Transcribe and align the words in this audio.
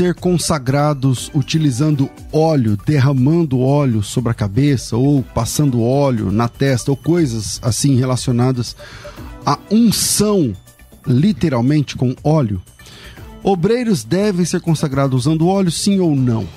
Ser 0.00 0.14
consagrados 0.14 1.30
utilizando 1.34 2.08
óleo, 2.32 2.78
derramando 2.86 3.60
óleo 3.60 4.02
sobre 4.02 4.30
a 4.30 4.34
cabeça 4.34 4.96
ou 4.96 5.22
passando 5.22 5.82
óleo 5.82 6.32
na 6.32 6.48
testa 6.48 6.90
ou 6.90 6.96
coisas 6.96 7.60
assim 7.62 7.96
relacionadas 7.96 8.74
à 9.44 9.58
unção, 9.70 10.56
literalmente 11.06 11.96
com 11.96 12.16
óleo. 12.24 12.62
Obreiros 13.42 14.02
devem 14.02 14.46
ser 14.46 14.62
consagrados 14.62 15.26
usando 15.26 15.46
óleo, 15.46 15.70
sim 15.70 16.00
ou 16.00 16.16
não? 16.16 16.48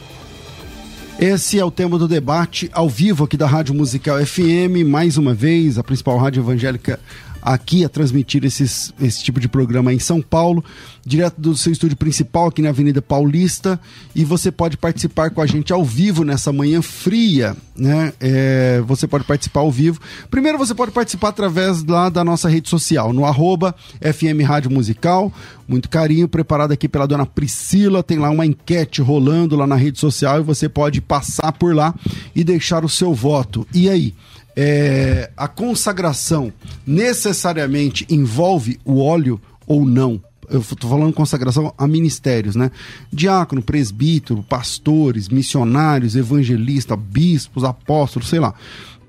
Esse 1.19 1.59
é 1.59 1.65
o 1.65 1.71
tema 1.71 1.99
do 1.99 2.07
debate 2.07 2.69
ao 2.71 2.87
vivo 2.87 3.25
aqui 3.25 3.35
da 3.35 3.45
Rádio 3.45 3.75
Musical 3.75 4.25
FM, 4.25 4.87
mais 4.87 5.17
uma 5.17 5.33
vez, 5.33 5.77
a 5.77 5.83
principal 5.83 6.17
rádio 6.17 6.41
evangélica 6.41 6.97
aqui 7.43 7.83
a 7.83 7.89
transmitir 7.89 8.45
esses, 8.45 8.93
esse 9.01 9.21
tipo 9.21 9.39
de 9.39 9.49
programa 9.49 9.93
em 9.93 9.99
São 9.99 10.21
Paulo, 10.21 10.63
direto 11.05 11.39
do 11.39 11.55
seu 11.57 11.73
estúdio 11.73 11.97
principal 11.97 12.47
aqui 12.47 12.61
na 12.61 12.69
Avenida 12.69 13.01
Paulista. 13.01 13.79
E 14.15 14.23
você 14.23 14.51
pode 14.51 14.77
participar 14.77 15.29
com 15.31 15.41
a 15.41 15.45
gente 15.45 15.73
ao 15.73 15.83
vivo 15.83 16.23
nessa 16.23 16.53
manhã 16.53 16.81
fria, 16.81 17.55
né? 17.75 18.13
É, 18.19 18.81
você 18.87 19.05
pode 19.05 19.25
participar 19.25 19.59
ao 19.59 19.71
vivo. 19.71 19.99
Primeiro 20.31 20.57
você 20.57 20.73
pode 20.73 20.91
participar 20.91 21.29
através 21.29 21.83
lá 21.83 22.07
da 22.09 22.23
nossa 22.23 22.47
rede 22.47 22.69
social, 22.69 23.11
no 23.11 23.25
arroba 23.25 23.75
FM 23.99 24.47
Rádio 24.47 24.71
Musical. 24.71 25.31
Muito 25.67 25.89
carinho, 25.89 26.27
preparado 26.27 26.71
aqui 26.71 26.87
pela 26.87 27.07
dona 27.07 27.25
Priscila. 27.25 28.03
Tem 28.03 28.19
lá 28.19 28.29
uma 28.29 28.45
enquete 28.45 29.01
rolando 29.01 29.55
lá 29.55 29.67
na 29.67 29.75
rede 29.75 29.99
social 29.99 30.39
e 30.39 30.43
você 30.43 30.69
pode 30.69 31.01
passar 31.01 31.51
por 31.51 31.75
lá 31.75 31.93
e 32.35 32.43
deixar 32.43 32.85
o 32.85 32.89
seu 32.89 33.13
voto. 33.13 33.67
E 33.73 33.89
aí? 33.89 34.13
É, 34.55 35.29
a 35.35 35.47
consagração 35.47 36.51
necessariamente 36.85 38.05
envolve 38.09 38.79
o 38.85 38.99
óleo 38.99 39.39
ou 39.65 39.85
não? 39.85 40.21
Eu 40.49 40.59
estou 40.59 40.89
falando 40.89 41.13
consagração 41.13 41.73
a 41.77 41.87
ministérios, 41.87 42.55
né? 42.55 42.69
Diácono, 43.11 43.61
presbítero, 43.61 44.43
pastores, 44.43 45.29
missionários, 45.29 46.15
evangelistas, 46.15 46.99
bispos, 46.99 47.63
apóstolos, 47.63 48.29
sei 48.29 48.39
lá 48.39 48.53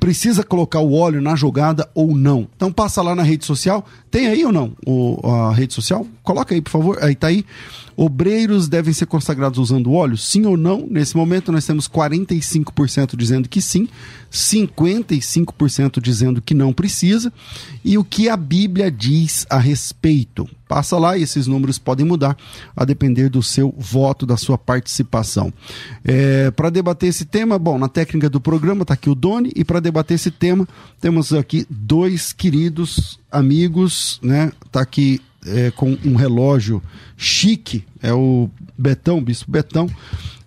precisa 0.05 0.45
colocar 0.45 0.81
o 0.81 0.93
óleo 0.93 1.23
na 1.23 1.35
jogada 1.35 1.89
ou 1.95 2.15
não. 2.15 2.47
Então 2.55 2.71
passa 2.71 3.01
lá 3.01 3.15
na 3.15 3.23
rede 3.23 3.47
social. 3.47 3.87
Tem 4.11 4.27
aí 4.27 4.45
ou 4.45 4.53
não 4.53 4.77
o, 4.85 5.19
a 5.27 5.55
rede 5.55 5.73
social? 5.73 6.07
Coloca 6.23 6.55
aí, 6.55 6.61
por 6.61 6.69
favor. 6.69 6.99
Aí 7.01 7.15
tá 7.15 7.29
aí. 7.29 7.43
Obreiros 7.97 8.69
devem 8.69 8.93
ser 8.93 9.07
consagrados 9.07 9.59
usando 9.59 9.93
óleo? 9.93 10.17
Sim 10.17 10.47
ou 10.47 10.57
não? 10.57 10.87
Nesse 10.91 11.17
momento 11.17 11.53
nós 11.53 11.65
temos 11.67 11.89
45% 11.89 13.17
dizendo 13.17 13.49
que 13.49 13.61
sim, 13.61 13.89
55% 14.33 16.01
dizendo 16.01 16.43
que 16.43 16.55
não 16.55 16.73
precisa. 16.73 17.33
E 17.85 17.97
o 17.97 18.05
que 18.05 18.29
a 18.29 18.37
Bíblia 18.37 18.91
diz 18.91 19.47
a 19.49 19.59
respeito? 19.59 20.49
Passa 20.67 20.99
lá 20.99 21.17
e 21.17 21.23
esses 21.23 21.47
números 21.47 21.79
podem 21.79 22.05
mudar 22.05 22.37
a 22.75 22.85
depender 22.85 23.29
do 23.29 23.43
seu 23.43 23.73
voto, 23.79 24.27
da 24.27 24.37
sua 24.37 24.59
participação. 24.59 25.53
É, 26.05 26.51
para 26.51 26.71
debater 26.71 27.11
esse 27.11 27.25
tema, 27.25 27.59
bom, 27.59 27.79
na 27.79 27.89
técnica 27.89 28.29
do 28.29 28.41
programa 28.41 28.83
está 28.83 28.95
aqui 28.95 29.09
o 29.09 29.15
Doni, 29.15 29.53
e 29.55 29.63
para 29.63 29.79
debater 29.79 30.15
esse 30.15 30.31
tema, 30.31 30.67
temos 31.01 31.33
aqui 31.33 31.67
dois 31.71 32.33
queridos 32.33 33.21
amigos, 33.31 34.19
né? 34.23 34.51
Tá 34.73 34.81
aqui 34.81 35.21
é, 35.47 35.71
com 35.71 35.97
um 36.05 36.15
relógio 36.15 36.83
chique, 37.17 37.85
é 38.03 38.13
o 38.13 38.49
Betão, 38.77 39.23
Bispo 39.23 39.51
Betão. 39.51 39.89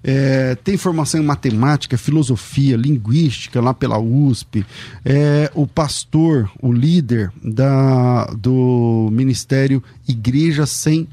É, 0.04 0.56
tem 0.56 0.78
formação 0.78 1.20
em 1.20 1.26
matemática, 1.26 1.98
filosofia, 1.98 2.78
linguística 2.78 3.60
lá 3.60 3.74
pela 3.74 4.00
USP. 4.00 4.66
É 5.04 5.52
o 5.54 5.68
pastor, 5.68 6.50
o 6.62 6.72
líder 6.72 7.32
da, 7.44 8.26
do 8.28 9.10
Ministério 9.12 9.84
Igreja 10.08 10.66
Sem 10.66 11.08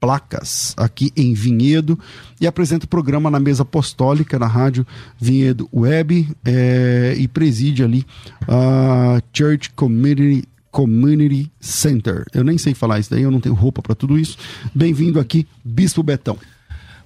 placas 0.00 0.74
aqui 0.76 1.10
em 1.16 1.34
Vinhedo 1.34 1.98
e 2.40 2.46
apresenta 2.46 2.84
o 2.84 2.88
programa 2.88 3.30
na 3.30 3.40
mesa 3.40 3.62
apostólica 3.62 4.38
na 4.38 4.46
rádio 4.46 4.86
Vinhedo 5.18 5.68
Web 5.72 6.28
é, 6.44 7.14
e 7.18 7.26
preside 7.26 7.82
ali 7.82 8.06
a 8.46 9.20
Church 9.32 9.70
Community 9.70 10.46
Community 10.76 11.50
Center. 11.58 12.26
Eu 12.34 12.44
nem 12.44 12.58
sei 12.58 12.74
falar 12.74 12.98
isso 12.98 13.10
daí, 13.10 13.22
eu 13.22 13.30
não 13.30 13.40
tenho 13.40 13.54
roupa 13.54 13.80
para 13.80 13.94
tudo 13.94 14.18
isso. 14.18 14.36
Bem-vindo 14.74 15.18
aqui, 15.18 15.46
Bispo 15.64 16.02
Betão. 16.02 16.36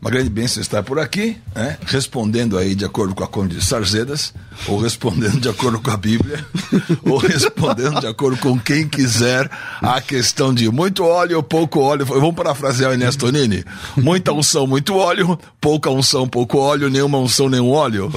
Uma 0.00 0.10
grande 0.10 0.30
bênção 0.30 0.62
estar 0.62 0.82
por 0.82 0.98
aqui, 0.98 1.36
né? 1.54 1.76
respondendo 1.84 2.56
aí 2.56 2.74
de 2.74 2.86
acordo 2.86 3.14
com 3.14 3.22
a 3.22 3.28
Conde 3.28 3.56
de 3.56 3.64
Sarzedas, 3.64 4.32
ou 4.66 4.80
respondendo 4.80 5.38
de 5.38 5.48
acordo 5.48 5.78
com 5.78 5.90
a 5.90 5.96
Bíblia, 5.96 6.42
ou 7.04 7.18
respondendo 7.18 8.00
de 8.00 8.06
acordo 8.06 8.38
com 8.38 8.58
quem 8.58 8.88
quiser 8.88 9.50
a 9.82 10.00
questão 10.00 10.54
de 10.54 10.70
muito 10.70 11.04
óleo 11.04 11.36
ou 11.36 11.42
pouco 11.42 11.80
óleo. 11.80 12.06
Vamos 12.06 12.34
parafrasear 12.34 12.90
o 12.90 12.94
Ernesto 12.94 13.30
Nini? 13.30 13.62
Muita 13.94 14.32
unção, 14.32 14.66
muito 14.66 14.94
óleo, 14.94 15.38
pouca 15.60 15.90
unção, 15.90 16.26
pouco 16.26 16.56
óleo, 16.56 16.88
nenhuma 16.88 17.18
unção, 17.18 17.50
nenhum 17.50 17.70
óleo. 17.70 18.10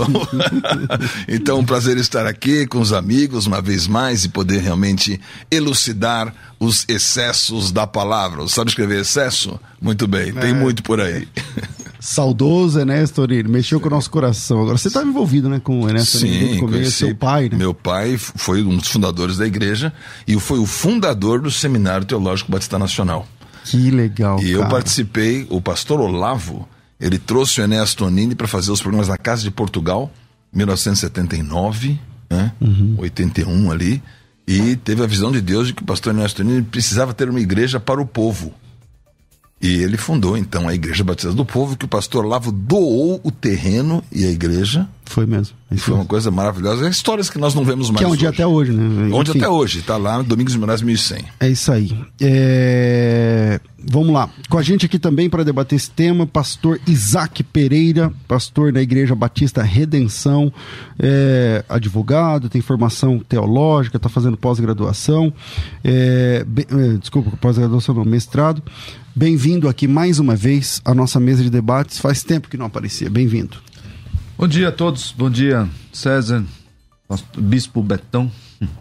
então, 1.28 1.60
um 1.60 1.66
prazer 1.66 1.98
estar 1.98 2.26
aqui 2.26 2.66
com 2.66 2.80
os 2.80 2.94
amigos 2.94 3.46
uma 3.46 3.62
vez 3.62 3.88
mais 3.88 4.24
e 4.24 4.30
poder 4.30 4.62
realmente 4.62 5.20
elucidar 5.52 6.34
os 6.64 6.86
excessos 6.88 7.72
da 7.72 7.86
palavra. 7.86 8.48
Sabe 8.48 8.70
escrever 8.70 9.02
excesso? 9.02 9.60
Muito 9.82 10.08
bem, 10.08 10.34
tem 10.34 10.52
é. 10.52 10.54
muito 10.54 10.84
por 10.84 11.00
aí. 11.00 11.28
Saudoso 12.00 12.80
Ernesto 12.80 13.22
Oriri, 13.22 13.48
mexeu 13.48 13.80
com 13.80 13.88
o 13.88 13.92
nosso 13.92 14.10
coração. 14.10 14.62
Agora, 14.62 14.78
você 14.78 14.90
estava 14.90 15.08
envolvido 15.08 15.48
né, 15.48 15.62
com 15.64 15.82
o 15.82 15.88
Ernesto 15.88 16.18
Sim, 16.18 16.62
Oriri, 16.62 16.92
seu 16.92 17.16
pai, 17.16 17.48
né? 17.48 17.56
Meu 17.56 17.74
pai 17.74 18.18
foi 18.18 18.62
um 18.62 18.76
dos 18.76 18.90
fundadores 18.90 19.38
da 19.38 19.48
igreja 19.48 19.94
e 20.28 20.38
foi 20.38 20.60
o 20.60 20.66
fundador 20.66 21.40
do 21.42 21.50
Seminário 21.50 22.06
Teológico 22.06 22.52
Batista 22.52 22.78
Nacional. 22.78 23.26
Que 23.64 23.90
legal, 23.90 24.38
E 24.40 24.52
cara. 24.52 24.66
eu 24.66 24.68
participei, 24.68 25.48
o 25.50 25.62
pastor 25.62 26.02
Olavo, 26.02 26.68
ele 27.00 27.18
trouxe 27.18 27.62
o 27.62 27.64
Ernesto 27.64 28.06
Onini 28.06 28.36
para 28.36 28.48
fazer 28.48 28.72
os 28.72 28.82
programas 28.82 29.08
na 29.08 29.18
Casa 29.18 29.44
de 29.44 29.52
Portugal, 29.52 30.12
1979, 30.54 31.98
né? 32.30 32.52
Uhum. 32.60 32.96
81 32.98 33.72
ali. 33.72 34.04
E 34.48 34.76
teve 34.76 35.04
a 35.04 35.08
visão 35.08 35.32
de 35.32 35.42
Deus 35.42 35.68
de 35.68 35.74
que 35.74 35.84
o 35.84 35.86
pastor 35.86 36.14
Ernesto 36.14 36.44
Nini 36.44 36.62
precisava 36.62 37.14
ter 37.14 37.30
uma 37.30 37.40
igreja 37.40 37.80
para 37.80 38.02
o 38.02 38.06
povo. 38.06 38.54
E 39.64 39.82
ele 39.82 39.96
fundou 39.96 40.38
então 40.38 40.68
a 40.68 40.76
Igreja 40.76 41.06
Batista 41.06 41.32
do 41.32 41.46
Povo, 41.46 41.78
que 41.78 41.86
o 41.86 41.88
pastor 41.88 42.26
Lavo 42.26 42.52
doou 42.52 43.22
o 43.24 43.32
terreno 43.32 44.04
e 44.12 44.26
a 44.26 44.30
igreja 44.30 44.86
Foi 45.06 45.26
mesmo. 45.26 45.56
Isso 45.72 45.86
Foi 45.86 45.96
uma 45.96 46.06
coisa 46.06 46.30
maravilhosa. 46.30 46.90
Histórias 46.90 47.30
que 47.30 47.38
nós 47.38 47.56
não 47.56 47.64
vemos 47.64 47.90
mais 47.90 48.00
Que 48.00 48.04
é 48.04 48.08
onde 48.08 48.26
hoje. 48.26 48.36
até 48.36 48.46
hoje, 48.46 48.74
né? 48.74 49.10
Onde 49.16 49.30
Enfim. 49.30 49.40
até 49.40 49.48
hoje, 49.48 49.82
tá 49.82 49.96
lá, 49.96 50.22
Domingos 50.22 50.52
de 50.52 50.60
Moraes 50.60 50.82
1100. 50.82 51.24
É 51.40 51.48
isso 51.48 51.72
aí. 51.72 51.98
É, 52.20 53.62
Vamos 53.86 54.14
lá. 54.14 54.30
Com 54.50 54.58
a 54.58 54.62
gente 54.62 54.86
aqui 54.86 54.98
também 54.98 55.30
para 55.30 55.44
debater 55.44 55.76
esse 55.76 55.92
tema, 55.92 56.26
pastor 56.26 56.80
Isaac 56.88 57.44
Pereira, 57.44 58.14
pastor 58.28 58.72
da 58.72 58.82
Igreja 58.82 59.14
Batista 59.14 59.62
Redenção, 59.62 60.54
é, 60.98 61.66
advogado, 61.68 62.48
tem 62.48 62.62
formação 62.62 63.20
teológica, 63.20 63.98
está 63.98 64.08
fazendo 64.08 64.38
pós-graduação. 64.38 65.34
é, 65.84 66.46
é, 66.46 66.98
desculpa, 66.98 67.36
pós-graduação 67.38 67.94
não, 67.94 68.06
mestrado. 68.06 68.64
Bem-vindo 69.16 69.70
aqui 69.70 69.88
mais 69.88 70.18
uma 70.18 70.36
vez 70.36 70.82
à 70.84 70.92
nossa 70.92 71.20
mesa 71.20 71.44
de 71.44 71.50
debates. 71.52 72.00
Faz 72.00 72.24
tempo 72.24 72.50
que 72.50 72.58
não 72.58 72.66
aparecia. 72.66 73.12
Bem-vindo. 73.12 73.58
Bom 74.36 74.48
dia 74.48 74.70
a 74.70 74.72
todos, 74.72 75.14
bom 75.16 75.30
dia 75.30 75.70
César, 75.92 76.44
Bispo 77.38 77.82
Betão. 77.82 78.32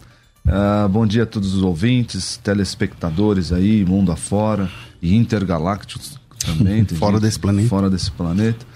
Ah, 0.45 0.89
bom 0.91 1.07
dia 1.07 1.23
a 1.23 1.27
todos 1.27 1.55
os 1.55 1.63
ouvintes, 1.63 2.37
telespectadores 2.37 3.53
aí, 3.53 3.85
mundo 3.85 4.11
afora 4.11 4.69
e 5.01 5.15
intergalácticos 5.15 6.19
também. 6.45 6.85
Fora 6.99 7.21
desse 7.21 7.39
planeta. 7.39 7.69
Fora 7.69 7.89
desse 7.89 8.11
planeta. 8.11 8.67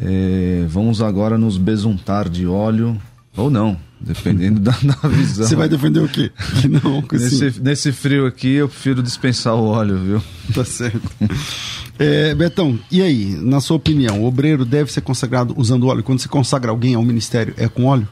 É, 0.00 0.64
vamos 0.70 1.02
agora 1.02 1.36
nos 1.36 1.58
besuntar 1.58 2.30
de 2.30 2.46
óleo, 2.46 2.98
ou 3.36 3.50
não, 3.50 3.76
dependendo 4.04 4.60
da, 4.60 4.72
da 4.82 5.08
visão. 5.08 5.46
Você 5.46 5.56
vai 5.56 5.68
defender 5.68 6.00
o 6.00 6.08
quê? 6.08 6.30
Que 6.60 6.68
não. 6.68 7.02
Nesse, 7.12 7.60
nesse 7.60 7.92
frio 7.92 8.26
aqui, 8.26 8.54
eu 8.54 8.68
prefiro 8.68 9.02
dispensar 9.02 9.54
o 9.54 9.64
óleo, 9.64 9.98
viu? 9.98 10.22
Tá 10.54 10.64
certo. 10.64 11.00
É, 11.98 12.34
Betão, 12.34 12.78
e 12.90 13.00
aí, 13.00 13.26
na 13.40 13.60
sua 13.60 13.76
opinião, 13.76 14.20
o 14.22 14.26
obreiro 14.26 14.64
deve 14.64 14.92
ser 14.92 15.00
consagrado 15.02 15.54
usando 15.56 15.86
óleo? 15.86 16.02
Quando 16.02 16.18
se 16.18 16.28
consagra 16.28 16.70
alguém 16.70 16.94
ao 16.94 17.02
ministério, 17.02 17.54
é 17.56 17.68
com 17.68 17.84
óleo? 17.84 18.08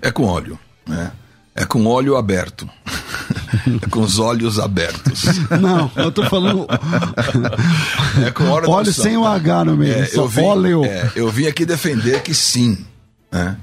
É 0.00 0.10
com 0.10 0.24
óleo, 0.24 0.58
né? 0.88 1.12
É 1.54 1.64
com 1.64 1.84
óleo 1.86 2.16
aberto. 2.16 2.68
é 3.82 3.88
com 3.90 4.00
os 4.00 4.18
olhos 4.18 4.58
abertos. 4.58 5.24
Não, 5.60 5.90
eu 5.96 6.10
tô 6.12 6.22
falando 6.24 6.66
É 8.24 8.30
com 8.30 8.44
óleo 8.44 8.70
unção, 8.70 9.04
sem 9.04 9.16
o? 9.16 9.24
H 9.26 9.64
no 9.64 9.76
meio, 9.76 9.92
É, 9.92 10.06
só 10.06 10.22
eu 10.22 10.28
vim, 10.28 10.42
óleo. 10.42 10.84
é, 10.84 11.10
eu 11.16 11.28
vim 11.30 11.46
aqui 11.46 11.66
defender 11.66 12.22
que 12.22 12.32
sim, 12.32 12.78
né? 13.30 13.56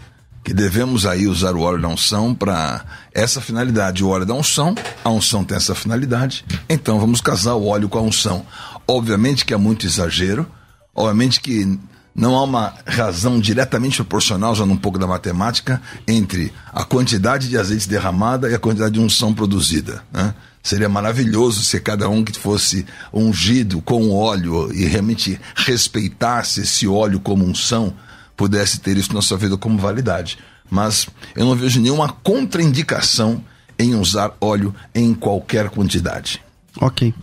Que 0.46 0.54
devemos 0.54 1.08
aí 1.08 1.28
usar 1.28 1.56
o 1.56 1.62
óleo 1.62 1.82
da 1.82 1.88
unção 1.88 2.34
para 2.34 2.86
essa 3.12 3.42
finalidade. 3.42 4.04
O 4.04 4.10
óleo 4.10 4.28
da 4.28 4.36
unção, 4.36 4.76
a 5.04 5.10
unção 5.10 5.44
tem 5.44 5.58
essa 5.58 5.74
finalidade. 5.74 6.46
Então 6.70 7.00
vamos 7.00 7.20
casar 7.20 7.56
o 7.56 7.66
óleo 7.66 7.90
com 7.90 7.98
a 7.98 8.02
unção. 8.04 8.46
Obviamente 8.88 9.44
que 9.44 9.56
é 9.56 9.58
muito 9.58 9.88
exagero. 9.88 10.46
Obviamente 10.94 11.42
que 11.42 11.78
não 12.16 12.38
há 12.38 12.44
uma 12.44 12.74
razão 12.86 13.40
diretamente 13.40 13.98
proporcional, 13.98 14.54
usando 14.54 14.72
um 14.72 14.78
pouco 14.78 14.98
da 14.98 15.08
matemática, 15.08 15.82
entre 16.08 16.54
a 16.72 16.84
quantidade 16.86 17.50
de 17.50 17.58
azeite 17.58 17.90
derramada 17.90 18.50
e 18.50 18.54
a 18.54 18.60
quantidade 18.60 18.94
de 18.94 19.02
unção 19.02 19.34
produzida. 19.34 20.02
Né? 20.14 20.34
Seria 20.64 20.88
maravilhoso 20.88 21.64
se 21.64 21.80
cada 21.80 22.08
um 22.08 22.24
que 22.24 22.40
fosse 22.40 22.86
ungido 23.14 23.82
com 23.82 24.12
óleo 24.12 24.72
e 24.74 24.86
realmente 24.86 25.40
respeitasse 25.56 26.62
esse 26.62 26.88
óleo 26.88 27.20
como 27.20 27.44
unção, 27.44 27.94
pudesse 28.36 28.80
ter 28.80 28.98
isso 28.98 29.14
na 29.14 29.22
sua 29.22 29.38
vida 29.38 29.58
como 29.58 29.78
validade. 29.78 30.38
Mas 30.70 31.08
eu 31.36 31.46
não 31.46 31.56
vejo 31.56 31.80
nenhuma 31.80 32.10
contraindicação 32.10 33.44
em 33.78 33.96
usar 33.96 34.36
óleo 34.40 34.74
em 34.94 35.14
qualquer 35.14 35.70
quantidade. 35.70 36.42
Ok. 36.82 37.14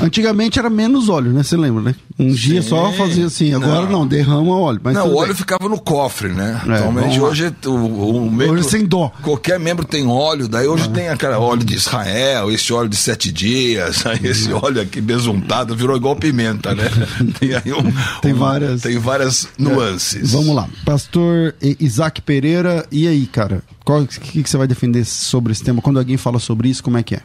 Antigamente 0.00 0.58
era 0.58 0.68
menos 0.68 1.08
óleo, 1.08 1.32
né? 1.32 1.42
Você 1.42 1.56
lembra, 1.56 1.80
né? 1.82 1.94
Um 2.18 2.28
dia 2.32 2.60
só 2.62 2.92
fazia 2.92 3.26
assim, 3.26 3.54
agora 3.54 3.82
não, 3.82 4.00
Não. 4.00 4.06
derrama 4.06 4.56
óleo. 4.58 4.80
Mas 4.82 4.94
não, 4.94 5.08
o 5.08 5.16
óleo 5.16 5.28
bem. 5.28 5.36
ficava 5.36 5.68
no 5.68 5.80
cofre, 5.80 6.28
né? 6.28 6.60
É, 6.66 6.72
Atualmente 6.74 7.20
hoje 7.20 7.52
o, 7.66 7.70
o 7.70 8.30
membro, 8.30 8.54
Hoje 8.54 8.64
sem 8.68 8.84
dó. 8.84 9.10
Qualquer 9.22 9.58
membro 9.58 9.84
tem 9.86 10.06
óleo, 10.06 10.48
daí 10.48 10.66
É. 10.66 10.68
hoje 10.68 10.88
tem 10.90 11.08
aquele 11.08 11.34
óleo 11.34 11.64
de 11.64 11.74
Israel, 11.74 12.50
esse 12.50 12.72
óleo 12.72 12.88
de 12.88 12.96
sete 12.96 13.30
dias, 13.32 14.04
aí 14.06 14.20
esse 14.24 14.52
Uhum. 14.52 14.60
óleo 14.62 14.82
aqui 14.82 15.00
besuntado 15.00 15.74
virou 15.76 15.96
igual 15.96 16.16
pimenta, 16.16 16.74
né? 16.74 16.84
Tem 17.38 17.54
aí 17.54 17.72
um, 17.72 17.92
Tem 18.20 18.32
um- 18.32 18.36
várias- 18.36 18.82
tem 18.82 18.98
várias 18.98 19.48
nuances. 19.58 20.32
Vamos 20.32 20.54
lá. 20.54 20.68
Pastor 20.84 21.54
Isaac 21.80 22.20
Pereira, 22.20 22.84
e 22.90 23.06
aí, 23.06 23.26
cara? 23.26 23.62
O 23.86 24.06
que, 24.06 24.42
que 24.42 24.50
você 24.50 24.56
vai 24.56 24.66
defender 24.66 25.04
sobre 25.04 25.52
esse 25.52 25.62
tema? 25.62 25.80
Quando 25.82 25.98
alguém 25.98 26.16
fala 26.16 26.38
sobre 26.38 26.68
isso, 26.68 26.82
como 26.82 26.96
é 26.98 27.02
que 27.02 27.14
é? 27.14 27.20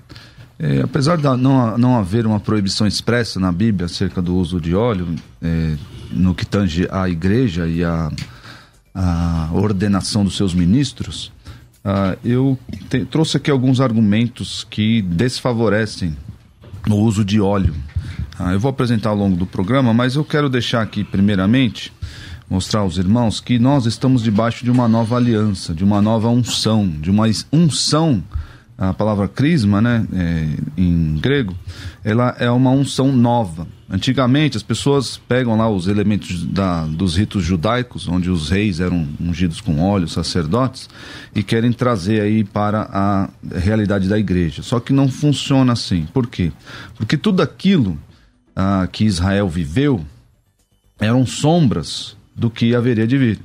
É, 0.61 0.81
apesar 0.81 1.15
de 1.15 1.23
não, 1.23 1.77
não 1.77 1.97
haver 1.97 2.25
uma 2.25 2.39
proibição 2.39 2.85
expressa 2.85 3.39
na 3.39 3.49
Bíblia 3.51 3.85
acerca 3.85 4.21
do 4.21 4.35
uso 4.35 4.59
de 4.59 4.75
óleo, 4.75 5.07
é, 5.41 5.75
no 6.11 6.35
que 6.35 6.45
tange 6.45 6.85
à 6.91 7.07
igreja 7.07 7.65
e 7.65 7.81
à 7.81 8.11
ordenação 9.53 10.25
dos 10.25 10.35
seus 10.35 10.53
ministros, 10.53 11.31
ah, 11.85 12.17
eu 12.25 12.59
te- 12.89 13.05
trouxe 13.05 13.37
aqui 13.37 13.49
alguns 13.49 13.79
argumentos 13.79 14.67
que 14.69 15.01
desfavorecem 15.01 16.15
o 16.89 16.95
uso 16.95 17.23
de 17.23 17.39
óleo. 17.39 17.73
Ah, 18.37 18.51
eu 18.51 18.59
vou 18.59 18.69
apresentar 18.69 19.09
ao 19.09 19.15
longo 19.15 19.37
do 19.37 19.45
programa, 19.45 19.93
mas 19.93 20.15
eu 20.15 20.25
quero 20.25 20.49
deixar 20.49 20.81
aqui, 20.81 21.03
primeiramente, 21.05 21.93
mostrar 22.49 22.81
aos 22.81 22.97
irmãos 22.97 23.39
que 23.39 23.57
nós 23.59 23.85
estamos 23.85 24.21
debaixo 24.23 24.65
de 24.65 24.71
uma 24.71 24.87
nova 24.89 25.15
aliança, 25.15 25.73
de 25.73 25.83
uma 25.85 26.01
nova 26.01 26.27
unção, 26.29 26.85
de 26.87 27.09
uma 27.09 27.25
unção. 27.53 28.21
A 28.81 28.93
palavra 28.93 29.27
crisma, 29.27 29.81
né, 29.81 30.07
é, 30.13 30.47
em 30.77 31.17
grego, 31.17 31.53
ela 32.01 32.33
é 32.39 32.49
uma 32.49 32.71
unção 32.71 33.11
nova. 33.11 33.67
Antigamente, 33.89 34.55
as 34.55 34.63
pessoas 34.63 35.17
pegam 35.17 35.57
lá 35.57 35.69
os 35.69 35.89
elementos 35.89 36.45
da, 36.45 36.85
dos 36.85 37.17
ritos 37.17 37.43
judaicos, 37.43 38.07
onde 38.07 38.29
os 38.29 38.49
reis 38.49 38.79
eram 38.79 39.05
ungidos 39.19 39.59
com 39.59 39.81
óleo, 39.81 40.07
sacerdotes, 40.07 40.87
e 41.35 41.43
querem 41.43 41.73
trazer 41.73 42.21
aí 42.21 42.45
para 42.45 42.83
a 42.83 43.29
realidade 43.59 44.07
da 44.07 44.17
igreja. 44.17 44.63
Só 44.63 44.79
que 44.79 44.93
não 44.93 45.09
funciona 45.09 45.73
assim. 45.73 46.07
Por 46.13 46.27
quê? 46.27 46.49
Porque 46.95 47.17
tudo 47.17 47.41
aquilo 47.41 47.99
ah, 48.55 48.87
que 48.89 49.03
Israel 49.03 49.49
viveu 49.49 50.05
eram 50.97 51.25
sombras 51.25 52.15
do 52.33 52.49
que 52.49 52.73
haveria 52.73 53.05
de 53.05 53.17
vir. 53.17 53.39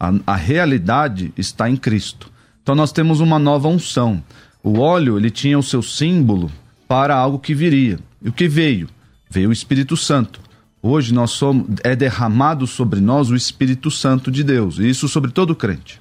A, 0.00 0.14
a 0.28 0.36
realidade 0.36 1.30
está 1.36 1.68
em 1.68 1.76
Cristo. 1.76 2.32
Então 2.62 2.74
nós 2.74 2.90
temos 2.90 3.20
uma 3.20 3.38
nova 3.38 3.68
unção. 3.68 4.22
O 4.62 4.78
óleo 4.78 5.18
ele 5.18 5.30
tinha 5.30 5.58
o 5.58 5.62
seu 5.62 5.82
símbolo 5.82 6.50
para 6.86 7.16
algo 7.16 7.38
que 7.38 7.54
viria. 7.54 7.98
E 8.20 8.28
o 8.28 8.32
que 8.32 8.46
veio? 8.46 8.88
Veio 9.28 9.48
o 9.48 9.52
Espírito 9.52 9.96
Santo. 9.96 10.40
Hoje 10.82 11.14
nós 11.14 11.30
somos 11.30 11.66
é 11.84 11.94
derramado 11.94 12.66
sobre 12.66 13.00
nós 13.00 13.30
o 13.30 13.36
Espírito 13.36 13.90
Santo 13.90 14.30
de 14.30 14.42
Deus, 14.42 14.78
e 14.78 14.88
isso 14.88 15.08
sobre 15.08 15.30
todo 15.30 15.54
crente. 15.54 16.00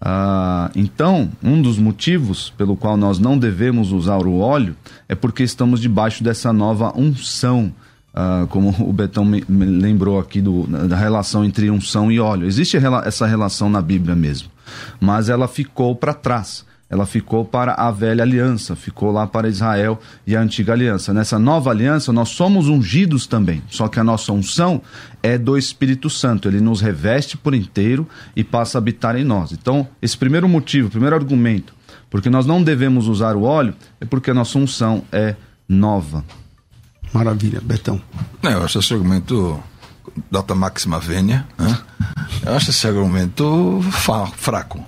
Ah, 0.00 0.70
então, 0.74 1.30
um 1.42 1.60
dos 1.60 1.78
motivos 1.78 2.52
pelo 2.56 2.76
qual 2.76 2.96
nós 2.96 3.18
não 3.18 3.38
devemos 3.38 3.90
usar 3.90 4.18
o 4.18 4.38
óleo 4.38 4.76
é 5.08 5.14
porque 5.14 5.42
estamos 5.42 5.80
debaixo 5.80 6.22
dessa 6.22 6.52
nova 6.52 6.92
unção. 6.96 7.72
Ah, 8.14 8.46
como 8.50 8.68
o 8.88 8.92
Betão 8.92 9.24
me, 9.24 9.44
me 9.48 9.66
lembrou 9.66 10.20
aqui 10.20 10.40
do, 10.40 10.66
da 10.66 10.96
relação 10.96 11.44
entre 11.44 11.70
unção 11.70 12.12
e 12.12 12.20
óleo. 12.20 12.46
Existe 12.46 12.76
essa 13.04 13.26
relação 13.26 13.68
na 13.68 13.82
Bíblia 13.82 14.14
mesmo, 14.14 14.48
mas 15.00 15.28
ela 15.28 15.48
ficou 15.48 15.96
para 15.96 16.14
trás. 16.14 16.64
Ela 16.94 17.06
ficou 17.06 17.44
para 17.44 17.72
a 17.74 17.90
velha 17.90 18.22
aliança, 18.22 18.76
ficou 18.76 19.10
lá 19.10 19.26
para 19.26 19.48
Israel 19.48 20.00
e 20.24 20.36
a 20.36 20.40
antiga 20.40 20.72
aliança. 20.74 21.12
Nessa 21.12 21.40
nova 21.40 21.70
aliança, 21.70 22.12
nós 22.12 22.28
somos 22.28 22.68
ungidos 22.68 23.26
também, 23.26 23.60
só 23.68 23.88
que 23.88 23.98
a 23.98 24.04
nossa 24.04 24.32
unção 24.32 24.80
é 25.20 25.36
do 25.36 25.58
Espírito 25.58 26.08
Santo. 26.08 26.46
Ele 26.46 26.60
nos 26.60 26.80
reveste 26.80 27.36
por 27.36 27.52
inteiro 27.52 28.08
e 28.36 28.44
passa 28.44 28.78
a 28.78 28.80
habitar 28.80 29.16
em 29.16 29.24
nós. 29.24 29.50
Então, 29.50 29.88
esse 30.00 30.16
primeiro 30.16 30.48
motivo, 30.48 30.88
primeiro 30.88 31.16
argumento, 31.16 31.74
porque 32.08 32.30
nós 32.30 32.46
não 32.46 32.62
devemos 32.62 33.08
usar 33.08 33.34
o 33.34 33.42
óleo, 33.42 33.74
é 34.00 34.04
porque 34.04 34.30
a 34.30 34.34
nossa 34.34 34.56
unção 34.56 35.02
é 35.10 35.34
nova. 35.68 36.24
Maravilha, 37.12 37.60
Betão. 37.60 38.00
Não, 38.40 38.52
eu 38.52 38.64
acho 38.64 38.78
esse 38.78 38.94
argumento 38.94 39.60
data 40.30 40.54
máxima 40.54 41.00
vênia, 41.00 41.44
né? 41.58 41.76
Eu 42.46 42.54
acho 42.54 42.70
esse 42.70 42.86
argumento 42.86 43.80
fa- 43.90 44.26
fraco. 44.28 44.86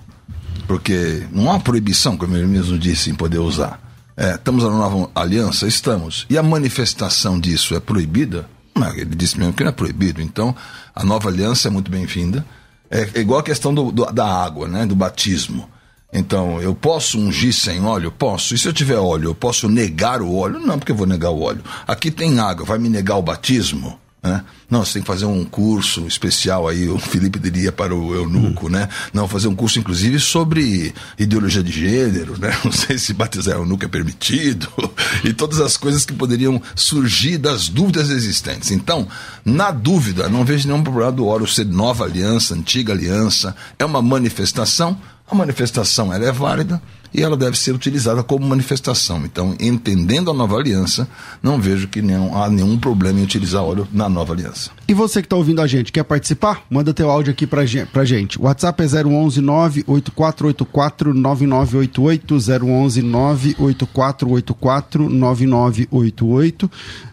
Porque 0.66 1.26
não 1.32 1.50
há 1.52 1.60
proibição, 1.60 2.16
como 2.16 2.36
ele 2.36 2.46
mesmo 2.46 2.78
disse, 2.78 3.10
em 3.10 3.14
poder 3.14 3.38
usar. 3.38 3.80
É, 4.16 4.34
estamos 4.34 4.64
na 4.64 4.70
nova 4.70 5.10
aliança? 5.14 5.66
Estamos. 5.66 6.26
E 6.28 6.36
a 6.38 6.42
manifestação 6.42 7.38
disso 7.38 7.74
é 7.74 7.80
proibida? 7.80 8.48
Não, 8.74 8.88
ele 8.94 9.14
disse 9.14 9.38
mesmo 9.38 9.52
que 9.52 9.62
não 9.62 9.70
é 9.70 9.72
proibido. 9.72 10.20
Então, 10.20 10.54
a 10.94 11.04
nova 11.04 11.28
aliança 11.28 11.68
é 11.68 11.70
muito 11.70 11.90
bem-vinda. 11.90 12.44
É, 12.90 13.08
é 13.14 13.20
igual 13.20 13.40
a 13.40 13.42
questão 13.42 13.72
do- 13.74 13.90
do- 13.92 14.10
da 14.12 14.26
água, 14.26 14.66
né? 14.68 14.86
Do 14.86 14.94
batismo. 14.96 15.68
Então, 16.12 16.60
eu 16.62 16.74
posso 16.74 17.18
ungir 17.18 17.52
sem 17.52 17.82
óleo? 17.84 18.10
Posso. 18.10 18.54
E 18.54 18.58
se 18.58 18.66
eu 18.66 18.72
tiver 18.72 18.96
óleo, 18.96 19.30
eu 19.30 19.34
posso 19.34 19.68
negar 19.68 20.22
o 20.22 20.34
óleo? 20.34 20.60
Não, 20.60 20.78
porque 20.78 20.92
eu 20.92 20.96
vou 20.96 21.06
negar 21.06 21.30
o 21.30 21.40
óleo. 21.42 21.62
Aqui 21.86 22.10
tem 22.10 22.38
água, 22.40 22.64
vai 22.64 22.78
me 22.78 22.88
negar 22.88 23.16
o 23.16 23.22
batismo? 23.22 23.98
Né? 24.22 24.42
Não, 24.68 24.84
você 24.84 24.94
tem 24.94 25.02
que 25.02 25.06
fazer 25.06 25.26
um 25.26 25.44
curso 25.44 26.06
especial 26.06 26.66
aí, 26.66 26.88
o 26.88 26.98
Felipe 26.98 27.38
diria 27.38 27.70
para 27.70 27.94
o 27.94 28.14
eunuco, 28.14 28.68
né? 28.68 28.88
Não, 29.12 29.28
fazer 29.28 29.46
um 29.46 29.54
curso 29.54 29.78
inclusive 29.78 30.18
sobre 30.18 30.92
ideologia 31.18 31.62
de 31.62 31.70
gênero, 31.70 32.36
né? 32.38 32.56
Não 32.64 32.72
sei 32.72 32.98
se 32.98 33.12
batizar 33.12 33.56
eunuco 33.56 33.84
é 33.84 33.88
permitido, 33.88 34.68
e 35.22 35.32
todas 35.32 35.60
as 35.60 35.76
coisas 35.76 36.04
que 36.04 36.12
poderiam 36.12 36.60
surgir 36.74 37.38
das 37.38 37.68
dúvidas 37.68 38.10
existentes. 38.10 38.72
Então, 38.72 39.06
na 39.44 39.70
dúvida, 39.70 40.28
não 40.28 40.44
vejo 40.44 40.66
nenhum 40.66 40.82
problema 40.82 41.12
do 41.12 41.26
óleo 41.26 41.46
ser 41.46 41.64
nova 41.64 42.04
aliança, 42.04 42.54
antiga 42.54 42.92
aliança, 42.92 43.54
é 43.78 43.84
uma 43.84 44.02
manifestação, 44.02 44.98
a 45.28 45.34
manifestação 45.34 46.12
ela 46.12 46.24
é 46.24 46.32
válida, 46.32 46.82
e 47.16 47.22
ela 47.22 47.36
deve 47.36 47.58
ser 47.58 47.72
utilizada 47.72 48.22
como 48.22 48.46
manifestação. 48.46 49.24
Então, 49.24 49.56
entendendo 49.58 50.30
a 50.30 50.34
nova 50.34 50.56
aliança, 50.56 51.08
não 51.42 51.58
vejo 51.58 51.88
que 51.88 52.02
não 52.02 52.36
há 52.36 52.50
nenhum 52.50 52.78
problema 52.78 53.18
em 53.18 53.22
utilizar 53.22 53.62
óleo 53.62 53.88
na 53.90 54.06
nova 54.06 54.34
aliança. 54.34 54.70
E 54.86 54.92
você 54.92 55.22
que 55.22 55.26
está 55.26 55.34
ouvindo 55.34 55.62
a 55.62 55.66
gente, 55.66 55.90
quer 55.90 56.04
participar? 56.04 56.62
Manda 56.68 56.92
teu 56.92 57.10
áudio 57.10 57.32
aqui 57.32 57.46
para 57.46 57.64
gente. 57.64 58.38
O 58.38 58.42
WhatsApp 58.42 58.82
é 58.82 58.86
011 58.86 59.40
98484 59.40 61.14
9988 61.14 62.34
011 62.34 63.02
98484 63.02 65.08
9988 65.08 66.70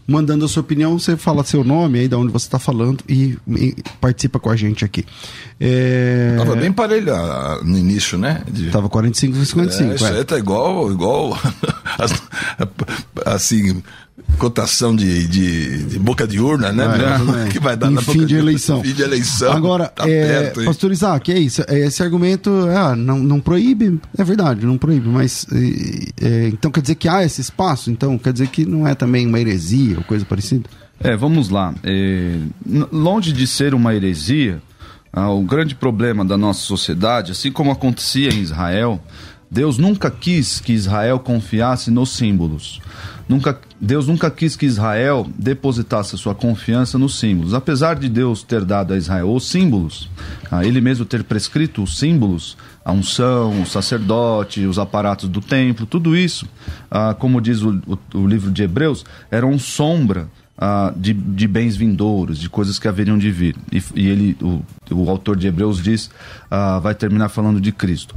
mandando 0.08 0.46
a 0.46 0.48
sua 0.48 0.62
opinião, 0.62 1.00
você 1.00 1.16
fala 1.16 1.44
seu 1.44 1.64
nome 1.64 2.00
aí, 2.00 2.08
de 2.08 2.16
onde 2.16 2.32
você 2.32 2.46
está 2.46 2.60
falando 2.60 3.04
e, 3.08 3.38
e, 3.48 3.76
participa 4.02 4.40
com 4.40 4.50
a 4.50 4.56
gente 4.56 4.84
aqui. 4.84 5.06
É... 5.60 6.36
Tava 6.38 6.56
bem 6.56 6.72
parelho 6.72 7.14
ah, 7.14 7.62
no 7.64 7.78
início, 7.78 8.18
né? 8.18 8.44
De... 8.50 8.70
Tava 8.70 8.90
45 8.90 9.38
e 9.38 9.46
55. 9.46 9.92
É, 9.92 9.96
isso 9.96 10.06
é. 10.06 10.18
aí 10.18 10.24
tá 10.26 10.38
igual, 10.38 10.92
igual 10.92 11.38
assim, 13.26 13.82
cotação 14.38 14.96
de, 14.96 15.28
de, 15.28 15.84
de, 15.86 16.00
boca 16.00 16.28
de 16.28 16.40
urna, 16.40 16.72
né? 16.72 16.86
É, 17.46 17.50
que 17.52 17.60
vai 17.60 17.76
dar 17.76 17.90
em 17.90 17.96
na 17.96 18.02
fim 18.02 18.26
de 18.26 18.36
eleição. 18.36 18.84
Fim 18.84 18.94
de 18.94 19.02
eleição. 19.02 19.52
Agora, 19.52 19.88
tá 19.88 20.08
é, 20.08 20.28
perto, 20.28 20.66
pastor 20.66 20.92
Isaac, 20.92 21.32
é 21.32 21.40
isso. 21.40 21.64
É, 21.68 21.80
esse 21.80 22.04
argumento 22.04 22.50
ah, 22.76 22.96
não, 22.96 23.20
não 23.20 23.40
proíbe, 23.40 24.00
é 24.18 24.24
verdade, 24.24 24.66
não 24.66 24.78
proíbe, 24.78 25.08
mas 25.08 25.48
é, 26.22 26.48
então 26.48 26.70
quer 26.72 26.82
dizer 26.82 26.96
que 26.96 27.08
há 27.08 27.24
esse 27.24 27.42
espaço, 27.42 27.90
então 27.90 28.18
quer 28.18 28.34
dizer 28.34 28.48
que 28.48 28.66
não 28.66 28.88
é 28.88 28.94
também 28.94 29.26
uma 29.26 29.40
heresia 29.40 29.98
ou 29.98 30.04
coisa 30.04 30.26
parecida? 30.26 30.70
É, 31.00 31.16
vamos 31.18 31.50
lá. 31.50 31.74
É, 31.84 32.38
longe 32.92 33.32
de 33.32 33.48
ser 33.48 33.74
uma 33.74 33.96
heresia, 33.96 34.62
ah, 35.12 35.30
o 35.30 35.42
grande 35.42 35.76
problema 35.76 36.24
da 36.24 36.38
nossa 36.38 36.62
sociedade, 36.62 37.32
assim 37.32 37.52
como 37.52 37.72
acontecia 37.72 38.30
em 38.30 38.40
Israel, 38.40 39.02
Deus 39.50 39.78
nunca 39.78 40.10
quis 40.10 40.60
que 40.60 40.74
Israel 40.74 41.20
confiasse 41.20 41.92
nos 41.92 42.16
símbolos. 42.16 42.82
Nunca, 43.30 43.60
Deus 43.84 44.08
nunca 44.08 44.32
quis 44.32 44.56
que 44.56 44.66
Israel 44.66 45.28
depositasse 45.38 46.18
sua 46.18 46.34
confiança 46.34 46.98
nos 46.98 47.20
símbolos. 47.20 47.54
Apesar 47.54 47.96
de 47.96 48.08
Deus 48.08 48.42
ter 48.42 48.64
dado 48.64 48.94
a 48.94 48.98
Israel 48.98 49.30
os 49.34 49.50
símbolos, 49.50 50.10
a 50.50 50.66
ele 50.66 50.80
mesmo 50.80 51.04
ter 51.04 51.22
prescrito 51.22 51.84
os 51.84 52.00
símbolos, 52.00 52.56
a 52.86 52.94
unção, 52.94 53.62
o 53.62 53.66
sacerdote, 53.66 54.66
os 54.66 54.80
aparatos 54.80 55.28
do 55.28 55.42
templo, 55.42 55.86
tudo 55.86 56.16
isso, 56.16 56.48
ah, 56.90 57.14
como 57.14 57.42
diz 57.42 57.62
o, 57.62 57.72
o, 57.86 58.20
o, 58.20 58.26
livro 58.26 58.52
de 58.52 58.64
Hebreus, 58.64 59.04
eram 59.30 59.60
sombra 59.60 60.30
ah, 60.58 60.94
de, 60.96 61.12
de, 61.12 61.46
bens 61.46 61.76
vindouros, 61.76 62.40
de 62.40 62.50
coisas 62.50 62.80
que 62.80 62.88
haveriam 62.88 63.18
de 63.18 63.32
vir. 63.32 63.54
E, 63.70 63.84
e 63.96 64.08
ele, 64.08 64.38
o, 64.42 64.64
o, 64.92 65.10
autor 65.10 65.36
de 65.36 65.48
Hebreus 65.48 65.84
diz, 65.84 66.10
ah, 66.50 66.80
vai 66.80 66.96
terminar 66.96 67.28
falando 67.28 67.60
de 67.60 67.74
Cristo. 67.74 68.16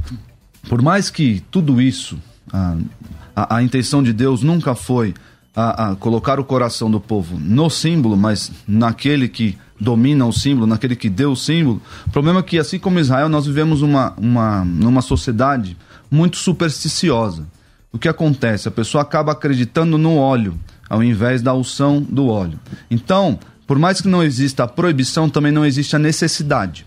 Por 0.69 0.81
mais 0.81 1.09
que 1.09 1.43
tudo 1.51 1.81
isso, 1.81 2.17
a, 2.53 2.77
a, 3.35 3.57
a 3.57 3.63
intenção 3.63 4.01
de 4.01 4.13
Deus 4.13 4.43
nunca 4.43 4.73
foi 4.73 5.13
a, 5.57 5.89
a, 5.89 5.95
colocar 5.95 6.39
o 6.39 6.43
coração 6.43 6.91
do 6.91 6.99
povo 6.99 7.35
no 7.39 7.67
símbolo, 7.67 8.15
mas 8.15 8.51
naquele 8.67 9.27
que 9.27 9.57
domina 9.81 10.23
o 10.23 10.31
símbolo, 10.31 10.67
naquele 10.67 10.95
que 10.95 11.09
deu 11.09 11.31
o 11.31 11.35
símbolo. 11.35 11.81
O 12.05 12.11
problema 12.11 12.41
é 12.41 12.43
que, 12.43 12.59
assim 12.59 12.77
como 12.77 12.99
Israel, 12.99 13.27
nós 13.27 13.47
vivemos 13.47 13.81
uma, 13.81 14.13
uma, 14.17 14.63
numa 14.63 15.01
sociedade 15.01 15.75
muito 16.11 16.37
supersticiosa. 16.37 17.47
O 17.91 17.97
que 17.97 18.07
acontece? 18.07 18.67
A 18.67 18.71
pessoa 18.71 19.01
acaba 19.01 19.31
acreditando 19.31 19.97
no 19.97 20.17
óleo, 20.17 20.59
ao 20.87 21.03
invés 21.03 21.41
da 21.41 21.55
unção 21.55 22.05
do 22.07 22.27
óleo. 22.27 22.59
Então, 22.91 23.39
por 23.65 23.79
mais 23.79 23.99
que 23.99 24.07
não 24.07 24.21
exista 24.21 24.63
a 24.63 24.67
proibição, 24.67 25.27
também 25.27 25.51
não 25.51 25.65
existe 25.65 25.95
a 25.95 25.99
necessidade. 25.99 26.85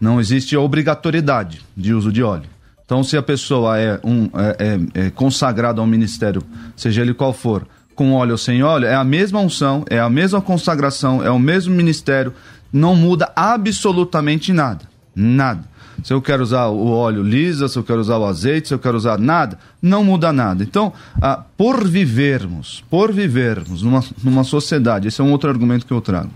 Não 0.00 0.20
existe 0.20 0.54
a 0.54 0.60
obrigatoriedade 0.60 1.60
de 1.76 1.92
uso 1.92 2.12
de 2.12 2.22
óleo. 2.22 2.48
Então, 2.84 3.02
se 3.02 3.16
a 3.16 3.22
pessoa 3.22 3.80
é, 3.80 3.98
um, 4.04 4.30
é, 4.34 4.56
é, 4.94 5.06
é 5.06 5.10
consagrada 5.10 5.80
ao 5.80 5.86
ministério, 5.88 6.40
seja 6.76 7.02
ele 7.02 7.12
qual 7.12 7.32
for, 7.32 7.66
com 7.96 8.12
óleo 8.12 8.32
ou 8.32 8.38
sem 8.38 8.62
óleo, 8.62 8.86
é 8.86 8.94
a 8.94 9.02
mesma 9.02 9.40
unção, 9.40 9.84
é 9.88 9.98
a 9.98 10.08
mesma 10.08 10.40
consagração, 10.40 11.24
é 11.24 11.30
o 11.30 11.38
mesmo 11.38 11.74
ministério, 11.74 12.32
não 12.72 12.94
muda 12.94 13.32
absolutamente 13.34 14.52
nada. 14.52 14.82
Nada. 15.14 15.64
Se 16.04 16.12
eu 16.12 16.20
quero 16.20 16.42
usar 16.42 16.66
o 16.66 16.88
óleo 16.88 17.22
lisa, 17.22 17.68
se 17.68 17.78
eu 17.78 17.82
quero 17.82 18.00
usar 18.00 18.18
o 18.18 18.26
azeite, 18.26 18.68
se 18.68 18.74
eu 18.74 18.78
quero 18.78 18.98
usar 18.98 19.18
nada, 19.18 19.58
não 19.80 20.04
muda 20.04 20.30
nada. 20.30 20.62
Então, 20.62 20.92
ah, 21.20 21.42
por 21.56 21.88
vivermos, 21.88 22.84
por 22.90 23.10
vivermos 23.10 23.82
numa, 23.82 24.04
numa 24.22 24.44
sociedade, 24.44 25.08
esse 25.08 25.20
é 25.20 25.24
um 25.24 25.32
outro 25.32 25.48
argumento 25.48 25.86
que 25.86 25.92
eu 25.92 26.02
trago, 26.02 26.30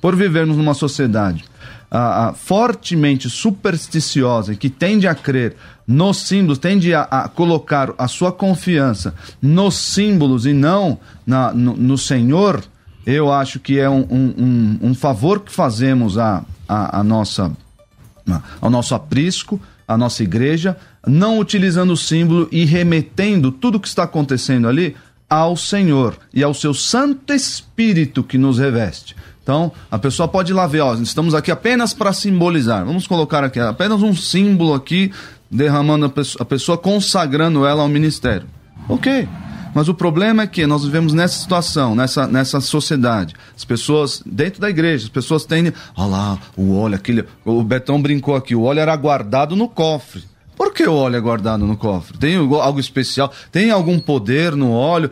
por 0.00 0.14
vivermos 0.14 0.56
numa 0.56 0.74
sociedade 0.74 1.44
ah, 1.90 2.28
ah, 2.28 2.32
fortemente 2.34 3.28
supersticiosa 3.28 4.52
e 4.52 4.56
que 4.56 4.70
tende 4.70 5.08
a 5.08 5.14
crer 5.14 5.56
nos 5.90 6.18
símbolos, 6.18 6.58
tende 6.58 6.94
a, 6.94 7.02
a 7.02 7.28
colocar 7.28 7.92
a 7.98 8.06
sua 8.06 8.30
confiança 8.30 9.12
nos 9.42 9.74
símbolos 9.74 10.46
e 10.46 10.52
não 10.52 11.00
na, 11.26 11.52
no, 11.52 11.76
no 11.76 11.98
Senhor, 11.98 12.62
eu 13.04 13.32
acho 13.32 13.58
que 13.58 13.76
é 13.76 13.90
um, 13.90 14.06
um, 14.08 14.78
um 14.82 14.94
favor 14.94 15.40
que 15.40 15.50
fazemos 15.50 16.16
a, 16.16 16.44
a, 16.68 17.00
a 17.00 17.02
nossa, 17.02 17.50
ao 18.60 18.70
nosso 18.70 18.94
aprisco, 18.94 19.60
à 19.88 19.98
nossa 19.98 20.22
igreja, 20.22 20.76
não 21.04 21.40
utilizando 21.40 21.92
o 21.92 21.96
símbolo 21.96 22.48
e 22.52 22.64
remetendo 22.64 23.50
tudo 23.50 23.74
o 23.74 23.80
que 23.80 23.88
está 23.88 24.04
acontecendo 24.04 24.68
ali 24.68 24.96
ao 25.28 25.56
Senhor 25.56 26.16
e 26.32 26.44
ao 26.44 26.54
seu 26.54 26.72
Santo 26.72 27.32
Espírito 27.32 28.22
que 28.22 28.38
nos 28.38 28.60
reveste. 28.60 29.16
Então, 29.42 29.72
a 29.90 29.98
pessoa 29.98 30.28
pode 30.28 30.52
ir 30.52 30.54
lá 30.54 30.68
ver, 30.68 30.82
ó, 30.82 30.94
estamos 30.94 31.34
aqui 31.34 31.50
apenas 31.50 31.92
para 31.92 32.12
simbolizar. 32.12 32.84
Vamos 32.84 33.08
colocar 33.08 33.42
aqui 33.42 33.58
apenas 33.58 34.02
um 34.02 34.14
símbolo 34.14 34.72
aqui, 34.72 35.10
derramando 35.50 36.06
a 36.06 36.08
pessoa, 36.08 36.42
a 36.42 36.44
pessoa, 36.44 36.78
consagrando 36.78 37.66
ela 37.66 37.82
ao 37.82 37.88
ministério. 37.88 38.46
Ok. 38.88 39.28
Mas 39.74 39.88
o 39.88 39.94
problema 39.94 40.42
é 40.42 40.46
que 40.46 40.66
nós 40.66 40.84
vivemos 40.84 41.12
nessa 41.12 41.38
situação, 41.38 41.94
nessa, 41.94 42.26
nessa 42.26 42.60
sociedade. 42.60 43.34
As 43.56 43.64
pessoas, 43.64 44.22
dentro 44.26 44.60
da 44.60 44.68
igreja, 44.68 45.04
as 45.04 45.10
pessoas 45.10 45.44
têm. 45.44 45.72
Olha 45.96 46.08
lá, 46.08 46.38
o 46.56 46.76
óleo, 46.76 46.96
aquele. 46.96 47.24
O 47.44 47.62
Betão 47.62 48.00
brincou 48.00 48.34
aqui, 48.34 48.54
o 48.54 48.62
óleo 48.62 48.80
era 48.80 48.94
guardado 48.96 49.54
no 49.54 49.68
cofre. 49.68 50.24
Por 50.60 50.74
que 50.74 50.86
o 50.86 50.94
óleo 50.94 51.16
é 51.16 51.20
guardado 51.20 51.66
no 51.66 51.74
cofre? 51.74 52.18
Tem 52.18 52.36
algo 52.36 52.78
especial? 52.78 53.32
Tem 53.50 53.70
algum 53.70 53.98
poder 53.98 54.54
no 54.54 54.72
óleo? 54.72 55.10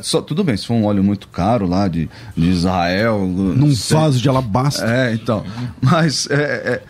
só, 0.00 0.22
tudo 0.22 0.42
bem, 0.42 0.56
se 0.56 0.66
for 0.66 0.72
um 0.72 0.86
óleo 0.86 1.04
muito 1.04 1.28
caro 1.28 1.66
lá 1.66 1.88
de, 1.88 2.08
de 2.34 2.48
Israel. 2.48 3.18
Num 3.26 3.74
vaso 3.74 4.18
de 4.18 4.26
alabastro. 4.30 4.86
É, 4.86 5.12
então. 5.12 5.44
Mas 5.78 6.26
é, 6.30 6.34
é, 6.34 6.82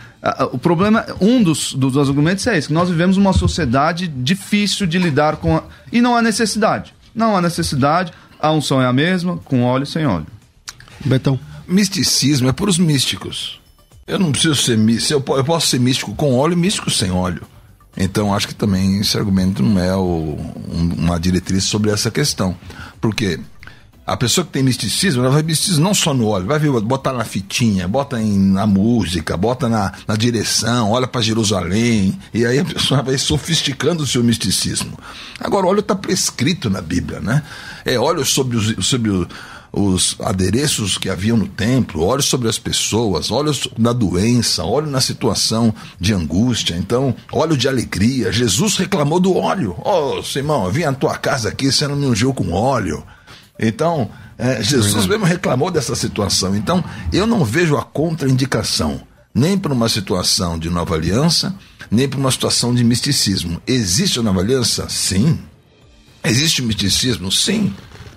o 0.52 0.58
problema, 0.58 1.06
um 1.20 1.42
dos, 1.42 1.72
dos 1.72 1.96
argumentos 1.96 2.46
é 2.46 2.58
esse: 2.58 2.68
que 2.68 2.74
nós 2.74 2.88
vivemos 2.88 3.16
uma 3.16 3.32
sociedade 3.32 4.08
difícil 4.08 4.86
de 4.86 4.98
lidar 4.98 5.36
com. 5.36 5.56
A, 5.56 5.62
e 5.92 6.00
não 6.00 6.16
há 6.16 6.22
necessidade. 6.22 6.94
Não 7.14 7.36
há 7.36 7.40
necessidade. 7.40 8.12
A 8.40 8.50
unção 8.52 8.80
é 8.80 8.86
a 8.86 8.92
mesma, 8.92 9.36
com 9.38 9.62
óleo 9.62 9.84
e 9.84 9.86
sem 9.86 10.06
óleo. 10.06 10.26
Betão. 11.04 11.38
Misticismo 11.66 12.48
é 12.48 12.52
para 12.52 12.70
os 12.70 12.78
místicos. 12.78 13.60
Eu 14.06 14.18
não 14.18 14.32
preciso 14.32 14.56
ser 14.56 14.78
místico. 14.78 15.34
Eu 15.34 15.44
posso 15.44 15.66
ser 15.66 15.78
místico 15.78 16.14
com 16.14 16.34
óleo 16.34 16.54
e 16.54 16.56
místico 16.56 16.90
sem 16.90 17.10
óleo. 17.10 17.42
Então, 17.96 18.32
acho 18.32 18.48
que 18.48 18.54
também 18.54 18.98
esse 19.00 19.18
argumento 19.18 19.62
não 19.62 19.80
é 19.80 19.94
o, 19.94 20.38
um, 20.68 20.94
uma 20.96 21.18
diretriz 21.18 21.64
sobre 21.64 21.90
essa 21.90 22.10
questão. 22.10 22.56
Porque 23.00 23.38
a 24.08 24.16
pessoa 24.16 24.44
que 24.44 24.50
tem 24.50 24.62
misticismo, 24.62 25.22
ela 25.22 25.30
vai 25.30 25.42
misticismo 25.42 25.84
não 25.84 25.92
só 25.92 26.14
no 26.14 26.26
óleo, 26.26 26.46
vai 26.46 26.58
ver, 26.58 26.70
na 27.12 27.24
fitinha, 27.24 27.86
bota 27.86 28.18
em, 28.18 28.38
na 28.38 28.66
música, 28.66 29.36
bota 29.36 29.68
na, 29.68 29.92
na 30.06 30.16
direção, 30.16 30.92
olha 30.92 31.06
para 31.06 31.20
Jerusalém, 31.20 32.18
e 32.32 32.46
aí 32.46 32.58
a 32.58 32.64
pessoa 32.64 33.02
vai 33.04 33.18
sofisticando 33.18 34.02
o 34.02 34.06
seu 34.06 34.24
misticismo. 34.24 34.98
Agora, 35.38 35.66
o 35.66 35.68
óleo 35.68 35.80
está 35.80 35.94
prescrito 35.94 36.70
na 36.70 36.80
Bíblia, 36.80 37.20
né? 37.20 37.42
É 37.84 37.98
óleo 37.98 38.24
sobre 38.24 38.56
os, 38.56 38.86
sobre 38.86 39.10
os 39.70 40.16
adereços 40.20 40.96
que 40.96 41.10
haviam 41.10 41.36
no 41.36 41.46
templo, 41.46 42.02
olhos 42.02 42.24
sobre 42.24 42.48
as 42.48 42.58
pessoas, 42.58 43.30
olhos 43.30 43.68
na 43.76 43.92
doença, 43.92 44.64
olho 44.64 44.86
na 44.86 45.02
situação 45.02 45.74
de 46.00 46.14
angústia, 46.14 46.74
então, 46.74 47.14
óleo 47.30 47.58
de 47.58 47.68
alegria. 47.68 48.32
Jesus 48.32 48.78
reclamou 48.78 49.20
do 49.20 49.36
óleo. 49.36 49.76
Ô, 49.84 50.18
oh, 50.18 50.22
Simão, 50.22 50.64
eu 50.64 50.72
vim 50.72 50.84
à 50.84 50.92
tua 50.94 51.16
casa 51.18 51.50
aqui, 51.50 51.70
você 51.70 51.86
não 51.86 51.96
me 51.96 52.06
ungiu 52.06 52.32
com 52.32 52.50
óleo. 52.52 53.04
Então, 53.58 54.10
é, 54.38 54.62
Jesus 54.62 55.06
mesmo 55.06 55.24
reclamou 55.24 55.70
dessa 55.70 55.94
situação. 55.96 56.54
Então, 56.54 56.84
eu 57.12 57.26
não 57.26 57.44
vejo 57.44 57.76
a 57.76 57.82
contraindicação, 57.82 59.00
nem 59.34 59.58
para 59.58 59.72
uma 59.72 59.88
situação 59.88 60.58
de 60.58 60.70
nova 60.70 60.94
aliança, 60.94 61.54
nem 61.90 62.08
para 62.08 62.20
uma 62.20 62.30
situação 62.30 62.74
de 62.74 62.84
misticismo. 62.84 63.60
Existe 63.66 64.18
a 64.18 64.22
nova 64.22 64.40
aliança? 64.40 64.88
Sim. 64.88 65.38
Existe 66.24 66.62
o 66.62 66.64
misticismo? 66.64 67.32
Sim. 67.32 67.74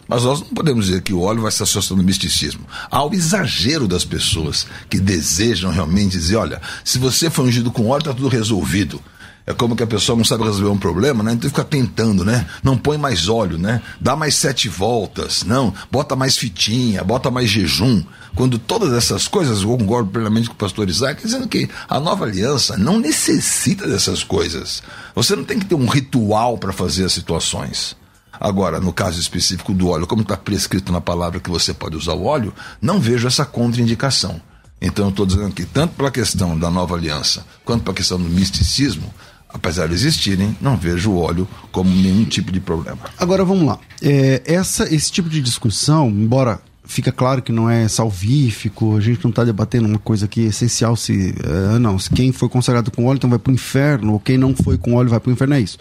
Mas 0.08 0.24
nós 0.24 0.42
não 0.42 0.50
podemos 0.50 0.88
dizer 0.88 1.02
que 1.02 1.14
o 1.14 1.22
óleo 1.22 1.44
vai 1.44 1.52
se 1.52 1.64
associando 1.64 2.02
ao 2.02 2.06
misticismo. 2.06 2.68
Há 2.90 3.02
o 3.06 3.14
exagero 3.14 3.88
das 3.88 4.04
pessoas 4.04 4.68
que 4.90 5.00
desejam 5.00 5.72
realmente 5.72 6.12
dizer: 6.12 6.36
olha, 6.36 6.62
se 6.84 7.00
você 7.00 7.30
for 7.30 7.46
ungido 7.46 7.72
com 7.72 7.88
óleo, 7.88 8.02
está 8.02 8.14
tudo 8.14 8.28
resolvido. 8.28 9.02
É 9.46 9.54
como 9.54 9.76
que 9.76 9.84
a 9.84 9.88
pessoa 9.88 10.16
não 10.16 10.24
sabe 10.24 10.44
resolver 10.44 10.70
um 10.70 10.78
problema, 10.78 11.24
né? 11.24 11.34
Então 11.34 11.50
fica 11.50 11.64
tentando, 11.64 12.24
né? 12.24 12.46
Não 12.64 12.78
põe 12.78 12.98
mais 12.98 13.28
óleo, 13.28 13.58
né? 13.58 13.82
Dá 14.00 14.16
mais 14.16 14.36
sete 14.36 14.70
voltas, 14.70 15.44
não. 15.44 15.74
Bota 15.92 16.16
mais 16.16 16.38
fitinha, 16.38 17.04
bota 17.04 17.32
mais 17.32 17.50
jejum. 17.50 18.04
Quando 18.36 18.58
todas 18.58 18.94
essas 18.94 19.28
coisas, 19.28 19.62
eu 19.62 19.78
concordo 19.78 20.10
plenamente 20.10 20.48
com 20.48 20.54
o 20.54 20.58
pastor 20.58 20.90
Isaac, 20.90 21.22
dizendo 21.24 21.48
que 21.48 21.70
a 21.90 22.00
nova 22.00 22.26
aliança 22.26 22.78
não 22.78 23.00
necessita 23.00 23.88
dessas 23.88 24.24
coisas. 24.24 24.82
Você 25.16 25.36
não 25.36 25.44
tem 25.44 25.60
que 25.60 25.66
ter 25.66 25.76
um 25.76 25.88
ritual 25.88 26.58
para 26.58 26.72
fazer 26.72 27.06
as 27.06 27.12
situações. 27.12 27.96
Agora, 28.40 28.80
no 28.80 28.94
caso 28.94 29.20
específico 29.20 29.74
do 29.74 29.90
óleo, 29.90 30.08
como 30.08 30.22
está 30.22 30.38
prescrito 30.38 30.92
na 30.92 31.02
palavra 31.02 31.40
que 31.40 31.50
você 31.50 31.74
pode 31.74 31.98
usar 31.98 32.14
o 32.14 32.26
óleo, 32.26 32.54
não 32.82 33.00
vejo 33.00 33.28
essa 33.28 33.46
contraindicação. 33.46 34.42
Então, 34.82 35.06
eu 35.06 35.10
estou 35.10 35.28
dizendo 35.28 35.54
que, 35.54 35.64
tanto 35.64 35.94
pela 35.94 36.10
questão 36.10 36.58
da 36.58 36.72
nova 36.72 36.96
aliança, 36.96 37.46
quanto 37.64 37.84
pela 37.84 37.96
questão 37.96 38.18
do 38.18 38.28
misticismo, 38.28 39.14
apesar 39.54 39.88
de 39.88 39.94
existirem, 39.94 40.56
não 40.62 40.78
vejo 40.78 41.12
o 41.12 41.18
óleo 41.18 41.48
como 41.72 41.90
nenhum 41.90 42.26
tipo 42.26 42.52
de 42.52 42.60
problema. 42.60 43.00
Agora 43.18 43.44
vamos 43.44 43.66
lá. 43.66 43.80
É, 44.02 44.42
essa, 44.46 44.94
esse 44.94 45.12
tipo 45.12 45.30
de 45.30 45.42
discussão, 45.42 46.10
embora 46.10 46.60
fica 46.84 47.12
claro 47.12 47.42
que 47.42 47.52
não 47.52 47.70
é 47.70 47.88
salvífico, 47.88 48.98
a 48.98 49.00
gente 49.00 49.24
não 49.24 49.30
está 49.30 49.44
debatendo 49.44 49.88
uma 49.88 50.00
coisa 50.00 50.28
que 50.28 50.42
é 50.42 50.50
essencial 50.50 50.96
se. 50.96 51.34
Uh, 51.46 51.80
não, 51.80 51.98
se 51.98 52.10
quem 52.10 52.32
foi 52.32 52.50
consagrado 52.50 52.92
com 52.92 53.06
óleo 53.06 53.18
então 53.18 53.30
vai 53.30 53.40
para 53.40 53.52
o 53.52 53.54
inferno, 53.54 54.14
ou 54.14 54.20
quem 54.20 54.38
não 54.38 54.56
foi 54.56 54.78
com 54.78 54.94
óleo 54.96 55.10
vai 55.10 55.20
para 55.20 55.30
o 55.30 55.34
inferno, 55.34 55.54
é 55.56 55.62
isso. 55.62 55.78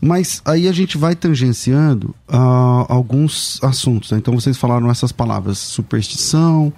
Mas 0.00 0.40
aí 0.46 0.66
a 0.66 0.72
gente 0.72 0.96
vai 0.96 1.14
tangenciando 1.14 2.14
uh, 2.26 2.86
alguns 2.88 3.58
assuntos. 3.62 4.10
Né? 4.10 4.18
Então 4.18 4.34
vocês 4.34 4.56
falaram 4.56 4.90
essas 4.90 5.12
palavras: 5.12 5.58
superstição, 5.58 6.72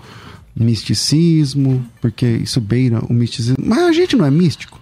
misticismo, 0.57 1.85
porque 2.01 2.27
isso 2.27 2.61
beira 2.61 3.01
o 3.09 3.13
misticismo. 3.13 3.57
Mas 3.65 3.79
a 3.79 3.93
gente 3.93 4.17
não 4.17 4.27
é 4.27 4.31
místico. 4.31 4.82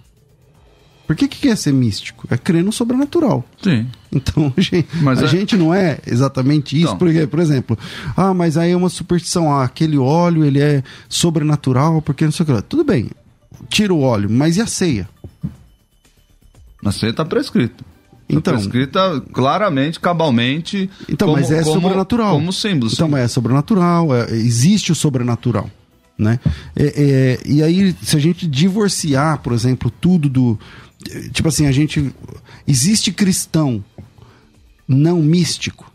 Por 1.10 1.16
que, 1.16 1.26
que 1.26 1.40
quer 1.40 1.56
ser 1.56 1.72
místico? 1.72 2.24
É 2.30 2.38
crer 2.38 2.62
no 2.62 2.70
sobrenatural. 2.70 3.44
Sim. 3.60 3.88
Então, 4.12 4.54
a, 4.56 4.60
gente, 4.62 4.88
a 5.04 5.12
é... 5.12 5.26
gente, 5.26 5.56
não 5.56 5.74
é 5.74 5.98
exatamente 6.06 6.76
isso. 6.76 6.84
Então. 6.84 6.98
Porque, 6.98 7.26
por 7.26 7.40
exemplo, 7.40 7.76
ah, 8.16 8.32
mas 8.32 8.56
aí 8.56 8.70
é 8.70 8.76
uma 8.76 8.88
superstição. 8.88 9.52
Ah, 9.52 9.64
aquele 9.64 9.98
óleo, 9.98 10.44
ele 10.44 10.60
é 10.60 10.84
sobrenatural, 11.08 12.00
porque 12.00 12.24
não 12.24 12.30
sei 12.30 12.44
o 12.44 12.46
que. 12.46 12.62
Tudo 12.62 12.84
bem, 12.84 13.10
tira 13.68 13.92
o 13.92 14.02
óleo, 14.02 14.30
mas 14.30 14.56
e 14.56 14.60
a 14.60 14.68
ceia? 14.68 15.08
A 16.84 16.92
ceia 16.92 17.10
está 17.10 17.24
prescrita. 17.24 17.82
Tá 17.82 17.84
então, 18.28 18.38
está 18.38 18.52
prescrita 18.52 19.20
claramente, 19.32 19.98
cabalmente. 19.98 20.88
Então, 21.08 21.26
como, 21.26 21.40
mas 21.40 21.50
é 21.50 21.64
como, 21.64 21.74
sobrenatural. 21.74 22.34
Como 22.34 22.52
símbolo. 22.52 22.88
Então, 22.94 23.08
mas 23.08 23.24
é 23.24 23.26
sobrenatural, 23.26 24.14
é, 24.14 24.30
existe 24.30 24.92
o 24.92 24.94
sobrenatural. 24.94 25.68
Né? 26.16 26.38
É, 26.76 26.84
é, 26.84 27.40
e 27.46 27.62
aí, 27.62 27.96
se 28.02 28.14
a 28.14 28.20
gente 28.20 28.46
divorciar, 28.46 29.38
por 29.38 29.54
exemplo, 29.54 29.90
tudo 29.90 30.28
do, 30.28 30.58
Tipo 31.32 31.48
assim, 31.48 31.66
a 31.66 31.72
gente. 31.72 32.14
Existe 32.66 33.12
cristão 33.12 33.84
não 34.86 35.22
místico? 35.22 35.90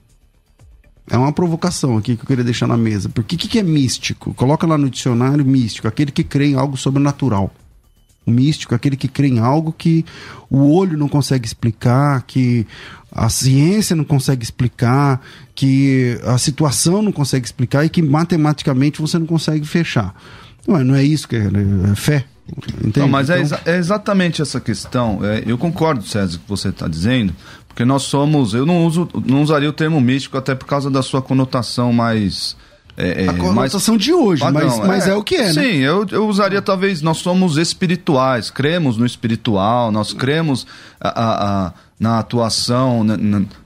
É 1.10 1.17
uma 1.17 1.34
provocação 1.34 1.98
aqui 1.98 2.15
que 2.15 2.24
eu 2.24 2.27
queria 2.27 2.43
deixar 2.43 2.65
na 2.65 2.77
mesa. 2.77 3.10
Porque 3.10 3.36
o 3.36 3.39
que, 3.39 3.48
que 3.48 3.60
é 3.60 3.63
místico? 3.63 4.34
Coloca 4.34 4.65
lá 4.65 4.77
no 4.77 4.89
dicionário 4.89 5.45
místico, 5.45 5.88
aquele 5.88 6.12
que 6.12 6.24
crê 6.24 6.48
em 6.48 6.55
algo 6.55 6.77
sobrenatural. 6.77 7.53
O 8.25 8.31
místico 8.31 8.74
aquele 8.74 8.95
que 8.95 9.07
crê 9.07 9.27
em 9.27 9.39
algo 9.39 9.72
que 9.72 10.03
o 10.50 10.72
olho 10.74 10.98
não 10.98 11.07
consegue 11.07 11.45
explicar, 11.45 12.24
que 12.24 12.65
a 13.12 13.29
ciência 13.29 13.95
não 13.95 14.03
consegue 14.03 14.43
explicar, 14.43 15.22
que 15.53 16.19
a 16.24 16.38
situação 16.39 17.03
não 17.03 17.12
consegue 17.12 17.45
explicar 17.45 17.86
e 17.86 17.89
que 17.89 18.01
matematicamente 18.01 19.00
você 19.00 19.19
não 19.19 19.27
consegue 19.27 19.65
fechar. 19.65 20.15
Não 20.67 20.77
é, 20.77 20.84
não 20.84 20.95
é 20.95 21.03
isso 21.03 21.27
que 21.27 21.36
é, 21.36 21.51
é 21.91 21.95
fé. 21.95 22.25
Entende? 22.47 22.99
Não, 22.99 23.07
mas 23.07 23.29
é 23.29 23.41
então... 23.41 23.59
é, 23.65 23.71
é, 23.71 23.77
exatamente 23.77 24.41
essa 24.41 24.59
questão. 24.59 25.19
É, 25.23 25.43
eu 25.45 25.57
concordo, 25.57 26.05
César, 26.05 26.37
que 26.37 26.47
você 26.47 26.69
está 26.69 26.87
dizendo, 26.87 27.33
porque 27.67 27.83
nós 27.83 28.03
somos. 28.03 28.53
Eu 28.53 28.65
não 28.65 28.85
uso, 28.85 29.09
não 29.25 29.41
usaria 29.41 29.69
o 29.69 29.73
termo 29.73 29.99
místico 29.99 30.37
até 30.37 30.53
por 30.53 30.65
causa 30.65 30.89
da 30.89 31.01
sua 31.01 31.21
conotação 31.21 31.91
mais. 31.91 32.55
É, 32.97 33.25
é 33.25 33.29
a 33.29 33.33
conotação 33.33 33.95
mais... 33.95 34.03
de 34.03 34.13
hoje, 34.13 34.41
mas, 34.43 34.77
mas 34.79 35.07
é, 35.07 35.11
é, 35.11 35.15
o 35.15 35.23
que 35.23 35.35
é, 35.35 35.51
Sim, 35.51 35.59
né? 35.59 35.89
eu, 35.89 36.07
eu 36.11 36.27
usaria 36.27 36.61
talvez, 36.61 37.01
nós 37.01 37.17
somos 37.17 37.57
espirituais, 37.57 38.49
cremos 38.49 38.95
no 38.95 39.05
espiritual, 39.05 39.91
nós 39.91 40.13
cremos 40.13 40.65
a, 41.01 41.09
a, 41.09 41.65
a 41.67 41.73
na 41.99 42.19
atuação, 42.19 43.03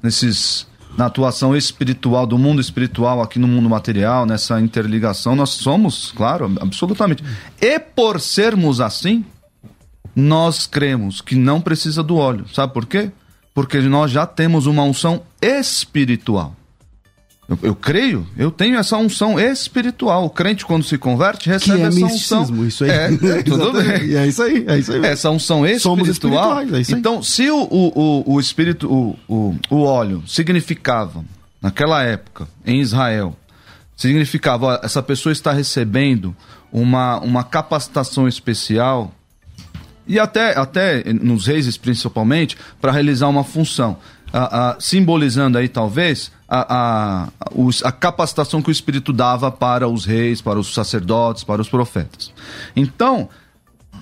nesses 0.02 0.69
na 0.98 1.06
atuação 1.06 1.56
espiritual, 1.56 2.26
do 2.26 2.38
mundo 2.38 2.60
espiritual 2.60 3.22
aqui 3.22 3.40
no 3.40 3.48
mundo 3.48 3.70
material, 3.70 4.26
nessa 4.26 4.60
interligação, 4.60 5.36
nós 5.36 5.52
somos, 5.52 6.12
claro, 6.16 6.52
absolutamente. 6.60 7.24
E 7.62 7.80
por 7.80 8.20
sermos 8.20 8.82
assim, 8.82 9.24
nós 10.16 10.68
cremos 10.68 11.22
que 11.22 11.36
não 11.36 11.62
precisa 11.62 12.04
do 12.04 12.18
óleo. 12.18 12.46
Sabe 12.54 12.74
por 12.74 12.86
quê? 12.86 13.12
Porque 13.54 13.80
nós 13.80 14.12
já 14.12 14.26
temos 14.26 14.66
uma 14.66 14.84
unção 14.84 15.22
espiritual. 15.42 16.56
Eu, 17.50 17.58
eu, 17.64 17.76
creio, 17.76 18.28
eu 18.38 18.52
tenho 18.52 18.78
essa 18.78 18.96
unção 18.96 19.40
espiritual. 19.40 20.26
O 20.26 20.30
crente, 20.30 20.64
quando 20.64 20.84
se 20.84 21.00
converte, 21.00 21.50
recebe 21.50 21.82
é 21.82 21.88
essa 21.88 22.06
unção. 22.06 22.66
Isso 22.68 22.84
aí. 22.84 22.92
É, 22.92 23.06
é 23.06 23.42
tudo 23.44 23.74
bem. 23.74 24.16
É 24.16 24.28
isso 24.28 24.44
aí, 24.44 24.64
é 24.68 24.78
isso 24.78 24.94
aí. 24.94 25.04
Essa 25.04 25.32
unção 25.32 25.66
espiritual. 25.66 26.60
É 26.62 26.66
então, 26.90 27.24
se 27.24 27.50
o, 27.50 27.64
o, 27.64 28.34
o, 28.34 28.40
espírito, 28.40 28.88
o, 28.88 29.18
o, 29.28 29.56
o 29.72 29.82
óleo 29.82 30.24
significava, 30.28 31.26
naquela 31.60 32.04
época, 32.04 32.48
em 32.64 32.82
Israel, 32.82 33.36
significava, 33.98 34.66
ó, 34.68 34.80
essa 34.84 35.02
pessoa 35.02 35.34
está 35.34 35.52
recebendo 35.52 36.36
uma, 36.72 37.20
uma 37.20 37.44
capacitação 37.44 38.28
especial 38.28 39.12
e 40.08 40.20
até, 40.20 40.56
até 40.56 41.04
nos 41.14 41.48
reis 41.48 41.78
principalmente, 41.78 42.56
para 42.80 42.92
realizar 42.92 43.28
uma 43.28 43.44
função. 43.44 43.98
A, 44.32 44.70
a, 44.70 44.80
simbolizando 44.80 45.58
aí, 45.58 45.68
talvez, 45.68 46.32
a, 46.50 46.76
a, 46.76 47.30
os, 47.54 47.84
a 47.84 47.92
capacitação 47.92 48.62
que 48.62 48.70
o 48.70 48.72
Espírito 48.72 49.14
dava 49.14 49.52
para 49.52 49.88
os 49.88 50.06
reis, 50.06 50.42
para 50.42 50.60
os 50.60 50.74
sacerdotes, 50.74 51.44
para 51.44 51.62
os 51.62 51.70
profetas. 51.70 52.34
Então, 52.76 53.30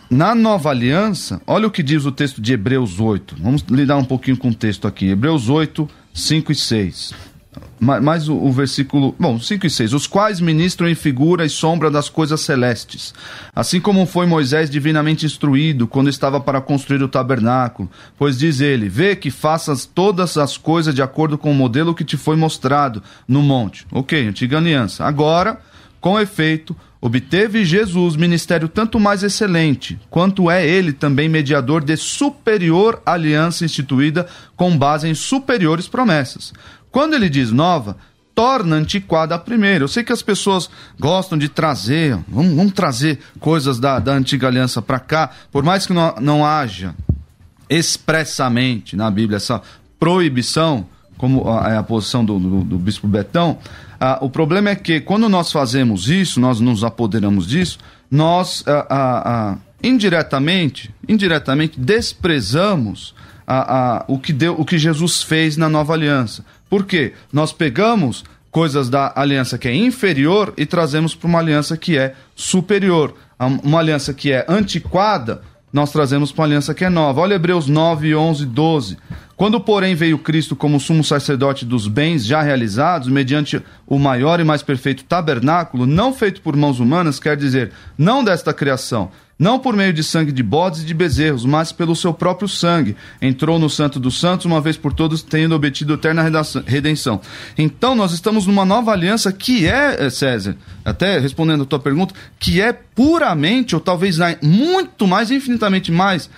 na 0.09 0.33
nova 0.33 0.69
aliança, 0.69 1.41
olha 1.45 1.67
o 1.67 1.71
que 1.71 1.83
diz 1.83 2.05
o 2.05 2.11
texto 2.11 2.41
de 2.41 2.53
Hebreus 2.53 2.99
8. 2.99 3.35
Vamos 3.39 3.61
lidar 3.69 3.97
um 3.97 4.05
pouquinho 4.05 4.37
com 4.37 4.49
o 4.49 4.55
texto 4.55 4.87
aqui. 4.87 5.09
Hebreus 5.09 5.49
8, 5.49 5.89
5 6.13 6.51
e 6.51 6.55
6 6.55 7.36
mais 7.79 8.27
o, 8.27 8.35
o, 8.35 8.51
versículo, 8.51 9.15
bom, 9.19 9.39
5 9.39 9.65
e 9.65 9.69
6, 9.69 9.93
os 9.93 10.07
quais 10.07 10.39
ministram 10.39 10.87
em 10.87 10.95
figura 10.95 11.45
e 11.45 11.49
sombra 11.49 11.91
das 11.91 12.09
coisas 12.09 12.41
celestes, 12.41 13.13
assim 13.55 13.79
como 13.79 14.05
foi 14.05 14.25
Moisés 14.25 14.69
divinamente 14.69 15.25
instruído 15.25 15.87
quando 15.87 16.09
estava 16.09 16.39
para 16.39 16.61
construir 16.61 17.03
o 17.03 17.07
tabernáculo, 17.07 17.89
pois 18.17 18.37
diz 18.37 18.61
ele, 18.61 18.89
vê 18.89 19.15
que 19.15 19.29
faças 19.29 19.85
todas 19.85 20.37
as 20.37 20.57
coisas 20.57 20.93
de 20.93 21.01
acordo 21.01 21.37
com 21.37 21.51
o 21.51 21.55
modelo 21.55 21.93
que 21.93 22.03
te 22.03 22.17
foi 22.17 22.35
mostrado 22.35 23.01
no 23.27 23.41
monte. 23.41 23.85
Ok, 23.91 24.27
antiga 24.27 24.57
aliança. 24.57 25.05
Agora, 25.05 25.59
com 26.01 26.19
efeito, 26.19 26.75
obteve 27.01 27.65
Jesus 27.65 28.15
ministério 28.15 28.67
tanto 28.67 28.99
mais 28.99 29.23
excelente, 29.23 29.99
quanto 30.09 30.49
é 30.49 30.65
ele 30.65 30.93
também 30.93 31.29
mediador 31.29 31.83
de 31.83 31.95
superior 31.95 33.01
aliança 33.05 33.65
instituída 33.65 34.27
com 34.55 34.75
base 34.77 35.07
em 35.07 35.13
superiores 35.13 35.87
promessas 35.87 36.53
quando 36.97 37.13
ele 37.13 37.29
diz 37.29 37.51
nova, 37.51 37.95
torna 38.33 38.75
antiquada 38.75 39.35
a 39.35 39.37
primeira. 39.37 39.83
Eu 39.83 39.87
sei 39.87 40.03
que 40.03 40.11
as 40.11 40.23
pessoas 40.23 40.67
gostam 40.99 41.37
de 41.37 41.47
trazer, 41.47 42.17
vamos, 42.27 42.55
vamos 42.55 42.73
trazer 42.73 43.19
coisas 43.39 43.79
da, 43.79 43.99
da 43.99 44.13
antiga 44.13 44.47
aliança 44.47 44.81
para 44.81 44.99
cá, 44.99 45.29
por 45.51 45.61
mais 45.61 45.85
que 45.85 45.93
não, 45.93 46.15
não 46.19 46.43
haja 46.43 46.95
expressamente 47.69 48.95
na 48.95 49.11
Bíblia 49.11 49.37
essa 49.37 49.61
proibição, 49.99 50.87
como 51.19 51.47
é 51.67 51.77
a 51.77 51.83
posição 51.83 52.25
do, 52.25 52.39
do, 52.39 52.63
do 52.63 52.79
bispo 52.79 53.07
Betão, 53.07 53.59
ah, 53.99 54.17
o 54.19 54.27
problema 54.27 54.71
é 54.71 54.75
que 54.75 54.99
quando 54.99 55.29
nós 55.29 55.51
fazemos 55.51 56.09
isso, 56.09 56.39
nós 56.39 56.59
nos 56.59 56.83
apoderamos 56.83 57.45
disso, 57.45 57.77
nós 58.09 58.63
ah, 58.65 58.87
ah 58.89 59.57
indiretamente, 59.83 60.91
indiretamente 61.07 61.79
desprezamos 61.79 63.13
o, 64.07 64.19
que 64.19 64.33
deu, 64.33 64.59
o 64.59 64.65
que 64.65 64.77
Jesus 64.77 65.23
fez 65.23 65.55
na 65.55 65.69
nova 65.69 65.93
aliança. 65.93 66.43
Por 66.69 66.85
quê? 66.85 67.13
Nós 67.31 67.51
pegamos 67.51 68.23
coisas 68.51 68.89
da 68.89 69.13
aliança 69.15 69.57
que 69.57 69.67
é 69.67 69.75
inferior 69.75 70.53
e 70.57 70.65
trazemos 70.65 71.13
para 71.13 71.27
uma 71.27 71.39
aliança 71.39 71.77
que 71.77 71.97
é 71.97 72.13
superior. 72.35 73.13
Uma 73.63 73.79
aliança 73.79 74.13
que 74.13 74.31
é 74.31 74.45
antiquada, 74.49 75.41
nós 75.71 75.91
trazemos 75.91 76.31
para 76.31 76.41
uma 76.41 76.47
aliança 76.47 76.73
que 76.73 76.83
é 76.83 76.89
nova. 76.89 77.21
Olha 77.21 77.35
Hebreus 77.35 77.67
9, 77.67 78.15
11, 78.15 78.45
12. 78.45 78.97
Quando, 79.35 79.59
porém, 79.59 79.93
veio 79.93 80.17
Cristo 80.17 80.55
como 80.55 80.79
sumo 80.79 81.03
sacerdote 81.03 81.63
dos 81.63 81.87
bens 81.87 82.25
já 82.25 82.41
realizados, 82.41 83.07
mediante 83.07 83.61
o 83.85 83.99
maior 83.99 84.39
e 84.39 84.43
mais 84.43 84.63
perfeito 84.63 85.03
tabernáculo, 85.03 85.85
não 85.85 86.11
feito 86.11 86.41
por 86.41 86.55
mãos 86.55 86.79
humanas, 86.79 87.19
quer 87.19 87.37
dizer, 87.37 87.71
não 87.95 88.23
desta 88.23 88.51
criação, 88.51 89.11
não 89.39 89.59
por 89.59 89.75
meio 89.75 89.93
de 89.93 90.03
sangue 90.03 90.31
de 90.31 90.41
bodes 90.41 90.81
e 90.81 90.85
de 90.85 90.93
bezerros, 90.93 91.45
mas 91.45 91.71
pelo 91.71 91.95
seu 91.95 92.13
próprio 92.13 92.47
sangue. 92.47 92.95
Entrou 93.21 93.59
no 93.59 93.69
Santo 93.69 93.99
dos 93.99 94.19
Santos 94.19 94.45
uma 94.45 94.59
vez 94.59 94.77
por 94.77 94.93
todas, 94.93 95.21
tendo 95.21 95.55
obtido 95.55 95.93
eterna 95.93 96.23
redenção. 96.65 97.21
Então, 97.57 97.95
nós 97.95 98.11
estamos 98.11 98.47
numa 98.47 98.65
nova 98.65 98.91
aliança 98.91 99.31
que 99.31 99.67
é, 99.67 100.05
eh, 100.05 100.09
César, 100.09 100.57
até 100.83 101.19
respondendo 101.19 101.63
a 101.63 101.65
tua 101.65 101.79
pergunta, 101.79 102.15
que 102.39 102.59
é 102.61 102.73
puramente, 102.73 103.75
ou 103.75 103.81
talvez 103.81 104.17
muito 104.41 105.05
mais, 105.05 105.29
infinitamente 105.29 105.91
mais 105.91 106.29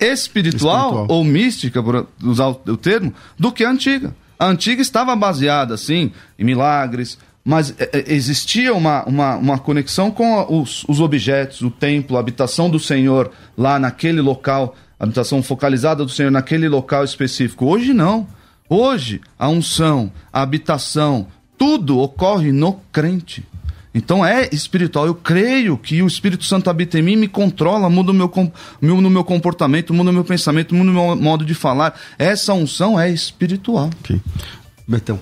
espiritual, 0.00 0.90
espiritual. 0.90 1.06
ou 1.08 1.24
mística, 1.24 1.82
por 1.82 2.06
usar 2.22 2.48
o 2.48 2.76
termo, 2.76 3.12
do 3.38 3.52
que 3.52 3.64
a 3.64 3.70
antiga. 3.70 4.14
A 4.38 4.46
antiga 4.46 4.80
estava 4.80 5.14
baseada, 5.16 5.76
sim, 5.76 6.12
em 6.38 6.44
milagres, 6.44 7.18
mas 7.48 7.74
é, 7.78 7.88
é, 7.94 8.12
existia 8.12 8.74
uma, 8.74 9.04
uma, 9.04 9.36
uma 9.36 9.58
conexão 9.58 10.10
com 10.10 10.60
os, 10.60 10.84
os 10.86 11.00
objetos, 11.00 11.62
o 11.62 11.70
templo, 11.70 12.18
a 12.18 12.20
habitação 12.20 12.68
do 12.68 12.78
Senhor 12.78 13.30
lá 13.56 13.78
naquele 13.78 14.20
local, 14.20 14.76
a 15.00 15.04
habitação 15.04 15.42
focalizada 15.42 16.04
do 16.04 16.10
Senhor 16.10 16.30
naquele 16.30 16.68
local 16.68 17.04
específico. 17.04 17.64
Hoje 17.64 17.94
não. 17.94 18.26
Hoje 18.68 19.22
a 19.38 19.48
unção, 19.48 20.12
a 20.30 20.42
habitação, 20.42 21.26
tudo 21.56 21.98
ocorre 21.98 22.52
no 22.52 22.74
crente. 22.92 23.42
Então 23.94 24.22
é 24.26 24.50
espiritual. 24.52 25.06
Eu 25.06 25.14
creio 25.14 25.78
que 25.78 26.02
o 26.02 26.06
Espírito 26.06 26.44
Santo 26.44 26.68
habita 26.68 26.98
em 26.98 27.02
mim, 27.02 27.16
me 27.16 27.28
controla, 27.28 27.88
muda 27.88 28.12
o 28.12 28.14
meu, 28.14 28.30
meu, 28.78 29.00
no 29.00 29.08
meu 29.08 29.24
comportamento, 29.24 29.94
muda 29.94 30.10
o 30.10 30.12
meu 30.12 30.22
pensamento, 30.22 30.74
muda 30.74 30.90
o 30.90 30.92
meu 30.92 31.16
modo 31.16 31.46
de 31.46 31.54
falar. 31.54 31.98
Essa 32.18 32.52
unção 32.52 33.00
é 33.00 33.08
espiritual. 33.08 33.88
Okay. 34.02 34.20
Betão. 34.86 35.18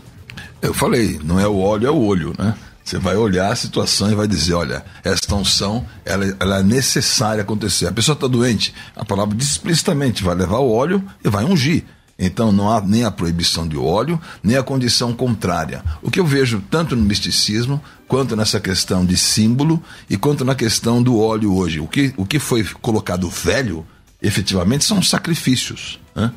Eu 0.62 0.74
falei, 0.74 1.20
não 1.22 1.38
é 1.38 1.46
o 1.46 1.58
óleo, 1.58 1.86
é 1.86 1.90
o 1.90 2.02
olho, 2.02 2.34
né? 2.38 2.54
Você 2.86 2.98
vai 2.98 3.16
olhar 3.16 3.50
a 3.50 3.56
situação 3.56 4.12
e 4.12 4.14
vai 4.14 4.28
dizer, 4.28 4.54
olha, 4.54 4.84
esta 5.02 5.34
unção, 5.34 5.84
ela, 6.04 6.24
ela 6.38 6.58
é 6.60 6.62
necessária 6.62 7.42
acontecer. 7.42 7.88
A 7.88 7.92
pessoa 7.92 8.14
está 8.14 8.28
doente, 8.28 8.72
a 8.94 9.04
palavra 9.04 9.34
diz 9.34 9.50
explicitamente, 9.50 10.22
vai 10.22 10.36
levar 10.36 10.58
o 10.58 10.70
óleo 10.70 11.02
e 11.24 11.28
vai 11.28 11.44
ungir. 11.44 11.84
Então 12.16 12.50
não 12.52 12.70
há 12.70 12.80
nem 12.80 13.04
a 13.04 13.10
proibição 13.10 13.66
de 13.66 13.76
óleo, 13.76 14.20
nem 14.40 14.56
a 14.56 14.62
condição 14.62 15.12
contrária. 15.12 15.84
O 16.00 16.10
que 16.10 16.20
eu 16.20 16.24
vejo 16.24 16.62
tanto 16.70 16.94
no 16.94 17.02
misticismo, 17.02 17.82
quanto 18.06 18.36
nessa 18.36 18.60
questão 18.60 19.04
de 19.04 19.16
símbolo, 19.16 19.82
e 20.08 20.16
quanto 20.16 20.44
na 20.44 20.54
questão 20.54 21.02
do 21.02 21.18
óleo 21.18 21.54
hoje. 21.54 21.80
O 21.80 21.88
que, 21.88 22.14
o 22.16 22.24
que 22.24 22.38
foi 22.38 22.64
colocado 22.80 23.28
velho, 23.28 23.84
efetivamente, 24.22 24.84
são 24.84 25.02
sacrifícios. 25.02 25.98
Né? 26.14 26.32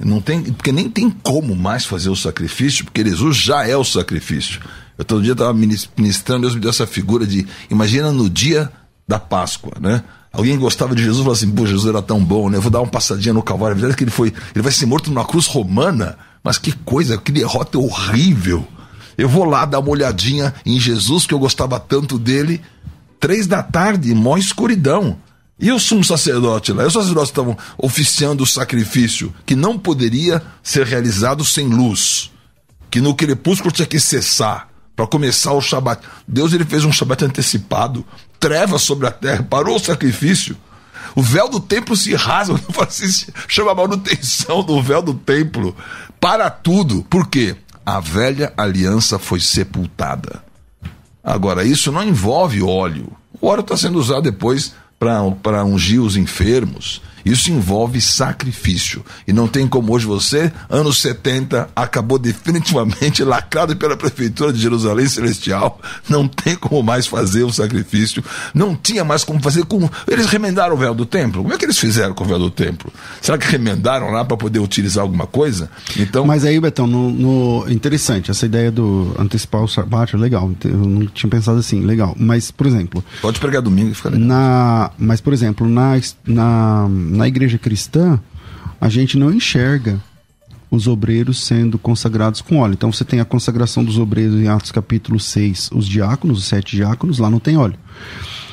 Não 0.00 0.20
tem, 0.20 0.42
porque 0.42 0.70
nem 0.70 0.88
tem 0.88 1.10
como 1.10 1.56
mais 1.56 1.84
fazer 1.84 2.08
o 2.08 2.16
sacrifício, 2.16 2.84
porque 2.84 3.04
Jesus 3.04 3.36
já 3.36 3.66
é 3.66 3.76
o 3.76 3.84
sacrifício. 3.84 4.60
Eu 4.96 5.04
todo 5.04 5.22
dia 5.22 5.32
estava 5.32 5.52
ministrando, 5.52 6.42
Deus 6.42 6.54
me 6.54 6.60
deu 6.60 6.70
essa 6.70 6.86
figura 6.86 7.26
de, 7.26 7.46
imagina 7.70 8.12
no 8.12 8.28
dia 8.28 8.70
da 9.06 9.18
Páscoa, 9.18 9.72
né? 9.80 10.02
Alguém 10.32 10.58
gostava 10.58 10.94
de 10.94 11.02
Jesus 11.02 11.20
falou 11.20 11.32
assim, 11.32 11.50
pô, 11.50 11.66
Jesus 11.66 11.88
era 11.88 12.02
tão 12.02 12.22
bom, 12.22 12.50
né? 12.50 12.58
Eu 12.58 12.62
vou 12.62 12.70
dar 12.70 12.80
uma 12.80 12.90
passadinha 12.90 13.32
no 13.32 13.42
Calvário. 13.42 13.74
É 13.74 13.78
verdade 13.78 13.96
que 13.96 14.04
ele 14.04 14.10
foi, 14.10 14.32
ele 14.54 14.62
vai 14.62 14.72
ser 14.72 14.86
morto 14.86 15.10
numa 15.10 15.24
cruz 15.24 15.46
romana, 15.46 16.18
mas 16.44 16.58
que 16.58 16.72
coisa, 16.72 17.16
que 17.16 17.32
derrota 17.32 17.78
horrível. 17.78 18.66
Eu 19.16 19.28
vou 19.28 19.44
lá 19.44 19.64
dar 19.64 19.80
uma 19.80 19.90
olhadinha 19.90 20.54
em 20.64 20.78
Jesus, 20.78 21.26
que 21.26 21.34
eu 21.34 21.38
gostava 21.38 21.80
tanto 21.80 22.18
dele, 22.18 22.60
três 23.18 23.46
da 23.46 23.62
tarde, 23.62 24.14
mó 24.14 24.36
escuridão. 24.36 25.16
E 25.60 25.72
o 25.72 25.78
sumo 25.80 26.04
sacerdote 26.04 26.72
lá? 26.72 26.84
E 26.84 26.86
os 26.86 26.92
sacerdotes 26.92 27.30
estavam 27.30 27.56
oficiando 27.76 28.44
o 28.44 28.46
sacrifício 28.46 29.34
que 29.44 29.56
não 29.56 29.78
poderia 29.78 30.42
ser 30.62 30.86
realizado 30.86 31.44
sem 31.44 31.66
luz. 31.66 32.30
Que 32.90 33.00
no 33.00 33.14
crepúsculo 33.14 33.72
tinha 33.72 33.86
que 33.86 33.98
cessar 33.98 34.68
para 34.94 35.06
começar 35.06 35.52
o 35.52 35.60
Shabat. 35.60 36.02
Deus 36.26 36.52
ele 36.52 36.64
fez 36.64 36.84
um 36.84 36.92
Shabat 36.92 37.24
antecipado, 37.24 38.04
trevas 38.38 38.82
sobre 38.82 39.06
a 39.06 39.10
terra, 39.10 39.42
parou 39.42 39.76
o 39.76 39.80
sacrifício. 39.80 40.56
O 41.14 41.22
véu 41.22 41.48
do 41.48 41.58
templo 41.58 41.96
se 41.96 42.14
rasga. 42.14 42.54
Assim, 42.80 43.32
chama 43.48 43.72
a 43.72 43.74
manutenção 43.74 44.62
do 44.62 44.80
véu 44.80 45.02
do 45.02 45.14
templo. 45.14 45.74
Para 46.20 46.48
tudo. 46.50 47.02
Por 47.10 47.26
quê? 47.28 47.56
A 47.84 47.98
velha 47.98 48.52
aliança 48.56 49.18
foi 49.18 49.40
sepultada. 49.40 50.44
Agora, 51.22 51.64
isso 51.64 51.90
não 51.90 52.04
envolve 52.04 52.62
óleo. 52.62 53.12
O 53.40 53.48
óleo 53.48 53.60
está 53.60 53.76
sendo 53.76 53.98
usado 53.98 54.22
depois 54.22 54.74
para 54.98 55.64
ungir 55.64 56.00
os 56.00 56.16
enfermos. 56.16 57.00
Isso 57.24 57.50
envolve 57.50 58.00
sacrifício. 58.00 59.04
E 59.26 59.32
não 59.32 59.48
tem 59.48 59.66
como 59.66 59.92
hoje 59.92 60.06
você, 60.06 60.52
anos 60.68 61.00
70, 61.00 61.68
acabou 61.74 62.18
definitivamente 62.18 63.22
lacrado 63.24 63.76
pela 63.76 63.96
Prefeitura 63.96 64.52
de 64.52 64.60
Jerusalém 64.60 65.08
Celestial. 65.08 65.80
Não 66.08 66.26
tem 66.26 66.56
como 66.56 66.82
mais 66.82 67.06
fazer 67.06 67.44
o 67.44 67.52
sacrifício. 67.52 68.24
Não 68.54 68.74
tinha 68.74 69.04
mais 69.04 69.24
como 69.24 69.42
fazer 69.42 69.64
com. 69.64 69.88
Eles 70.06 70.26
remendaram 70.26 70.74
o 70.74 70.78
véu 70.78 70.94
do 70.94 71.06
templo. 71.06 71.42
Como 71.42 71.54
é 71.54 71.58
que 71.58 71.64
eles 71.64 71.78
fizeram 71.78 72.14
com 72.14 72.24
o 72.24 72.26
véu 72.26 72.38
do 72.38 72.50
templo? 72.50 72.92
Será 73.20 73.36
que 73.36 73.50
remendaram 73.50 74.10
lá 74.10 74.24
para 74.24 74.36
poder 74.36 74.58
utilizar 74.58 75.02
alguma 75.02 75.26
coisa? 75.26 75.70
Então... 75.96 76.24
Mas 76.24 76.44
aí, 76.44 76.60
Betão, 76.60 76.86
no, 76.86 77.10
no... 77.10 77.70
interessante, 77.70 78.30
essa 78.30 78.46
ideia 78.46 78.70
do 78.70 79.14
antecipar 79.18 79.62
o 79.62 79.68
sabate 79.68 80.14
é 80.14 80.18
legal. 80.18 80.50
Eu 80.64 80.76
não 80.76 81.06
tinha 81.06 81.30
pensado 81.30 81.58
assim, 81.58 81.84
legal. 81.84 82.14
Mas, 82.18 82.50
por 82.50 82.66
exemplo. 82.66 83.04
Pode 83.20 83.40
pregar 83.40 83.62
domingo 83.62 83.90
e 83.90 83.94
fica 83.94 84.10
legal. 84.10 84.26
Na... 84.26 84.90
Mas, 84.98 85.20
por 85.20 85.32
exemplo, 85.32 85.68
na, 85.68 85.98
na 86.26 86.88
na 87.08 87.26
igreja 87.26 87.58
cristã, 87.58 88.20
a 88.80 88.88
gente 88.88 89.18
não 89.18 89.32
enxerga 89.32 90.00
os 90.70 90.86
obreiros 90.86 91.40
sendo 91.44 91.78
consagrados 91.78 92.40
com 92.40 92.58
óleo. 92.58 92.74
Então 92.74 92.92
você 92.92 93.04
tem 93.04 93.20
a 93.20 93.24
consagração 93.24 93.82
dos 93.82 93.98
obreiros 93.98 94.34
em 94.36 94.48
Atos 94.48 94.70
capítulo 94.70 95.18
6, 95.18 95.70
os 95.72 95.86
diáconos, 95.86 96.38
os 96.38 96.44
sete 96.44 96.76
diáconos, 96.76 97.18
lá 97.18 97.30
não 97.30 97.40
tem 97.40 97.56
óleo. 97.56 97.76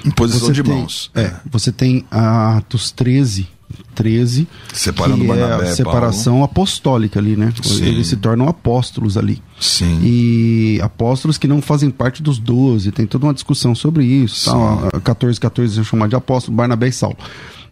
Imposição 0.06 0.48
você 0.48 0.54
de 0.54 0.63
tem, 0.63 0.74
mãos. 0.74 1.12
É, 1.13 1.34
você 1.50 1.72
tem 1.72 2.06
Atos 2.10 2.91
13, 2.91 3.48
13 3.96 4.48
Separando 4.74 5.22
que 5.22 5.28
Barnabé, 5.28 5.65
é 5.65 5.72
a 5.72 5.76
separação 5.76 6.34
Paulo. 6.36 6.46
apostólica 6.46 7.20
ali, 7.20 7.36
né? 7.36 7.52
Sim. 7.62 7.86
Eles 7.86 8.08
se 8.08 8.15
tornam 8.15 8.48
apóstolos 8.48 9.18
ali. 9.18 9.41
Sim. 9.60 10.00
E 10.04 10.80
apóstolos 10.82 11.38
que 11.38 11.48
não 11.48 11.62
fazem 11.62 11.89
parte 11.89 12.22
dos 12.22 12.38
doze, 12.38 12.91
tem 12.91 13.06
toda 13.06 13.26
uma 13.26 13.34
discussão 13.34 13.76
sobre 13.76 14.06
isso. 14.06 14.50
Tá? 14.52 15.02
14, 15.02 15.39
14 15.39 15.82
é 15.82 15.84
chamado 15.84 16.10
de 16.10 16.15
apóstolo, 16.15 16.56
Barnabé 16.56 16.88
e 16.88 16.94
Saulo 16.94 17.18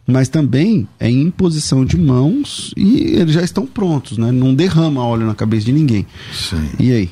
mas 0.05 0.27
também 0.27 0.87
é 0.99 1.09
imposição 1.09 1.85
de 1.85 1.97
mãos 1.97 2.73
e 2.75 3.15
eles 3.15 3.33
já 3.33 3.41
estão 3.41 3.65
prontos, 3.65 4.17
né? 4.17 4.31
Não 4.31 4.53
derrama 4.53 5.05
óleo 5.05 5.25
na 5.25 5.35
cabeça 5.35 5.65
de 5.65 5.71
ninguém. 5.71 6.05
Sim. 6.33 6.69
E 6.79 6.91
aí? 6.91 7.11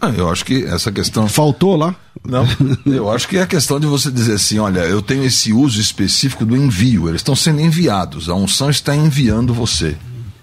Ah, 0.00 0.10
eu 0.10 0.30
acho 0.30 0.44
que 0.44 0.64
essa 0.64 0.90
questão. 0.90 1.28
Faltou 1.28 1.76
lá? 1.76 1.94
Não, 2.24 2.46
eu 2.86 3.10
acho 3.10 3.28
que 3.28 3.36
é 3.36 3.42
a 3.42 3.46
questão 3.46 3.78
de 3.78 3.86
você 3.86 4.10
dizer 4.10 4.34
assim: 4.34 4.58
olha, 4.58 4.80
eu 4.80 5.00
tenho 5.00 5.24
esse 5.24 5.52
uso 5.52 5.80
específico 5.80 6.44
do 6.44 6.56
envio, 6.56 7.08
eles 7.08 7.20
estão 7.20 7.36
sendo 7.36 7.60
enviados, 7.60 8.28
a 8.28 8.34
unção 8.34 8.70
está 8.70 8.94
enviando 8.94 9.54
você. 9.54 9.96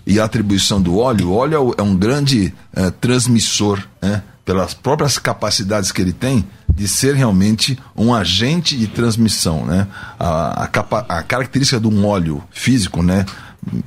E 0.06 0.20
a 0.20 0.26
atribuição 0.26 0.82
do 0.82 0.98
óleo, 0.98 1.30
o 1.30 1.34
óleo 1.34 1.76
é 1.78 1.82
um 1.82 1.96
grande 1.96 2.54
é, 2.74 2.90
transmissor, 2.90 3.80
né? 4.02 4.24
pelas 4.44 4.74
próprias 4.74 5.20
capacidades 5.20 5.92
que 5.92 6.02
ele 6.02 6.12
tem, 6.12 6.44
de 6.74 6.88
ser 6.88 7.16
realmente 7.16 7.78
um 7.96 8.14
agente 8.14 8.78
de 8.78 8.88
transmissão, 8.88 9.66
né? 9.66 9.88
A, 10.20 10.64
a, 10.64 10.68
capa, 10.68 11.06
a 11.08 11.22
característica 11.22 11.80
de 11.80 11.88
um 11.88 12.06
óleo 12.06 12.44
físico, 12.52 13.04
né? 13.04 13.26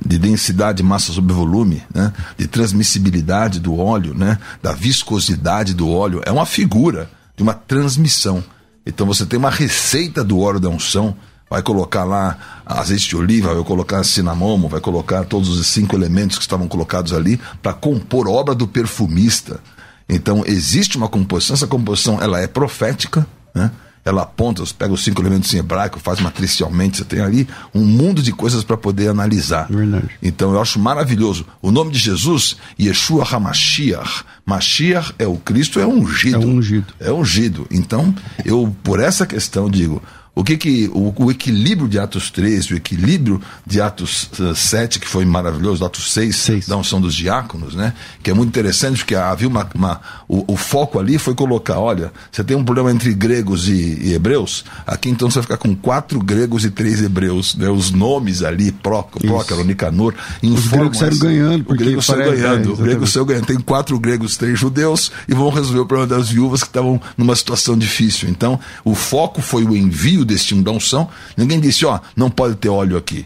de 0.05 0.17
densidade, 0.17 0.81
massa 0.81 1.11
sobre 1.11 1.33
volume, 1.33 1.83
né? 1.93 2.13
de 2.37 2.47
transmissibilidade 2.47 3.59
do 3.59 3.77
óleo, 3.77 4.13
né? 4.13 4.37
da 4.63 4.71
viscosidade 4.71 5.73
do 5.73 5.89
óleo, 5.89 6.21
é 6.25 6.31
uma 6.31 6.45
figura 6.45 7.09
de 7.35 7.43
uma 7.43 7.53
transmissão. 7.53 8.43
Então 8.85 9.05
você 9.05 9.25
tem 9.25 9.37
uma 9.37 9.49
receita 9.49 10.23
do 10.23 10.39
óleo 10.39 10.59
da 10.59 10.69
unção, 10.69 11.15
vai 11.49 11.61
colocar 11.61 12.03
lá 12.03 12.37
azeite 12.65 13.09
de 13.09 13.15
oliva, 13.15 13.53
vai 13.53 13.63
colocar 13.63 14.03
cinamomo, 14.03 14.69
vai 14.69 14.79
colocar 14.79 15.25
todos 15.25 15.49
os 15.49 15.67
cinco 15.67 15.95
elementos 15.95 16.37
que 16.37 16.43
estavam 16.43 16.67
colocados 16.67 17.13
ali 17.13 17.39
para 17.61 17.73
compor 17.73 18.27
obra 18.27 18.55
do 18.55 18.67
perfumista. 18.67 19.59
Então 20.07 20.43
existe 20.45 20.97
uma 20.97 21.07
composição, 21.07 21.55
essa 21.55 21.67
composição 21.67 22.21
ela 22.21 22.39
é 22.39 22.47
profética, 22.47 23.25
né? 23.53 23.71
ela 24.05 24.21
aponta, 24.21 24.63
pega 24.77 24.93
os 24.93 25.03
cinco 25.03 25.19
elementos 25.19 25.51
em 25.53 25.57
hebraico, 25.57 25.99
faz 25.99 26.19
matricialmente, 26.19 26.97
você 26.97 27.03
tem 27.03 27.21
ali 27.21 27.47
um 27.73 27.83
mundo 27.83 28.21
de 28.21 28.31
coisas 28.31 28.63
para 28.63 28.77
poder 28.77 29.07
analisar. 29.07 29.67
Verdade. 29.67 30.11
Então 30.21 30.53
eu 30.53 30.61
acho 30.61 30.77
maravilhoso. 30.79 31.43
O 31.59 31.71
nome 31.71 31.91
de 31.91 31.97
Jesus, 31.97 32.55
Yeshua 32.79 33.25
HaMashiach. 33.27 34.23
Mashiach 34.45 35.15
é 35.17 35.25
o 35.25 35.37
Cristo, 35.37 35.79
é 35.79 35.87
ungido. 35.87 36.35
É 36.35 36.45
ungido. 36.45 36.93
É 36.99 37.11
ungido. 37.11 37.67
Então, 37.71 38.13
eu, 38.45 38.73
por 38.83 38.99
essa 38.99 39.25
questão, 39.25 39.71
digo, 39.71 39.99
o 40.35 40.43
que 40.43 40.57
que 40.57 40.91
o, 40.93 41.13
o, 41.15 41.31
equilíbrio 41.31 41.87
de 41.87 41.97
Atos 41.97 42.29
3, 42.29 42.71
o 42.71 42.75
equilíbrio 42.75 43.41
de 43.65 43.79
Atos 43.79 44.29
uh, 44.37 44.51
eh, 44.51 44.53
7, 44.53 44.99
que 44.99 45.07
foi 45.07 45.23
maravilhoso, 45.23 45.85
Atos 45.85 46.11
6, 46.11 46.35
6, 46.35 46.67
da 46.67 46.75
unção 46.75 46.99
dos 46.99 47.15
diáconos, 47.15 47.73
né? 47.73 47.93
Que 48.21 48.31
é 48.31 48.33
muito 48.33 48.49
interessante, 48.49 48.97
porque 48.97 49.15
havia 49.15 49.47
uma. 49.47 49.65
uma 49.73 50.01
o, 50.27 50.53
o, 50.53 50.57
foco 50.57 50.99
ali 50.99 51.17
foi 51.17 51.33
colocar: 51.33 51.79
olha, 51.79 52.11
você 52.29 52.43
tem 52.43 52.57
um 52.57 52.65
problema 52.65 52.91
entre 52.91 53.13
gregos 53.13 53.69
e, 53.69 53.97
e, 54.01 54.13
hebreus, 54.13 54.65
aqui 54.85 55.09
então 55.09 55.29
você 55.29 55.35
vai 55.35 55.43
ficar 55.43 55.57
com 55.57 55.73
quatro 55.73 56.19
gregos 56.19 56.65
e 56.65 56.69
três 56.69 57.01
hebreus, 57.01 57.55
né? 57.55 57.69
Os 57.69 57.91
nomes 57.91 58.43
ali, 58.43 58.73
Prócaro, 58.73 59.63
Nicanor, 59.63 60.13
Os 60.43 60.67
gregos 60.67 60.97
saíram 60.97 61.17
ganhando, 61.17 61.63
porque 61.63 61.83
o 61.83 61.85
grego 61.85 62.01
saiu 62.01 62.31
ganhando, 62.31 62.69
é, 62.69 62.73
o 62.73 62.75
grego 62.75 63.07
saiu 63.07 63.25
ganhando. 63.25 63.45
Tem 63.45 63.59
quatro 63.59 63.97
gregos, 63.97 64.35
três 64.35 64.59
judeus, 64.59 65.13
e 65.29 65.33
vão 65.33 65.49
resolver 65.49 65.79
o 65.79 65.85
problema 65.85 66.13
das 66.13 66.29
viúvas 66.29 66.61
que 66.61 66.67
estavam 66.67 67.01
numa 67.17 67.35
situação 67.37 67.77
difícil. 67.77 68.27
Então, 68.27 68.59
o 68.83 68.93
foco 68.93 69.41
foi 69.41 69.63
o 69.63 69.73
envio 69.73 70.24
destino 70.25 70.63
da 70.63 70.71
unção, 70.71 71.07
ninguém 71.37 71.59
disse, 71.59 71.85
ó, 71.85 71.99
não 72.15 72.29
pode 72.29 72.55
ter 72.55 72.69
óleo 72.69 72.97
aqui. 72.97 73.25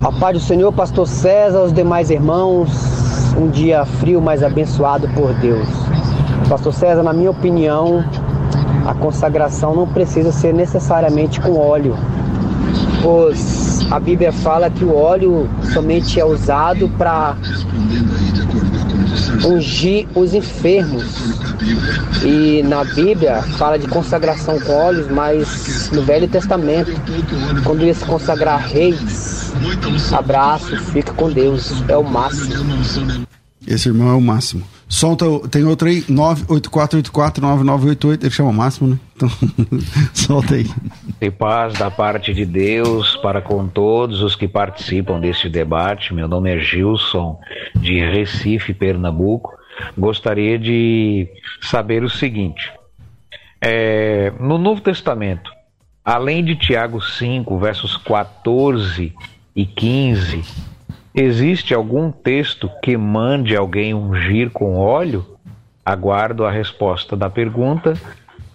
A 0.02 0.12
paz 0.12 0.38
do 0.38 0.40
Senhor, 0.40 0.72
pastor 0.72 1.08
César, 1.08 1.64
os 1.64 1.74
demais 1.74 2.10
irmãos 2.10 2.70
um 3.36 3.50
dia 3.50 3.84
frio, 3.84 4.22
mas 4.22 4.44
abençoado 4.44 5.08
por 5.10 5.34
Deus. 5.36 5.68
Pastor 6.48 6.74
César, 6.74 7.04
na 7.04 7.14
minha 7.14 7.32
opinião, 7.32 8.04
a 8.86 8.94
consagração 8.94 9.76
não 9.76 9.88
precisa 9.88 10.32
ser 10.32 10.54
necessariamente 10.54 11.42
com 11.42 11.58
óleo, 11.58 11.96
pois 13.02 13.86
a 13.92 14.00
Bíblia 14.00 14.32
fala 14.32 14.70
que 14.70 14.84
o 14.84 14.96
óleo 14.96 15.50
somente 15.74 16.20
é 16.20 16.26
usado 16.26 16.90
para 16.98 17.36
ungir 19.46 20.08
os 20.16 20.34
enfermos. 20.34 21.04
E 22.24 22.64
na 22.64 22.84
Bíblia 22.84 23.42
fala 23.58 23.78
de 23.78 23.88
consagração 23.88 24.60
com 24.60 24.74
óleos, 24.74 25.08
mas 25.10 25.90
no 25.92 26.02
Velho 26.04 26.28
Testamento, 26.28 26.92
quando 27.64 27.84
ia 27.84 27.94
se 27.94 28.06
consagrar 28.06 28.60
reis, 28.68 29.38
Abraço, 30.12 30.78
fica 30.92 31.14
com 31.14 31.32
Deus, 31.32 31.72
é 31.88 31.98
o 31.98 32.04
máximo. 32.04 33.28
Esse 33.66 33.90
irmão 33.90 34.10
é 34.10 34.14
o 34.14 34.22
máximo. 34.22 34.64
Solta, 34.90 35.26
tem 35.50 35.66
outro 35.66 35.90
aí, 35.90 36.02
984849988, 36.04 38.22
ele 38.22 38.32
chama 38.32 38.52
o 38.52 38.54
máximo, 38.54 38.88
né? 38.88 38.98
Então, 39.16 39.28
solta 40.16 40.56
aí. 40.56 40.66
E 41.20 41.30
paz 41.30 41.74
da 41.74 41.92
parte 41.92 42.34
de 42.34 42.46
Deus 42.46 43.18
para 43.18 43.42
com 43.42 43.68
todos 43.68 44.22
os 44.22 44.34
que 44.34 44.48
participam 44.48 45.20
deste 45.20 45.50
debate. 45.50 46.14
Meu 46.14 46.26
nome 46.28 46.56
é 46.56 46.60
Gilson, 46.60 47.38
de 47.76 48.00
Recife, 48.00 48.74
Pernambuco. 48.74 49.54
Gostaria 49.98 50.58
de 50.58 51.28
saber 51.62 52.02
o 52.04 52.10
seguinte: 52.10 52.72
é, 53.62 54.32
no 54.40 54.58
Novo 54.58 54.80
Testamento, 54.80 55.52
além 56.04 56.46
de 56.46 56.56
Tiago 56.56 57.02
5, 57.02 57.60
versos 57.60 57.98
14 57.98 59.14
e 59.54 59.66
15, 59.66 60.46
existe 61.22 61.74
algum 61.74 62.12
texto 62.12 62.70
que 62.82 62.96
mande 62.96 63.56
alguém 63.56 63.94
ungir 63.94 64.52
com 64.52 64.78
óleo? 64.78 65.26
Aguardo 65.86 66.46
a 66.46 66.52
resposta 66.52 67.16
da 67.16 67.30
pergunta. 67.30 67.94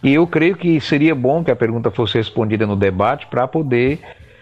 E 0.03 0.15
eu 0.15 0.27
creio 0.27 0.57
que 0.57 0.81
seria 0.81 1.15
bom 1.15 1.43
que 1.43 1.51
a 1.51 1.57
pergunta 1.57 1.91
fosse 1.91 2.19
respondida 2.19 2.67
no 2.67 2.77
debate 2.77 3.27
para 3.27 3.49
poder 3.49 4.01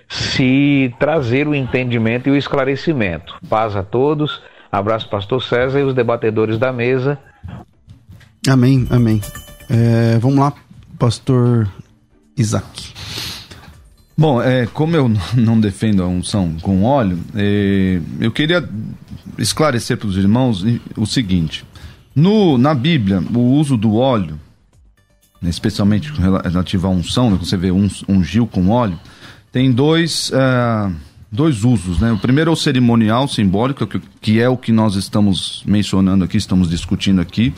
se 0.09 0.93
trazer 0.99 1.47
o 1.47 1.55
entendimento 1.55 2.29
e 2.29 2.33
o 2.33 2.37
esclarecimento. 2.37 3.39
Paz 3.49 3.77
a 3.77 3.83
todos. 3.83 4.43
Abraço, 4.71 5.09
Pastor 5.09 5.43
César 5.43 5.81
e 5.81 5.85
os 5.85 5.95
debatedores 5.95 6.59
da 6.59 6.73
mesa. 6.73 7.19
Amém, 8.49 8.87
amém. 8.91 9.21
É, 9.69 10.19
vamos 10.19 10.39
lá, 10.39 10.53
Pastor 10.99 11.69
Isaac. 12.37 13.00
Bom, 14.21 14.43
é, 14.43 14.67
como 14.67 14.95
eu 14.95 15.11
não 15.35 15.59
defendo 15.59 16.03
a 16.03 16.07
unção 16.07 16.55
com 16.61 16.85
óleo, 16.85 17.19
é, 17.35 18.03
eu 18.21 18.31
queria 18.31 18.69
esclarecer 19.39 19.97
para 19.97 20.09
os 20.09 20.19
irmãos 20.19 20.63
o 20.95 21.07
seguinte: 21.07 21.65
no, 22.15 22.59
na 22.59 22.75
Bíblia, 22.75 23.25
o 23.35 23.39
uso 23.39 23.79
do 23.79 23.95
óleo, 23.95 24.39
especialmente 25.43 26.13
relativo 26.13 26.87
à 26.87 26.91
unção, 26.91 27.31
né, 27.31 27.39
você 27.41 27.57
vê 27.57 27.71
um, 27.71 27.89
ungil 28.07 28.47
com 28.47 28.69
óleo, 28.69 29.01
tem 29.51 29.73
dois, 29.73 30.31
é, 30.35 30.93
dois 31.33 31.65
usos. 31.65 31.99
Né? 31.99 32.13
O 32.13 32.19
primeiro 32.19 32.51
é 32.51 32.53
o 32.53 32.57
cerimonial 32.57 33.27
simbólico, 33.27 33.87
que, 33.87 34.03
que 34.21 34.39
é 34.39 34.51
o 34.51 34.57
que 34.59 34.71
nós 34.71 34.97
estamos 34.97 35.63
mencionando 35.65 36.25
aqui, 36.25 36.37
estamos 36.37 36.69
discutindo 36.69 37.23
aqui, 37.23 37.55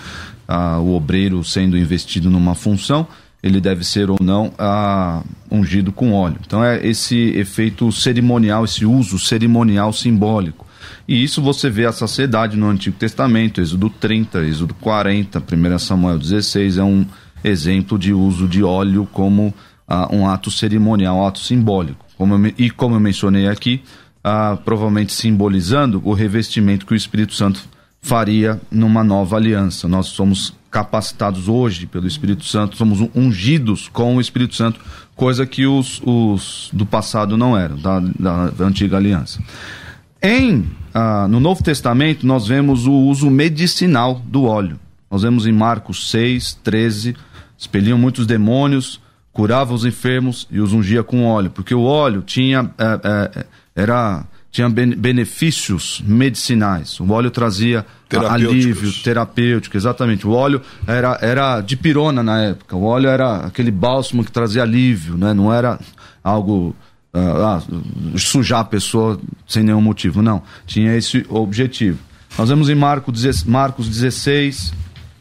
ah, 0.47 0.79
o 0.79 0.95
obreiro 0.95 1.43
sendo 1.43 1.77
investido 1.77 2.31
numa 2.31 2.55
função 2.55 3.09
ele 3.43 3.61
deve 3.61 3.85
ser 3.85 4.09
ou 4.09 4.19
não 4.21 4.53
ah, 4.59 5.23
ungido 5.51 5.91
com 5.91 6.13
óleo. 6.13 6.39
Então 6.47 6.63
é 6.65 6.87
esse 6.87 7.17
efeito 7.37 7.91
cerimonial, 7.91 8.65
esse 8.65 8.87
uso 8.87 9.19
cerimonial 9.19 9.93
simbólico. 9.93 10.67
E 11.09 11.23
isso 11.23 11.43
você 11.43 11.69
vê 11.69 11.85
a 11.85 11.93
saciedade 11.93 12.57
no 12.57 12.69
Antigo 12.69 12.97
Testamento, 12.97 13.61
Êxodo 13.61 13.91
30, 13.91 14.45
Êxodo 14.45 14.75
40, 14.75 15.41
1 15.41 15.79
Samuel 15.79 16.19
16, 16.19 16.79
é 16.79 16.85
um 16.85 17.05
exemplo 17.43 17.99
de 17.99 18.13
uso 18.13 18.47
de 18.47 18.63
óleo 18.63 19.09
como 19.13 19.53
ah, 19.89 20.09
um 20.15 20.29
ato 20.29 20.51
cerimonial, 20.51 21.17
um 21.17 21.27
ato 21.27 21.41
simbólico. 21.41 22.07
Como 22.17 22.35
eu, 22.35 22.55
e 22.57 22.71
como 22.71 22.95
eu 22.95 23.01
mencionei 23.01 23.49
aqui, 23.49 23.83
ah, 24.23 24.57
provavelmente 24.65 25.13
simbolizando 25.13 26.01
o 26.05 26.13
revestimento 26.13 26.87
que 26.87 26.93
o 26.93 26.97
Espírito 26.97 27.35
Santo 27.35 27.61
faria 28.01 28.61
numa 28.71 29.03
nova 29.03 29.37
aliança. 29.37 29.89
Nós 29.89 30.07
somos 30.07 30.55
capacitados 30.73 31.49
hoje 31.49 31.87
pelo 31.87 32.07
Espírito 32.07 32.45
Santo, 32.45 32.79
somos 32.79 33.07
ungidos 33.15 33.89
com 33.93 34.17
o 34.17 34.21
Espírito 34.21 34.55
Santo, 34.55 34.81
coisa 35.15 35.45
que 35.45 35.67
os, 35.67 36.01
os 36.03 36.71
do 36.73 36.87
passado 36.87 37.37
não 37.37 37.57
eram, 37.57 37.77
da, 37.77 38.01
da, 38.01 38.65
antiga 38.65 38.97
aliança. 38.97 39.39
Em, 40.23 40.65
ah, 40.95 41.29
no 41.29 41.39
Novo 41.39 41.63
Testamento, 41.63 42.27
nós 42.27 42.47
vemos 42.49 42.87
o 42.87 42.93
uso 42.93 43.31
medicinal 43.31 44.23
do 44.25 44.45
óleo. 44.45 44.81
Nós 45.11 45.21
vemos 45.21 45.47
em 45.47 45.53
Marcos 45.53 46.11
6, 46.11 46.61
13, 46.65 47.15
expeliam 47.59 47.99
muitos 47.99 48.27
demônios, 48.27 48.99
curava 49.31 49.75
os 49.75 49.85
enfermos 49.85 50.49
e 50.51 50.59
os 50.59 50.73
ungia 50.73 51.05
com 51.05 51.27
óleo, 51.27 51.51
porque 51.51 51.75
o 51.75 51.83
óleo 51.83 52.23
tinha, 52.23 52.71
é, 52.79 53.39
é, 53.39 53.47
era 53.77 54.25
tinha 54.53 54.69
benefícios 54.69 56.03
medicinais. 56.07 57.01
O 57.01 57.11
óleo 57.11 57.31
trazia 57.31 57.87
alívio 58.29 58.93
terapêutico, 59.03 59.79
exatamente. 59.79 60.27
O 60.27 60.33
óleo 60.33 60.61
era, 60.87 61.19
era 61.23 61.61
de 61.63 61.75
pirona 61.75 62.23
na 62.23 62.43
época. 62.43 62.77
O 62.77 62.85
óleo 62.85 63.09
era 63.09 63.47
aquele 63.47 63.71
bálsamo 63.71 64.23
que 64.23 64.31
trazia 64.31 64.63
alívio, 64.63 65.17
né? 65.17 65.33
não 65.33 65.51
era 65.51 65.81
algo 66.23 66.77
uh, 67.15 68.19
sujar 68.19 68.61
a 68.61 68.65
pessoa 68.65 69.19
sem 69.49 69.63
nenhum 69.65 69.81
motivo. 69.81 70.21
Não, 70.21 70.43
tinha 70.67 70.95
esse 70.95 71.25
objetivo. 71.31 71.99
Nós 72.37 72.51
vemos 72.51 72.69
em 72.69 72.75
Marcos, 72.75 73.45
Marcos 73.45 73.89
16, 73.89 74.75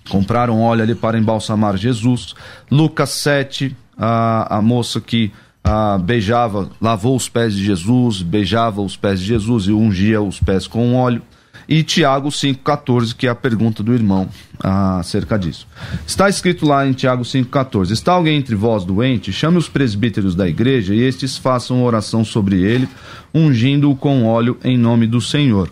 compraram 0.10 0.62
óleo 0.62 0.84
ali 0.84 0.94
para 0.94 1.18
embalsamar 1.18 1.78
Jesus. 1.78 2.36
Lucas 2.70 3.12
7, 3.12 3.74
a, 3.98 4.58
a 4.58 4.62
moça 4.62 5.00
que 5.00 5.32
ah, 5.64 5.98
beijava, 5.98 6.70
lavou 6.82 7.16
os 7.16 7.30
pés 7.30 7.54
de 7.54 7.64
Jesus, 7.64 8.22
beijava 8.22 8.82
os 8.82 8.96
pés 8.96 9.20
de 9.20 9.26
Jesus 9.26 9.66
e 9.66 9.72
ungia 9.72 10.22
os 10.22 10.40
pés 10.40 10.68
com 10.68 10.96
óleo. 10.96 11.22
E 11.68 11.84
Tiago 11.84 12.30
5,14, 12.30 13.16
que 13.16 13.28
é 13.28 13.30
a 13.30 13.36
pergunta 13.36 13.82
do 13.82 13.94
irmão 13.94 14.28
ah, 14.62 15.00
acerca 15.00 15.38
disso. 15.38 15.68
Está 16.06 16.28
escrito 16.28 16.66
lá 16.66 16.86
em 16.86 16.94
Tiago 16.94 17.24
5,14: 17.24 17.92
Está 17.92 18.14
alguém 18.14 18.38
entre 18.38 18.56
vós 18.56 18.84
doente? 18.84 19.32
Chame 19.32 19.58
os 19.58 19.70
presbíteros 19.70 20.36
da 20.36 20.48
igreja 20.48 20.94
e 20.94 21.00
estes 21.00 21.38
façam 21.38 21.84
oração 21.84 22.26
sobre 22.26 22.62
ele, 22.62 22.90
ungindo-o 23.34 23.96
com 23.96 24.26
óleo 24.26 24.58
em 24.64 24.78
nome 24.78 25.08
do 25.08 25.22
Senhor. 25.22 25.72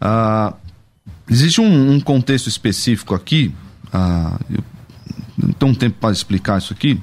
Ah, 0.00 0.52
existe 1.30 1.60
um, 1.60 1.92
um, 1.92 2.00
contexto 2.00 2.48
específico 2.48 3.14
aqui, 3.14 3.54
ah, 3.92 4.38
eu 4.50 4.62
não 5.38 5.52
tenho 5.52 5.74
tempo 5.74 5.96
para 6.00 6.12
explicar 6.12 6.58
isso 6.58 6.72
aqui, 6.72 7.00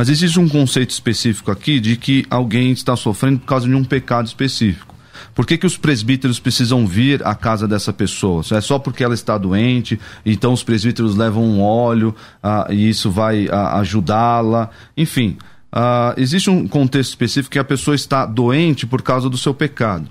mas 0.00 0.08
existe 0.08 0.40
um 0.40 0.48
conceito 0.48 0.92
específico 0.92 1.50
aqui 1.50 1.78
de 1.78 1.94
que 1.94 2.24
alguém 2.30 2.72
está 2.72 2.96
sofrendo 2.96 3.40
por 3.40 3.44
causa 3.44 3.68
de 3.68 3.74
um 3.74 3.84
pecado 3.84 4.24
específico. 4.24 4.94
Por 5.34 5.44
que, 5.44 5.58
que 5.58 5.66
os 5.66 5.76
presbíteros 5.76 6.40
precisam 6.40 6.86
vir 6.86 7.22
à 7.22 7.34
casa 7.34 7.68
dessa 7.68 7.92
pessoa? 7.92 8.42
É 8.52 8.62
só 8.62 8.78
porque 8.78 9.04
ela 9.04 9.12
está 9.12 9.36
doente, 9.36 10.00
então 10.24 10.54
os 10.54 10.62
presbíteros 10.62 11.16
levam 11.16 11.44
um 11.44 11.60
óleo 11.60 12.16
ah, 12.42 12.66
e 12.70 12.88
isso 12.88 13.10
vai 13.10 13.46
ah, 13.50 13.78
ajudá-la. 13.80 14.70
Enfim, 14.96 15.36
ah, 15.70 16.14
existe 16.16 16.48
um 16.48 16.66
contexto 16.66 17.10
específico 17.10 17.52
que 17.52 17.58
a 17.58 17.64
pessoa 17.64 17.94
está 17.94 18.24
doente 18.24 18.86
por 18.86 19.02
causa 19.02 19.28
do 19.28 19.36
seu 19.36 19.52
pecado. 19.52 20.08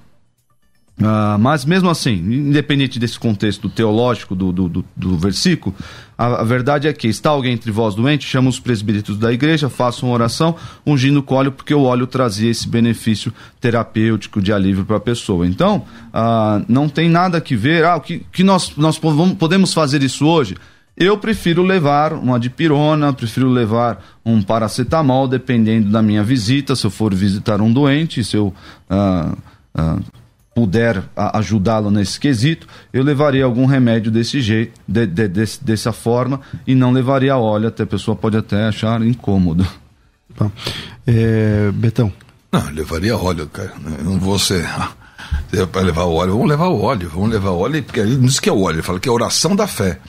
Uh, 1.00 1.40
mas 1.40 1.64
mesmo 1.64 1.90
assim, 1.90 2.12
independente 2.12 3.00
desse 3.00 3.18
contexto 3.18 3.70
teológico 3.70 4.36
do, 4.36 4.52
do, 4.52 4.68
do, 4.68 4.86
do 4.98 5.18
versículo, 5.18 5.74
a, 6.18 6.42
a, 6.42 6.44
verdade 6.44 6.90
é 6.90 6.94
que 6.94 7.08
está 7.08 7.30
alguém 7.30 7.54
entre 7.54 7.72
vós 7.72 7.96
doente, 7.96 8.28
chama 8.28 8.50
os 8.50 8.60
presbíteros 8.60 9.18
da 9.18 9.32
igreja, 9.32 9.70
façam 9.70 10.12
oração, 10.12 10.58
ungindo 10.86 11.24
o 11.26 11.34
óleo, 11.34 11.54
porque 11.54 11.74
o 11.74 11.84
óleo 11.84 12.06
trazia 12.06 12.52
esse 12.52 12.68
benefício 12.68 13.34
terapêutico 13.62 14.42
de 14.42 14.52
alívio 14.52 14.84
para 14.84 14.98
a 14.98 15.00
pessoa. 15.00 15.48
Então, 15.48 15.86
uh, 16.14 16.66
não 16.68 16.90
tem 16.90 17.08
nada 17.08 17.40
que 17.40 17.56
ver, 17.56 17.86
ah, 17.86 17.96
o 17.96 18.02
que, 18.02 18.26
que 18.30 18.44
nós, 18.44 18.74
nós 18.76 19.00
podemos 19.00 19.74
fazer 19.74 20.04
isso 20.04 20.28
hoje? 20.28 20.58
Eu 20.98 21.18
prefiro 21.18 21.64
levar 21.64 22.12
uma 22.12 22.38
dipirona, 22.38 23.14
prefiro 23.14 23.48
levar 23.48 24.04
um 24.26 24.42
paracetamol, 24.42 25.30
dependendo 25.30 25.90
da 25.90 26.02
minha 26.02 26.26
visita, 26.26 26.76
se 26.76 26.86
eu 26.86 26.92
for 26.92 27.16
visitar 27.16 27.62
um 27.62 27.72
doente, 27.72 28.22
se 28.22 28.36
eu. 28.36 28.54
Uh, 28.90 29.38
puder 30.54 31.04
ajudá-lo 31.16 31.90
nesse 31.90 32.20
quesito, 32.20 32.68
eu 32.92 33.04
levaria 33.04 33.46
algum 33.46 33.66
remédio 33.66 34.12
desse 34.12 34.42
jeito, 34.42 34.80
de, 34.88 35.06
de, 35.06 35.28
de, 35.28 35.46
dessa 35.62 35.92
forma, 35.92 36.42
e 36.66 36.76
não 36.76 36.92
levaria 36.92 37.38
óleo, 37.38 37.68
até 37.68 37.84
a 37.84 37.88
pessoa 37.88 38.16
pode 38.16 38.38
até 38.38 38.66
achar 38.66 39.02
incômodo. 39.02 39.66
Tá. 40.36 40.52
É, 41.06 41.72
Betão. 41.74 42.12
Não, 42.52 42.68
eu 42.68 42.76
levaria 42.76 43.18
óleo, 43.18 43.48
cara. 43.48 43.74
Eu 44.00 44.04
não 44.04 44.20
vou 44.20 44.40
ser. 44.40 44.66
É 45.52 45.66
para 45.66 45.82
levar 45.82 46.06
o 46.06 46.14
óleo, 46.14 46.34
vamos 46.34 46.48
levar 46.48 46.68
o 46.70 46.82
óleo, 46.82 47.10
vamos 47.10 47.30
levar 47.30 47.52
o 47.52 47.60
óleo, 47.60 47.84
porque 47.84 48.00
ele 48.00 48.16
não 48.18 48.26
diz 48.26 48.40
que 48.40 48.50
é 48.50 48.52
o 48.52 48.62
óleo, 48.62 48.76
ele 48.76 48.82
fala 48.82 49.00
que 49.00 49.08
é 49.08 49.12
a 49.12 49.14
oração 49.14 49.56
da 49.56 49.68
fé. 49.68 50.00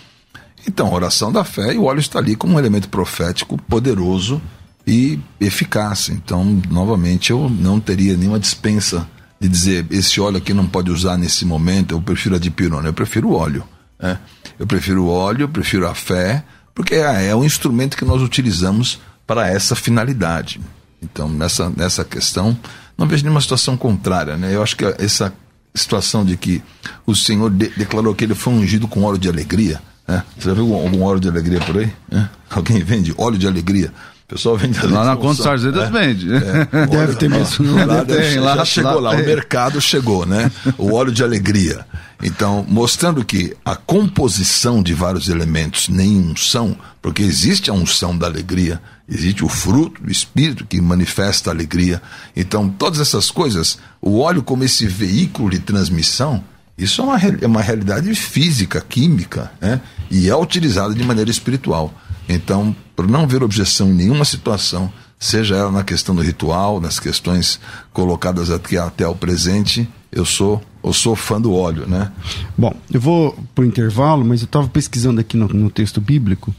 Então, 0.67 0.87
a 0.87 0.95
oração 0.95 1.33
da 1.33 1.45
fé 1.45 1.75
e 1.75 1.79
o 1.79 1.85
óleo 1.85 2.01
está 2.01 2.19
ali 2.19 2.37
como 2.37 2.55
um 2.55 2.59
elemento 2.59 2.89
profético 2.89 3.61
poderoso 3.63 4.41
e 4.87 5.19
eficaz. 5.41 6.09
Então, 6.09 6.45
novamente, 6.71 7.31
eu 7.31 7.49
não 7.51 7.81
teria 7.81 8.17
nenhuma 8.17 8.39
dispensa 8.39 9.09
de 9.41 9.49
dizer 9.49 9.87
esse 9.91 10.21
óleo 10.21 10.37
aqui 10.37 10.53
não 10.53 10.67
pode 10.67 10.91
usar 10.91 11.17
nesse 11.17 11.47
momento, 11.47 11.95
eu 11.95 12.01
prefiro 12.01 12.37
a 12.37 12.39
dipirona, 12.39 12.89
eu 12.89 12.93
prefiro 12.93 13.29
o 13.29 13.35
óleo. 13.35 13.65
Né? 13.99 14.19
Eu 14.59 14.67
prefiro 14.67 15.05
o 15.05 15.09
óleo, 15.09 15.45
eu 15.45 15.49
prefiro 15.49 15.89
a 15.89 15.95
fé, 15.95 16.45
porque 16.75 16.95
é, 16.95 17.29
é 17.29 17.37
um 17.37 17.45
instrumento 17.45 17.97
que 17.97 18.05
nós 18.05 18.21
utilizamos 18.21 19.01
para 19.27 19.49
essa 19.49 19.75
finalidade. 19.75 20.61
Então, 21.03 21.29
nessa, 21.29 21.71
nessa 21.71 22.05
questão, 22.05 22.57
não 22.99 23.07
vejo 23.07 23.23
nenhuma 23.23 23.41
situação 23.41 23.77
contrária. 23.77 24.37
Né? 24.37 24.55
Eu 24.55 24.63
acho 24.63 24.77
que 24.77 24.85
essa 24.85 25.33
situação 25.75 26.25
de 26.25 26.37
que 26.37 26.63
o 27.07 27.15
Senhor 27.15 27.51
de, 27.51 27.69
declarou 27.71 28.15
que 28.15 28.25
ele 28.25 28.35
foi 28.35 28.53
ungido 28.53 28.87
com 28.87 29.03
óleo 29.05 29.19
de 29.19 29.29
alegria. 29.29 29.81
Né? 30.07 30.23
Você 30.37 30.49
já 30.49 30.55
viu 30.55 30.75
algum 30.75 31.03
óleo 31.03 31.21
de 31.21 31.29
alegria 31.29 31.61
por 31.61 31.79
aí? 31.79 31.91
Né? 32.11 32.29
Alguém 32.51 32.83
vende 32.83 33.15
óleo 33.17 33.39
de 33.39 33.47
alegria? 33.47 33.93
O 34.31 34.35
pessoal 34.35 34.57
vende 34.57 34.79
Lá 34.87 35.05
na 35.05 35.17
Conta 35.17 35.43
Sarzedas 35.43 35.89
é, 35.89 35.91
vende. 35.91 36.29
É, 36.71 36.87
deve 36.87 37.17
ter 37.17 37.29
mesmo. 37.29 37.85
Lá, 37.85 38.05
tem, 38.05 38.39
lá, 38.39 38.57
já 38.59 38.65
chegou 38.65 39.01
lá, 39.01 39.11
lá 39.11 39.17
o 39.17 39.27
mercado 39.27 39.81
chegou, 39.81 40.25
né? 40.25 40.51
O 40.79 40.93
óleo 40.93 41.11
de 41.11 41.25
alegria. 41.25 41.85
Então, 42.23 42.65
mostrando 42.69 43.25
que 43.25 43.57
a 43.65 43.75
composição 43.75 44.83
de 44.83 44.95
vários 44.95 45.29
elementos 45.29 45.89
nem 45.89 46.17
unção, 46.17 46.77
porque 47.03 47.23
existe 47.23 47.71
a 47.71 47.75
unção 47.75 48.17
da 48.17 48.27
alegria, 48.27 48.81
existe 49.09 49.45
o 49.45 49.49
fruto 49.49 50.01
do 50.03 50.13
Espírito 50.13 50.65
que 50.65 50.81
manifesta 50.81 51.51
a 51.51 51.53
alegria. 51.53 52.01
Então, 52.37 52.69
todas 52.69 53.01
essas 53.01 53.31
coisas, 53.33 53.79
o 54.01 54.21
óleo 54.21 54.43
como 54.43 54.63
esse 54.63 54.87
veículo 54.87 55.51
de 55.51 55.59
transmissão, 55.59 56.45
isso 56.79 57.01
é 57.01 57.05
uma, 57.05 57.19
é 57.19 57.47
uma 57.47 57.63
realidade 57.63 58.15
física, 58.15 58.81
química, 58.81 59.51
né? 59.61 59.81
e 60.09 60.29
é 60.29 60.37
utilizado 60.37 60.95
de 60.95 61.03
maneira 61.03 61.31
espiritual. 61.31 61.93
Então, 62.29 62.75
por 63.01 63.09
não 63.09 63.23
haver 63.23 63.43
objeção 63.43 63.89
em 63.89 63.95
nenhuma 63.95 64.27
situação, 64.27 64.93
seja 65.19 65.57
ela 65.57 65.73
na 65.73 65.83
questão 65.83 66.15
do 66.15 66.21
ritual, 66.21 66.79
nas 66.83 67.01
questões 67.01 67.59
colocadas 67.95 68.51
aqui 68.51 68.77
até 68.77 69.09
o 69.09 69.15
presente, 69.15 69.89
eu 70.13 70.27
sou 70.27 70.63
eu 70.85 70.93
sou 70.93 71.17
fã 71.17 71.41
do 71.41 71.55
óleo, 71.55 71.87
né? 71.87 72.13
Bom, 72.59 72.75
eu 72.93 73.01
vou 73.01 73.39
pro 73.55 73.65
intervalo, 73.65 74.23
mas 74.23 74.43
eu 74.43 74.45
estava 74.45 74.69
pesquisando 74.69 75.19
aqui 75.19 75.35
no, 75.35 75.49
no 75.49 75.71
texto 75.71 75.99
bíblico. 75.99 76.55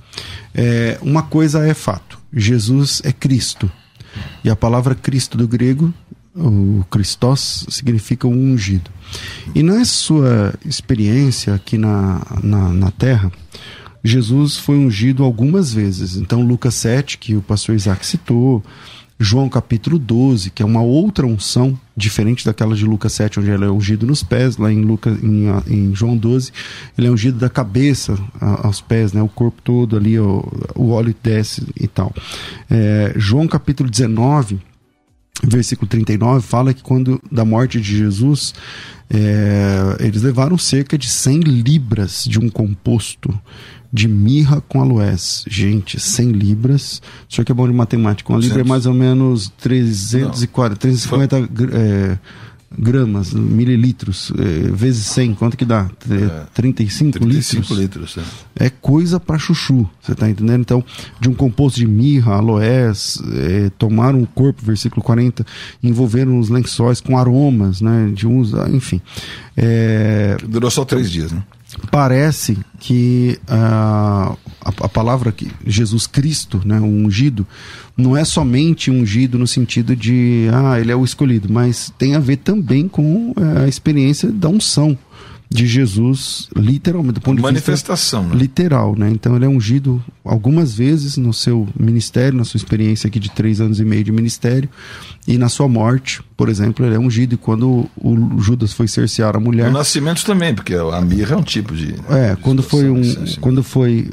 É, 0.51 0.97
uma 1.03 1.21
coisa 1.21 1.63
é 1.63 1.75
fato: 1.75 2.17
Jesus 2.33 3.03
é 3.05 3.11
Cristo. 3.11 3.71
E 4.43 4.49
a 4.49 4.55
palavra 4.55 4.95
Cristo 4.95 5.37
do 5.37 5.47
grego, 5.47 5.93
o 6.35 6.83
Christos, 6.89 7.67
significa 7.69 8.27
o 8.27 8.31
ungido. 8.31 8.89
E 9.53 9.61
na 9.61 9.85
sua 9.85 10.55
experiência 10.65 11.53
aqui 11.53 11.77
na, 11.77 12.19
na, 12.41 12.69
na 12.69 12.89
terra, 12.91 13.31
Jesus 14.03 14.57
foi 14.57 14.77
ungido 14.77 15.23
algumas 15.23 15.73
vezes. 15.73 16.15
Então, 16.15 16.41
Lucas 16.41 16.75
7, 16.75 17.17
que 17.17 17.35
o 17.35 17.41
pastor 17.41 17.75
Isaac 17.75 18.05
citou, 18.05 18.63
João 19.21 19.47
capítulo 19.47 19.99
12, 19.99 20.49
que 20.49 20.63
é 20.63 20.65
uma 20.65 20.81
outra 20.81 21.27
unção, 21.27 21.79
diferente 21.95 22.43
daquela 22.43 22.75
de 22.75 22.85
Lucas 22.85 23.13
7, 23.13 23.39
onde 23.39 23.51
ele 23.51 23.65
é 23.65 23.69
ungido 23.69 24.07
nos 24.07 24.23
pés, 24.23 24.57
lá 24.57 24.73
em, 24.73 24.81
Lucas, 24.81 25.15
em, 25.23 25.45
em 25.67 25.93
João 25.93 26.17
12, 26.17 26.51
ele 26.97 27.05
é 27.05 27.11
ungido 27.11 27.37
da 27.37 27.47
cabeça 27.47 28.17
aos 28.39 28.81
pés, 28.81 29.13
né, 29.13 29.21
o 29.21 29.27
corpo 29.27 29.61
todo 29.61 29.95
ali, 29.95 30.17
o, 30.19 30.43
o 30.75 30.89
óleo 30.89 31.13
desce 31.21 31.63
e 31.79 31.87
tal. 31.87 32.11
É, 32.67 33.13
João 33.15 33.47
capítulo 33.47 33.87
19, 33.87 34.59
versículo 35.43 35.87
39, 35.87 36.45
fala 36.45 36.73
que 36.73 36.81
quando 36.81 37.21
da 37.31 37.45
morte 37.45 37.79
de 37.79 37.95
Jesus, 37.95 38.55
é, 39.07 39.97
eles 39.99 40.23
levaram 40.23 40.57
cerca 40.57 40.97
de 40.97 41.07
100 41.07 41.41
libras 41.41 42.23
de 42.27 42.39
um 42.39 42.49
composto 42.49 43.39
de 43.91 44.07
mirra 44.07 44.61
com 44.61 44.81
aloés. 44.81 45.43
Gente, 45.47 45.99
100 45.99 46.31
libras. 46.31 47.01
O 47.29 47.33
senhor 47.33 47.45
que 47.45 47.51
é 47.51 47.55
bom 47.55 47.67
de 47.67 47.73
matemática. 47.73 48.31
Uma 48.31 48.39
libra 48.39 48.61
é 48.61 48.63
mais 48.63 48.85
ou 48.85 48.93
menos 48.93 49.51
340, 49.57 50.75
350 50.77 51.49
é, 51.73 52.17
gramas, 52.77 53.33
mililitros, 53.33 54.31
é, 54.37 54.71
vezes 54.71 55.05
100. 55.07 55.35
Quanto 55.35 55.57
que 55.57 55.65
dá? 55.65 55.89
É, 56.09 56.45
35, 56.53 57.19
35 57.19 57.73
litros. 57.73 58.15
litros 58.15 58.17
é. 58.57 58.67
é 58.67 58.69
coisa 58.69 59.19
para 59.19 59.37
chuchu, 59.37 59.89
você 60.01 60.13
está 60.13 60.29
entendendo? 60.29 60.61
Então, 60.61 60.83
de 61.19 61.29
um 61.29 61.33
composto 61.33 61.79
de 61.79 61.87
mirra, 61.87 62.35
aloés, 62.35 63.21
é, 63.33 63.69
tomaram 63.77 64.21
o 64.21 64.27
corpo, 64.27 64.63
versículo 64.63 65.03
40, 65.03 65.45
envolveram 65.83 66.39
os 66.39 66.49
lençóis 66.49 67.01
com 67.01 67.17
aromas, 67.17 67.81
né? 67.81 68.09
De 68.13 68.25
uns, 68.25 68.53
enfim. 68.69 69.01
É, 69.57 70.37
Durou 70.47 70.71
só 70.71 70.85
três 70.85 71.11
dias, 71.11 71.31
né? 71.31 71.43
Parece 71.89 72.57
que 72.79 73.39
uh, 73.43 74.37
a, 74.61 74.69
a, 74.81 74.89
palavra 74.89 75.31
que 75.31 75.51
Jesus 75.65 76.07
Cristo, 76.07 76.61
né, 76.65 76.79
o 76.79 76.85
ungido, 76.85 77.45
não 77.95 78.15
é 78.15 78.23
somente 78.25 78.89
ungido 78.89 79.37
no 79.37 79.47
sentido 79.47 79.95
de 79.95 80.47
ah, 80.53 80.79
ele 80.79 80.91
é 80.91 80.95
o 80.95 81.03
escolhido, 81.03 81.51
mas 81.51 81.93
tem 81.97 82.15
a 82.15 82.19
ver 82.19 82.37
também 82.37 82.87
com 82.87 83.31
uh, 83.31 83.63
a 83.63 83.67
experiência 83.67 84.31
da 84.31 84.49
unção 84.49 84.97
de 85.53 85.67
Jesus, 85.67 86.47
literalmente, 86.55 87.15
do 87.15 87.21
ponto 87.21 87.35
de 87.35 87.41
Manifestação, 87.41 88.21
vista 88.21 88.35
né? 88.35 88.41
literal, 88.41 88.95
né? 88.97 89.09
Então 89.09 89.35
ele 89.35 89.43
é 89.43 89.49
ungido 89.49 90.01
algumas 90.23 90.73
vezes 90.73 91.17
no 91.17 91.33
seu 91.33 91.67
ministério, 91.77 92.37
na 92.37 92.45
sua 92.45 92.57
experiência 92.57 93.09
aqui 93.09 93.19
de 93.19 93.29
três 93.29 93.59
anos 93.59 93.77
e 93.77 93.83
meio 93.83 94.01
de 94.01 94.13
ministério, 94.13 94.69
e 95.27 95.37
na 95.37 95.49
sua 95.49 95.67
morte, 95.67 96.21
por 96.37 96.47
exemplo, 96.47 96.85
ele 96.85 96.95
é 96.95 96.99
ungido. 96.99 97.35
E 97.35 97.37
quando 97.37 97.89
o 97.97 98.39
Judas 98.39 98.71
foi 98.71 98.87
cercear 98.87 99.35
a 99.35 99.41
mulher. 99.41 99.67
No 99.67 99.77
nascimento 99.77 100.23
também, 100.25 100.55
porque 100.55 100.73
a 100.73 101.01
mirra 101.01 101.35
é 101.35 101.37
um 101.37 101.43
tipo 101.43 101.75
de. 101.75 101.95
É, 102.09 102.37
quando 102.41 102.63
foi 102.63 102.89
um. 102.89 103.01
Quando 103.41 103.61
foi. 103.61 104.09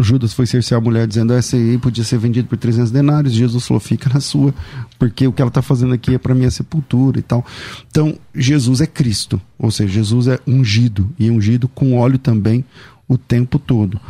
Judas 0.00 0.32
foi 0.32 0.46
cercear 0.46 0.80
a 0.80 0.84
mulher 0.84 1.06
dizendo, 1.06 1.34
essa 1.34 1.54
aí 1.54 1.76
podia 1.76 2.02
ser 2.02 2.18
vendido 2.18 2.48
por 2.48 2.56
300 2.56 2.90
denários, 2.90 3.34
Jesus 3.34 3.66
falou, 3.66 3.80
fica 3.80 4.10
na 4.12 4.20
sua, 4.20 4.54
porque 4.98 5.26
o 5.26 5.32
que 5.32 5.42
ela 5.42 5.50
está 5.50 5.60
fazendo 5.60 5.92
aqui 5.92 6.14
é 6.14 6.18
para 6.18 6.34
minha 6.34 6.50
sepultura 6.50 7.18
e 7.18 7.22
tal. 7.22 7.44
Então, 7.90 8.18
Jesus 8.34 8.80
é 8.80 8.86
Cristo, 8.86 9.38
ou 9.58 9.70
seja, 9.70 9.94
Jesus 9.94 10.28
é 10.28 10.38
ungido, 10.46 11.10
e 11.18 11.30
ungido 11.30 11.68
com 11.68 11.96
óleo 11.96 12.18
também 12.18 12.64
o 13.08 13.18
tempo 13.18 13.58
todo. 13.58 14.00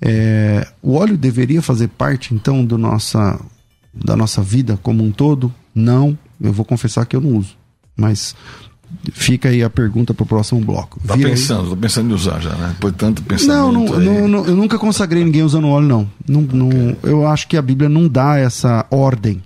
É, 0.00 0.66
o 0.82 0.94
óleo 0.94 1.16
deveria 1.16 1.62
fazer 1.62 1.88
parte, 1.88 2.34
então, 2.34 2.64
do 2.64 2.76
nossa, 2.76 3.40
da 3.92 4.16
nossa 4.16 4.42
vida 4.42 4.78
como 4.82 5.02
um 5.02 5.10
todo? 5.10 5.52
Não, 5.74 6.16
eu 6.40 6.52
vou 6.52 6.64
confessar 6.64 7.06
que 7.06 7.16
eu 7.16 7.20
não 7.20 7.36
uso. 7.36 7.56
Mas 7.96 8.34
fica 9.12 9.48
aí 9.48 9.62
a 9.62 9.70
pergunta 9.70 10.14
para 10.14 10.22
o 10.22 10.26
próximo 10.26 10.60
bloco. 10.60 11.00
Tá 11.06 11.16
pensando, 11.16 11.70
tô 11.70 11.76
pensando 11.76 12.10
em 12.10 12.14
usar 12.14 12.40
já, 12.40 12.54
né? 12.54 12.74
Portanto, 12.80 13.22
pensando 13.22 13.72
não, 13.72 13.72
não, 13.72 14.00
não, 14.00 14.28
não, 14.28 14.46
eu 14.46 14.56
nunca 14.56 14.78
consagrei 14.78 15.24
ninguém 15.24 15.42
usando 15.42 15.68
óleo, 15.68 15.88
não. 15.88 16.10
não, 16.26 16.40
okay. 16.42 16.58
não 16.58 16.96
eu 17.02 17.26
acho 17.26 17.48
que 17.48 17.56
a 17.56 17.62
Bíblia 17.62 17.88
não 17.88 18.08
dá 18.08 18.38
essa 18.38 18.86
ordem. 18.90 19.42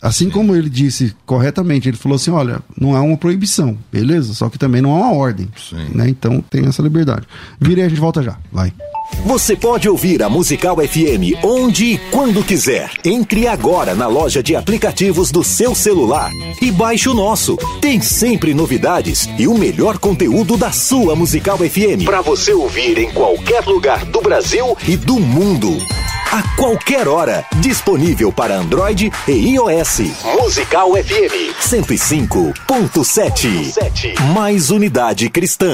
Assim 0.00 0.26
Sim. 0.26 0.30
como 0.30 0.54
ele 0.54 0.68
disse 0.68 1.14
corretamente, 1.24 1.88
ele 1.88 1.96
falou 1.96 2.16
assim: 2.16 2.30
olha, 2.30 2.60
não 2.78 2.94
há 2.94 3.00
uma 3.00 3.16
proibição, 3.16 3.76
beleza? 3.90 4.34
Só 4.34 4.48
que 4.48 4.58
também 4.58 4.82
não 4.82 4.94
há 4.94 4.98
uma 4.98 5.12
ordem. 5.12 5.48
Né? 5.94 6.08
Então 6.08 6.40
tem 6.40 6.66
essa 6.66 6.82
liberdade. 6.82 7.26
Virei, 7.60 7.84
a 7.84 7.88
gente 7.88 8.00
volta 8.00 8.22
já. 8.22 8.36
Vai. 8.52 8.72
Você 9.24 9.56
pode 9.56 9.88
ouvir 9.88 10.22
a 10.22 10.28
Musical 10.28 10.76
FM 10.76 11.42
onde 11.42 11.84
e 11.84 11.98
quando 12.10 12.42
quiser. 12.42 12.90
Entre 13.04 13.46
agora 13.46 13.94
na 13.94 14.06
loja 14.06 14.42
de 14.42 14.56
aplicativos 14.56 15.30
do 15.30 15.44
seu 15.44 15.74
celular 15.74 16.30
e 16.60 16.70
baixe 16.70 17.08
o 17.08 17.14
nosso. 17.14 17.56
Tem 17.80 18.00
sempre 18.00 18.52
novidades 18.52 19.28
e 19.38 19.46
o 19.46 19.56
melhor 19.56 19.98
conteúdo 19.98 20.56
da 20.56 20.72
sua 20.72 21.14
Musical 21.14 21.58
FM 21.58 22.04
para 22.04 22.20
você 22.20 22.52
ouvir 22.52 22.98
em 22.98 23.10
qualquer 23.12 23.64
lugar 23.64 24.04
do 24.04 24.20
Brasil 24.20 24.76
e 24.86 24.96
do 24.96 25.18
mundo. 25.18 25.76
A 26.32 26.42
qualquer 26.56 27.06
hora, 27.08 27.44
disponível 27.56 28.30
para 28.32 28.54
Android 28.56 29.10
e 29.26 29.32
iOS. 29.54 30.00
Musical 30.40 30.92
FM 30.92 31.54
105.7. 31.60 34.20
Mais 34.34 34.70
unidade 34.70 35.28
cristã. 35.30 35.72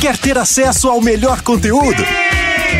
Quer 0.00 0.16
ter 0.16 0.38
acesso 0.38 0.88
ao 0.88 1.00
melhor 1.00 1.42
conteúdo? 1.42 2.02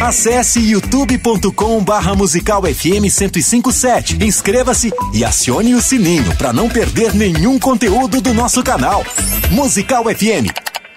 Acesse 0.03 0.61
youtube.com 0.61 1.83
barra 1.83 2.15
musical 2.15 2.63
FM 2.63 3.03
1057. 3.03 4.25
Inscreva-se 4.25 4.93
e 5.13 5.25
acione 5.25 5.75
o 5.75 5.83
sininho 5.83 6.35
para 6.37 6.53
não 6.53 6.69
perder 6.69 7.13
nenhum 7.15 7.59
conteúdo 7.59 8.21
do 8.21 8.33
nosso 8.33 8.63
canal. 8.63 9.05
Musical 9.51 10.05
FM. 10.05 10.47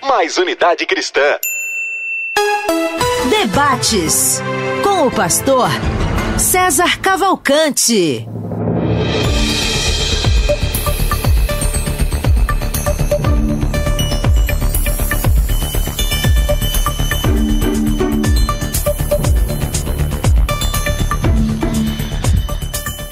Mais 0.01 0.37
unidade 0.37 0.85
cristã. 0.85 1.37
Debates 3.29 4.41
com 4.83 5.07
o 5.07 5.11
pastor 5.11 5.69
César 6.37 6.99
Cavalcante. 6.99 8.27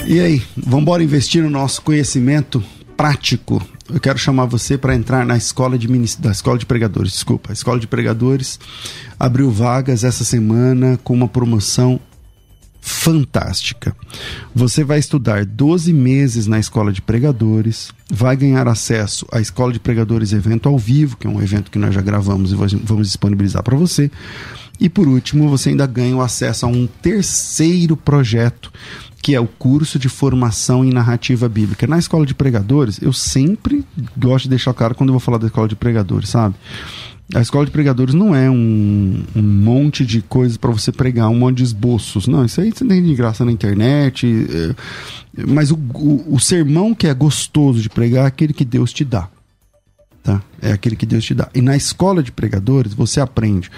E 0.05 0.19
aí, 0.21 0.41
vamos 0.55 0.84
embora 0.84 1.03
investir 1.03 1.43
no 1.43 1.49
nosso 1.49 1.82
conhecimento 1.82 2.63
prático. 2.95 3.61
Eu 3.93 3.99
quero 3.99 4.17
chamar 4.17 4.45
você 4.45 4.78
para 4.78 4.95
entrar 4.95 5.25
na 5.25 5.38
escola 5.38 5.78
de 5.78 5.88
da 6.17 6.32
escola 6.32 6.57
de 6.57 6.65
pregadores, 6.65 7.11
desculpa, 7.11 7.51
a 7.51 7.53
escola 7.53 7.80
de 7.80 7.88
pregadores 7.88 8.59
abriu 9.20 9.49
vagas 9.51 10.03
essa 10.03 10.24
semana 10.24 10.99
com 11.03 11.13
uma 11.13 11.28
promoção 11.28 11.99
fantástica. 12.88 13.93
Você 14.55 14.84
vai 14.84 14.97
estudar 14.97 15.45
12 15.45 15.91
meses 15.91 16.47
na 16.47 16.57
escola 16.57 16.93
de 16.93 17.01
pregadores, 17.01 17.91
vai 18.09 18.38
ganhar 18.38 18.68
acesso 18.68 19.26
à 19.32 19.41
escola 19.41 19.74
de 19.74 19.80
pregadores 19.80 20.32
evento 20.32 20.70
ao 20.70 20.78
vivo, 20.78 21.18
que 21.18 21.28
é 21.28 21.30
um 21.30 21.41
evento 21.41 21.70
que 21.70 21.78
nós 21.78 21.93
já 21.93 22.01
gravamos 22.01 22.53
e 22.53 22.55
vamos 22.55 23.07
disponibilizar 23.07 23.61
para 23.61 23.76
você. 23.76 24.09
E 24.80 24.88
por 24.88 25.07
último, 25.07 25.49
você 25.49 25.70
ainda 25.70 25.86
ganha 25.86 26.15
o 26.15 26.22
acesso 26.22 26.65
a 26.65 26.70
um 26.70 26.88
terceiro 27.01 27.97
projeto, 27.97 28.72
que 29.22 29.36
é 29.36 29.39
o 29.39 29.47
curso 29.47 29.99
de 29.99 30.07
formação 30.07 30.86
em 30.86 30.93
narrativa 30.93 31.49
bíblica. 31.49 31.88
Na 31.88 31.97
escola 31.97 32.26
de 32.26 32.36
pregadores, 32.36 33.01
eu 33.01 33.11
sempre 33.11 33.84
gosto 34.15 34.43
de 34.43 34.51
deixar 34.51 34.74
claro 34.74 34.95
quando 34.95 35.09
eu 35.09 35.13
vou 35.13 35.20
falar 35.20 35.39
da 35.39 35.47
escola 35.47 35.68
de 35.68 35.76
pregadores, 35.76 36.30
sabe? 36.30 36.55
A 37.36 37.41
escola 37.41 37.65
de 37.65 37.71
pregadores 37.71 38.13
não 38.13 38.34
é 38.34 38.49
um, 38.49 39.23
um 39.36 39.41
monte 39.41 40.05
de 40.05 40.21
coisas 40.21 40.55
para 40.55 40.71
você 40.71 40.93
pregar, 40.93 41.28
um 41.30 41.38
monte 41.38 41.57
de 41.57 41.63
esboços. 41.63 42.25
Não, 42.25 42.45
isso 42.45 42.61
aí 42.61 42.71
você 42.71 42.86
tem 42.86 43.03
de 43.03 43.13
graça 43.15 43.43
na 43.43 43.51
internet. 43.51 44.25
É, 44.49 45.45
mas 45.45 45.69
o, 45.69 45.75
o, 45.75 46.36
o, 46.36 46.39
sermão 46.39 46.95
que 46.95 47.05
é 47.05 47.13
gostoso 47.13 47.82
de 47.82 47.89
pregar 47.89 48.23
é 48.23 48.28
aquele 48.28 48.53
que 48.53 48.63
Deus 48.63 48.93
te 48.93 49.03
dá. 49.03 49.28
Tá? 50.23 50.41
É 50.61 50.71
aquele 50.71 50.95
que 50.95 51.05
Deus 51.05 51.25
te 51.25 51.34
dá. 51.34 51.49
E 51.53 51.61
na 51.61 51.75
escola 51.75 52.23
de 52.23 52.32
pregadores 52.32 52.93
você 52.93 53.19
aprende 53.19 53.69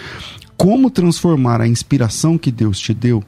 como 0.56 0.92
transformar 0.92 1.60
a 1.60 1.68
inspiração 1.68 2.38
que 2.38 2.52
Deus 2.52 2.80
te 2.80 2.94
deu 2.94 3.24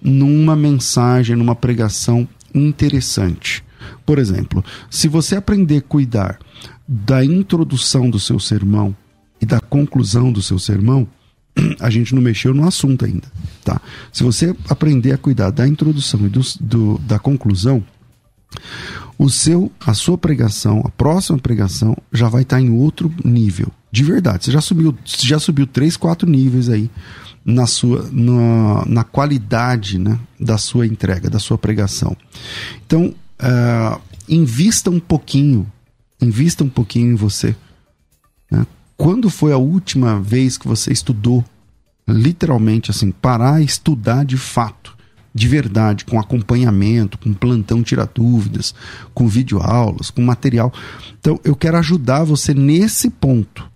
numa 0.00 0.56
mensagem, 0.56 1.36
numa 1.36 1.54
pregação 1.54 2.26
interessante. 2.54 3.62
Por 4.06 4.18
exemplo, 4.18 4.64
se 4.88 5.08
você 5.08 5.36
aprender 5.36 5.78
a 5.78 5.82
cuidar 5.82 6.38
da 6.86 7.24
introdução 7.24 8.08
do 8.08 8.18
seu 8.18 8.38
sermão, 8.38 8.94
e 9.40 9.46
da 9.46 9.60
conclusão 9.60 10.32
do 10.32 10.42
seu 10.42 10.58
sermão, 10.58 11.06
a 11.80 11.90
gente 11.90 12.14
não 12.14 12.22
mexeu 12.22 12.52
no 12.54 12.66
assunto 12.66 13.04
ainda, 13.04 13.30
tá? 13.64 13.80
Se 14.12 14.22
você 14.22 14.54
aprender 14.68 15.12
a 15.12 15.18
cuidar 15.18 15.50
da 15.50 15.66
introdução 15.66 16.26
e 16.26 16.28
do, 16.28 16.40
do, 16.60 16.98
da 16.98 17.18
conclusão, 17.18 17.82
o 19.18 19.30
seu, 19.30 19.72
a 19.80 19.94
sua 19.94 20.18
pregação, 20.18 20.82
a 20.84 20.90
próxima 20.90 21.38
pregação 21.38 21.96
já 22.12 22.28
vai 22.28 22.42
estar 22.42 22.60
em 22.60 22.70
outro 22.70 23.12
nível, 23.24 23.68
de 23.90 24.02
verdade. 24.02 24.44
Você 24.44 24.52
já 24.52 24.60
subiu, 24.60 24.94
já 25.04 25.38
subiu 25.38 25.66
três, 25.66 25.96
quatro 25.96 26.28
níveis 26.28 26.68
aí 26.68 26.90
na 27.44 27.66
sua, 27.66 28.08
na, 28.12 28.84
na 28.86 29.04
qualidade, 29.04 29.98
né, 29.98 30.18
da 30.38 30.58
sua 30.58 30.86
entrega, 30.86 31.30
da 31.30 31.38
sua 31.38 31.56
pregação. 31.56 32.16
Então, 32.84 33.14
uh, 33.40 34.00
invista 34.28 34.90
um 34.90 35.00
pouquinho, 35.00 35.66
invista 36.20 36.64
um 36.64 36.68
pouquinho 36.68 37.12
em 37.12 37.14
você. 37.14 37.54
Né? 38.50 38.66
Quando 38.96 39.28
foi 39.28 39.52
a 39.52 39.58
última 39.58 40.18
vez 40.18 40.56
que 40.56 40.66
você 40.66 40.90
estudou, 40.90 41.44
literalmente 42.08 42.90
assim, 42.90 43.10
parar 43.10 43.60
e 43.60 43.64
estudar 43.64 44.24
de 44.24 44.38
fato, 44.38 44.96
de 45.34 45.46
verdade, 45.46 46.06
com 46.06 46.18
acompanhamento, 46.18 47.18
com 47.18 47.34
plantão 47.34 47.82
tira 47.82 48.08
dúvidas, 48.12 48.74
com 49.12 49.28
videoaulas, 49.28 50.10
com 50.10 50.22
material. 50.22 50.72
Então, 51.20 51.38
eu 51.44 51.54
quero 51.54 51.76
ajudar 51.76 52.24
você 52.24 52.54
nesse 52.54 53.10
ponto. 53.10 53.70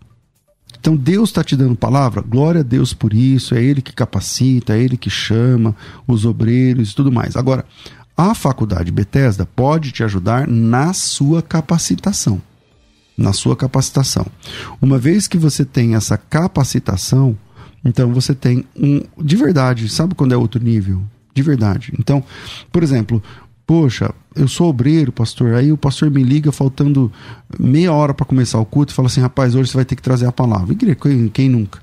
Então, 0.79 0.97
Deus 0.97 1.29
está 1.29 1.45
te 1.45 1.55
dando 1.55 1.77
palavra, 1.77 2.23
glória 2.23 2.63
a 2.63 2.65
Deus 2.65 2.95
por 2.95 3.13
isso, 3.13 3.55
é 3.55 3.63
Ele 3.63 3.83
que 3.83 3.93
capacita, 3.93 4.75
é 4.75 4.81
Ele 4.81 4.97
que 4.97 5.11
chama 5.11 5.77
os 6.07 6.25
obreiros 6.25 6.93
e 6.93 6.95
tudo 6.95 7.13
mais. 7.13 7.37
Agora, 7.37 7.67
a 8.17 8.35
faculdade 8.35 8.91
Bethesda 8.91 9.45
pode 9.45 9.93
te 9.93 10.03
ajudar 10.03 10.49
na 10.49 10.95
sua 10.95 11.43
capacitação 11.43 12.41
na 13.17 13.33
sua 13.33 13.57
capacitação. 13.57 14.27
Uma 14.81 14.99
vez 14.99 15.29
que 15.29 15.39
você 15.39 15.65
tem 15.65 15.95
essa 15.95 16.17
capacitação, 16.17 17.37
então 17.85 18.13
você 18.13 18.35
tem 18.35 18.65
um. 18.77 19.03
De 19.23 19.37
verdade, 19.37 19.89
sabe 19.89 20.15
quando 20.15 20.33
é 20.33 20.37
outro 20.37 20.63
nível? 20.63 21.03
De 21.35 21.43
verdade. 21.43 21.93
Então, 21.99 22.23
por 22.73 22.83
exemplo, 22.83 23.23
poxa, 23.67 24.13
eu 24.35 24.49
sou 24.49 24.69
obreiro, 24.69 25.13
pastor. 25.13 25.55
Aí 25.55 25.73
o 25.73 25.77
pastor 25.77 26.11
me 26.11 26.23
liga 26.23 26.51
faltando 26.51 27.11
meia 27.59 27.93
hora 27.93 28.13
para 28.13 28.27
começar 28.27 28.59
o 28.59 28.65
culto 28.65 28.93
e 28.93 28.97
fala 28.97 29.07
assim: 29.07 29.21
rapaz, 29.21 29.55
hoje 29.55 29.71
você 29.71 29.77
vai 29.77 29.85
ter 29.85 29.97
que 29.97 30.03
trazer 30.03 30.27
a 30.27 30.33
palavra. 30.33 30.75
E 30.75 31.31
quem, 31.31 31.49
nunca? 31.49 31.79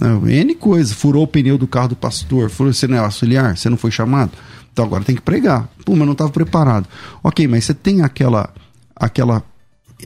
Não, 0.00 0.28
N 0.28 0.54
coisa, 0.54 0.94
furou 0.94 1.22
o 1.22 1.26
pneu 1.26 1.56
do 1.56 1.68
carro 1.68 1.88
do 1.88 1.96
pastor, 1.96 2.50
furou, 2.50 2.72
você 2.72 2.88
não 2.88 2.96
é 2.96 3.00
auxiliar, 3.00 3.56
você 3.56 3.70
não 3.70 3.76
foi 3.76 3.92
chamado, 3.92 4.32
então 4.72 4.84
agora 4.84 5.04
tem 5.04 5.14
que 5.14 5.22
pregar. 5.22 5.68
Pô, 5.84 5.94
mas 5.94 6.04
não 6.04 6.12
estava 6.12 6.30
preparado. 6.30 6.88
Ok, 7.22 7.46
mas 7.46 7.64
você 7.64 7.74
tem 7.74 8.02
aquela, 8.02 8.52
aquela 8.96 9.42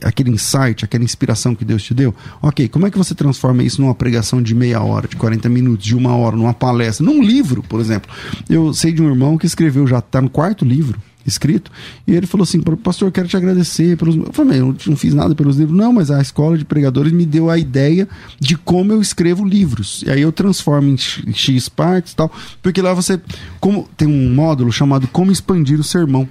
aquele 0.03 0.31
insight, 0.31 0.83
aquela 0.83 1.03
inspiração 1.03 1.55
que 1.55 1.65
Deus 1.65 1.83
te 1.83 1.93
deu. 1.93 2.13
Ok, 2.41 2.67
como 2.69 2.87
é 2.87 2.91
que 2.91 2.97
você 2.97 3.15
transforma 3.15 3.63
isso 3.63 3.81
numa 3.81 3.95
pregação 3.95 4.41
de 4.41 4.53
meia 4.55 4.81
hora, 4.81 5.07
de 5.07 5.15
40 5.15 5.49
minutos, 5.49 5.85
de 5.85 5.95
uma 5.95 6.15
hora, 6.15 6.35
numa 6.35 6.53
palestra, 6.53 7.05
num 7.05 7.21
livro, 7.21 7.63
por 7.63 7.79
exemplo? 7.79 8.09
Eu 8.49 8.73
sei 8.73 8.91
de 8.91 9.01
um 9.01 9.07
irmão 9.07 9.37
que 9.37 9.45
escreveu, 9.45 9.85
já 9.87 9.99
está 9.99 10.21
no 10.21 10.29
quarto 10.29 10.65
livro 10.65 10.99
escrito, 11.25 11.71
e 12.07 12.15
ele 12.15 12.25
falou 12.25 12.43
assim, 12.43 12.59
pastor, 12.61 13.11
quero 13.11 13.27
te 13.27 13.37
agradecer 13.37 13.95
pelos... 13.97 14.15
Eu 14.15 14.33
falei, 14.33 14.59
eu 14.59 14.75
não 14.87 14.95
fiz 14.95 15.13
nada 15.13 15.35
pelos 15.35 15.57
livros. 15.57 15.77
Não, 15.77 15.93
mas 15.93 16.09
a 16.09 16.21
escola 16.21 16.57
de 16.57 16.65
pregadores 16.65 17.11
me 17.11 17.25
deu 17.25 17.49
a 17.49 17.57
ideia 17.57 18.07
de 18.39 18.57
como 18.57 18.91
eu 18.91 19.01
escrevo 19.01 19.45
livros. 19.45 20.03
E 20.05 20.09
aí 20.09 20.21
eu 20.21 20.31
transformo 20.31 20.89
em 20.89 21.33
X 21.33 21.69
partes 21.69 22.13
e 22.13 22.15
tal, 22.15 22.31
porque 22.61 22.81
lá 22.81 22.93
você... 22.93 23.19
como 23.59 23.87
Tem 23.95 24.07
um 24.07 24.33
módulo 24.33 24.71
chamado 24.71 25.07
Como 25.07 25.31
Expandir 25.31 25.79
o 25.79 25.83
Sermão. 25.83 26.27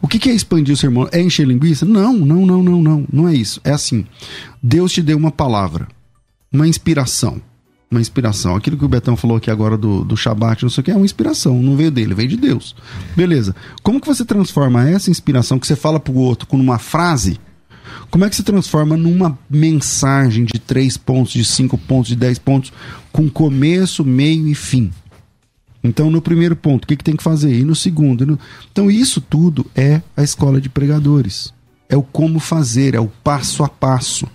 O 0.00 0.08
que, 0.08 0.28
é 0.28 0.32
expandir 0.32 0.74
o 0.74 0.76
sermão? 0.76 1.08
É 1.12 1.20
encher 1.20 1.46
linguiça? 1.46 1.84
Não, 1.84 2.12
não, 2.12 2.46
não, 2.46 2.62
não, 2.62 2.82
não. 2.82 3.06
Não 3.12 3.28
é 3.28 3.34
isso. 3.34 3.60
É 3.64 3.70
assim. 3.70 4.06
Deus 4.62 4.92
te 4.92 5.02
deu 5.02 5.16
uma 5.16 5.30
palavra, 5.30 5.88
uma 6.52 6.66
inspiração. 6.66 7.40
Uma 7.90 8.00
inspiração. 8.00 8.54
Aquilo 8.54 8.76
que 8.76 8.84
o 8.84 8.88
Betão 8.88 9.16
falou 9.16 9.36
aqui 9.36 9.50
agora 9.50 9.76
do, 9.76 10.04
do 10.04 10.16
Shabat, 10.16 10.62
não 10.62 10.70
sei 10.70 10.80
o 10.80 10.84
que, 10.84 10.90
é 10.92 10.96
uma 10.96 11.04
inspiração. 11.04 11.60
Não 11.60 11.76
veio 11.76 11.90
dele, 11.90 12.14
veio 12.14 12.28
de 12.28 12.36
Deus. 12.36 12.76
Beleza. 13.16 13.54
Como 13.82 14.00
que 14.00 14.06
você 14.06 14.24
transforma 14.24 14.88
essa 14.88 15.10
inspiração 15.10 15.58
que 15.58 15.66
você 15.66 15.74
fala 15.74 15.98
pro 15.98 16.14
outro 16.14 16.46
com 16.46 16.56
uma 16.56 16.78
frase? 16.78 17.40
Como 18.08 18.24
é 18.24 18.30
que 18.30 18.36
você 18.36 18.42
transforma 18.42 18.96
numa 18.96 19.36
mensagem 19.48 20.44
de 20.44 20.58
três 20.58 20.96
pontos, 20.96 21.32
de 21.32 21.44
cinco 21.44 21.76
pontos, 21.76 22.08
de 22.08 22.16
dez 22.16 22.38
pontos, 22.38 22.72
com 23.12 23.28
começo, 23.28 24.04
meio 24.04 24.46
e 24.46 24.54
fim? 24.54 24.90
Então, 25.82 26.10
no 26.10 26.20
primeiro 26.20 26.54
ponto, 26.54 26.84
o 26.84 26.86
que, 26.86 26.96
que 26.96 27.04
tem 27.04 27.16
que 27.16 27.22
fazer? 27.22 27.52
E 27.54 27.64
no 27.64 27.74
segundo. 27.74 28.26
No... 28.26 28.38
Então, 28.70 28.90
isso 28.90 29.20
tudo 29.20 29.66
é 29.74 30.02
a 30.16 30.22
escola 30.22 30.60
de 30.60 30.68
pregadores. 30.68 31.52
É 31.88 31.96
o 31.96 32.02
como 32.02 32.38
fazer, 32.38 32.94
é 32.94 33.00
o 33.00 33.08
passo 33.08 33.64
a 33.64 33.68
passo. 33.68 34.26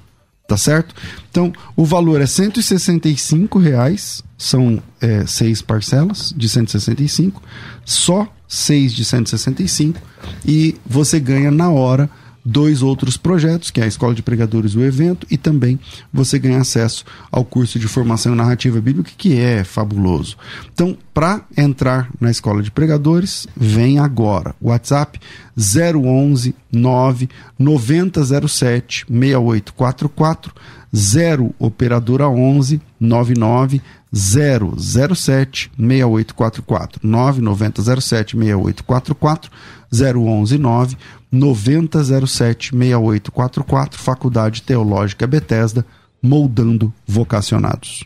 Tá 0.47 0.57
certo? 0.57 0.93
Então, 1.31 1.51
o 1.75 1.83
valor 1.83 2.21
é 2.21 2.27
165 2.27 3.57
reais, 3.57 4.23
são 4.37 4.81
é, 5.01 5.25
seis 5.25 5.59
parcelas 5.59 6.31
de 6.37 6.47
165, 6.47 7.41
só 7.83 8.31
seis 8.47 8.93
de 8.93 9.03
165, 9.03 9.99
e 10.45 10.75
você 10.85 11.19
ganha 11.19 11.49
na 11.49 11.71
hora 11.71 12.07
dois 12.45 12.83
outros 12.83 13.17
projetos, 13.17 13.71
que 13.71 13.81
é 13.81 13.85
a 13.85 13.87
Escola 13.87 14.13
de 14.13 14.21
Pregadores, 14.21 14.75
o 14.75 14.83
evento, 14.83 15.25
e 15.31 15.37
também 15.37 15.79
você 16.13 16.37
ganha 16.37 16.59
acesso 16.59 17.03
ao 17.31 17.43
curso 17.43 17.79
de 17.79 17.87
formação 17.87 18.33
em 18.33 18.37
narrativa 18.37 18.79
bíblica, 18.79 19.11
que 19.17 19.39
é 19.39 19.63
fabuloso. 19.63 20.37
Então, 20.71 20.95
para 21.13 21.43
entrar 21.57 22.09
na 22.19 22.29
Escola 22.29 22.61
de 22.61 22.69
Pregadores, 22.69 23.47
vem 23.57 23.97
agora. 23.97 24.53
WhatsApp 24.61 25.19
011 25.57 26.53
9 26.71 27.29
9007 27.57 29.05
6844 29.09 30.53
0 30.95 31.53
operadora 31.59 32.29
11 32.29 32.79
99 32.99 33.81
007 34.13 35.69
6844 35.77 37.01
99007 37.03 38.37
6844 38.37 39.51
011 39.91 40.57
9 40.57 40.97
9007 41.31 42.71
6844 42.71 43.99
Faculdade 43.99 44.61
Teológica 44.61 45.27
Bethesda 45.27 45.85
moldando 46.21 46.93
vocacionados. 47.05 48.05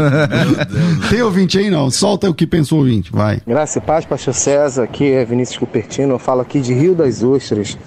Tem 1.09 1.21
ouvinte 1.21 1.57
aí 1.57 1.69
não? 1.69 1.89
Solta 1.91 2.29
o 2.29 2.33
que 2.33 2.45
pensou 2.47 2.79
o 2.79 2.81
ouvinte, 2.81 3.11
vai. 3.11 3.41
Graça 3.45 3.77
e 3.79 3.81
paz, 3.81 4.05
pastor 4.05 4.33
César, 4.33 4.83
aqui 4.83 5.11
é 5.11 5.23
Vinícius 5.25 5.57
Cupertino, 5.57 6.13
eu 6.13 6.19
falo 6.19 6.41
aqui 6.41 6.59
de 6.61 6.73
Rio 6.73 6.95
das 6.95 7.23
Ostras, 7.23 7.77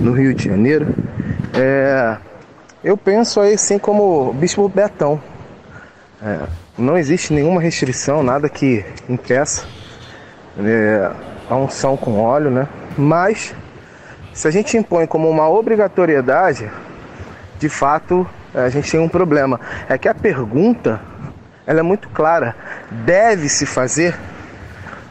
no 0.00 0.12
Rio 0.12 0.34
de 0.34 0.44
Janeiro. 0.44 0.94
É, 1.54 2.16
eu 2.82 2.96
penso 2.96 3.40
aí 3.40 3.54
assim 3.54 3.78
como 3.78 4.30
o 4.30 4.32
Bispo 4.32 4.68
Betão, 4.68 5.20
É, 6.22 6.38
não 6.78 6.96
existe 6.98 7.32
nenhuma 7.32 7.60
restrição, 7.60 8.22
nada 8.22 8.48
que 8.48 8.84
impeça 9.08 9.64
é, 10.58 11.10
a 11.48 11.56
unção 11.56 11.96
com 11.96 12.20
óleo, 12.20 12.50
né? 12.50 12.66
Mas 12.96 13.54
se 14.32 14.48
a 14.48 14.50
gente 14.50 14.76
impõe 14.76 15.06
como 15.06 15.28
uma 15.28 15.48
obrigatoriedade, 15.48 16.70
de 17.58 17.68
fato 17.68 18.26
a 18.54 18.68
gente 18.68 18.90
tem 18.90 19.00
um 19.00 19.08
problema. 19.08 19.60
É 19.88 19.96
que 19.96 20.08
a 20.08 20.14
pergunta 20.14 21.00
ela 21.66 21.80
é 21.80 21.82
muito 21.82 22.08
clara, 22.08 22.56
deve-se 22.90 23.64
fazer 23.64 24.16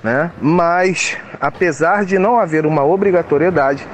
né? 0.03 0.31
Mas 0.41 1.17
apesar 1.39 2.05
de 2.05 2.17
não 2.17 2.39
haver 2.39 2.65
uma 2.65 2.83
obrigatoriedade, 2.83 3.85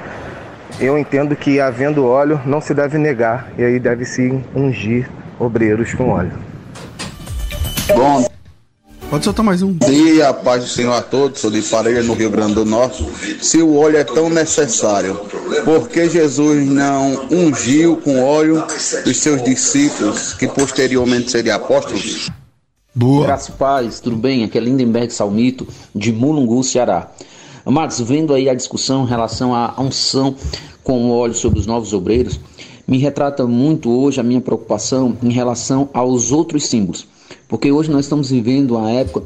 eu 0.80 0.98
entendo 0.98 1.34
que 1.34 1.60
havendo 1.60 2.06
óleo 2.06 2.40
não 2.44 2.60
se 2.60 2.74
deve 2.74 2.98
negar 2.98 3.48
e 3.56 3.64
aí 3.64 3.78
deve 3.78 4.04
se 4.04 4.42
ungir 4.54 5.08
obreiros 5.38 5.94
com 5.94 6.10
óleo. 6.10 6.32
Bom 7.94 8.35
Pode 9.16 9.24
soltar 9.24 9.46
mais 9.46 9.62
um. 9.62 9.72
dia, 9.72 10.30
paz 10.34 10.62
do 10.62 10.68
Senhor 10.68 10.92
a 10.92 11.00
todos. 11.00 11.40
Sou 11.40 11.50
de 11.50 11.62
Parelha, 11.62 12.02
no 12.02 12.12
Rio 12.12 12.28
Grande 12.28 12.52
do 12.52 12.66
Norte. 12.66 13.02
Se 13.40 13.62
o 13.62 13.74
óleo 13.74 13.96
é 13.96 14.04
tão 14.04 14.28
necessário, 14.28 15.18
por 15.64 15.88
que 15.88 16.06
Jesus 16.06 16.68
não 16.68 17.26
ungiu 17.30 17.96
com 17.96 18.22
óleo 18.22 18.62
os 19.06 19.16
seus 19.16 19.42
discípulos, 19.42 20.34
que 20.34 20.46
posteriormente 20.46 21.30
seriam 21.30 21.56
apóstolos? 21.56 22.28
Boa. 22.94 23.24
Graça 23.24 23.52
e 23.52 23.54
paz, 23.54 24.00
tudo 24.00 24.16
bem? 24.16 24.44
Aqui 24.44 24.58
é 24.58 24.60
Lindenberg 24.60 25.10
Salmito, 25.10 25.66
de 25.94 26.12
Mulungu, 26.12 26.62
Ceará. 26.62 27.10
Amados, 27.64 27.98
vendo 28.02 28.34
aí 28.34 28.50
a 28.50 28.54
discussão 28.54 29.04
em 29.04 29.08
relação 29.08 29.54
à 29.54 29.74
unção 29.78 30.36
com 30.84 31.10
óleo 31.10 31.32
sobre 31.32 31.58
os 31.58 31.64
novos 31.64 31.94
obreiros, 31.94 32.38
me 32.86 32.98
retrata 32.98 33.46
muito 33.46 33.90
hoje 33.90 34.20
a 34.20 34.22
minha 34.22 34.42
preocupação 34.42 35.16
em 35.22 35.30
relação 35.30 35.88
aos 35.94 36.32
outros 36.32 36.66
símbolos. 36.66 37.15
Porque 37.48 37.70
hoje 37.70 37.90
nós 37.90 38.04
estamos 38.04 38.30
vivendo 38.30 38.76
uma 38.76 38.90
época 38.90 39.22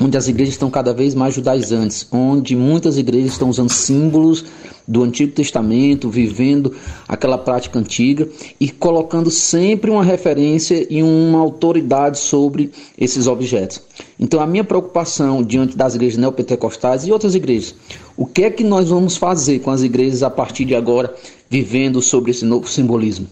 onde 0.00 0.16
as 0.16 0.28
igrejas 0.28 0.54
estão 0.54 0.70
cada 0.70 0.92
vez 0.92 1.14
mais 1.14 1.34
judaizantes, 1.34 2.06
onde 2.12 2.54
muitas 2.54 2.98
igrejas 2.98 3.32
estão 3.32 3.48
usando 3.48 3.70
símbolos 3.70 4.44
do 4.86 5.02
Antigo 5.02 5.32
Testamento, 5.32 6.08
vivendo 6.08 6.74
aquela 7.08 7.36
prática 7.36 7.78
antiga 7.78 8.28
e 8.60 8.68
colocando 8.70 9.30
sempre 9.30 9.90
uma 9.90 10.04
referência 10.04 10.86
e 10.88 11.02
uma 11.02 11.38
autoridade 11.40 12.18
sobre 12.18 12.70
esses 12.96 13.26
objetos. 13.26 13.82
Então, 14.18 14.40
a 14.40 14.46
minha 14.46 14.62
preocupação 14.62 15.42
diante 15.42 15.76
das 15.76 15.94
igrejas 15.94 16.18
neopentecostais 16.18 17.06
e 17.06 17.12
outras 17.12 17.34
igrejas, 17.34 17.74
o 18.16 18.26
que 18.26 18.44
é 18.44 18.50
que 18.50 18.62
nós 18.62 18.90
vamos 18.90 19.16
fazer 19.16 19.60
com 19.60 19.70
as 19.70 19.82
igrejas 19.82 20.22
a 20.22 20.30
partir 20.30 20.64
de 20.64 20.74
agora, 20.74 21.14
vivendo 21.50 22.00
sobre 22.00 22.30
esse 22.30 22.44
novo 22.44 22.68
simbolismo? 22.68 23.26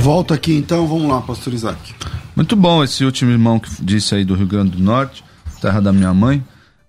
Volta 0.00 0.34
aqui 0.34 0.56
então, 0.56 0.86
vamos 0.86 1.08
lá, 1.08 1.20
pastor 1.20 1.52
Isaac. 1.52 1.94
Muito 2.38 2.54
bom 2.54 2.84
esse 2.84 3.04
último 3.04 3.32
irmão 3.32 3.58
que 3.58 3.68
disse 3.84 4.14
aí 4.14 4.24
do 4.24 4.36
Rio 4.36 4.46
Grande 4.46 4.76
do 4.76 4.80
Norte, 4.80 5.24
terra 5.60 5.80
da 5.80 5.92
minha 5.92 6.14
mãe. 6.14 6.40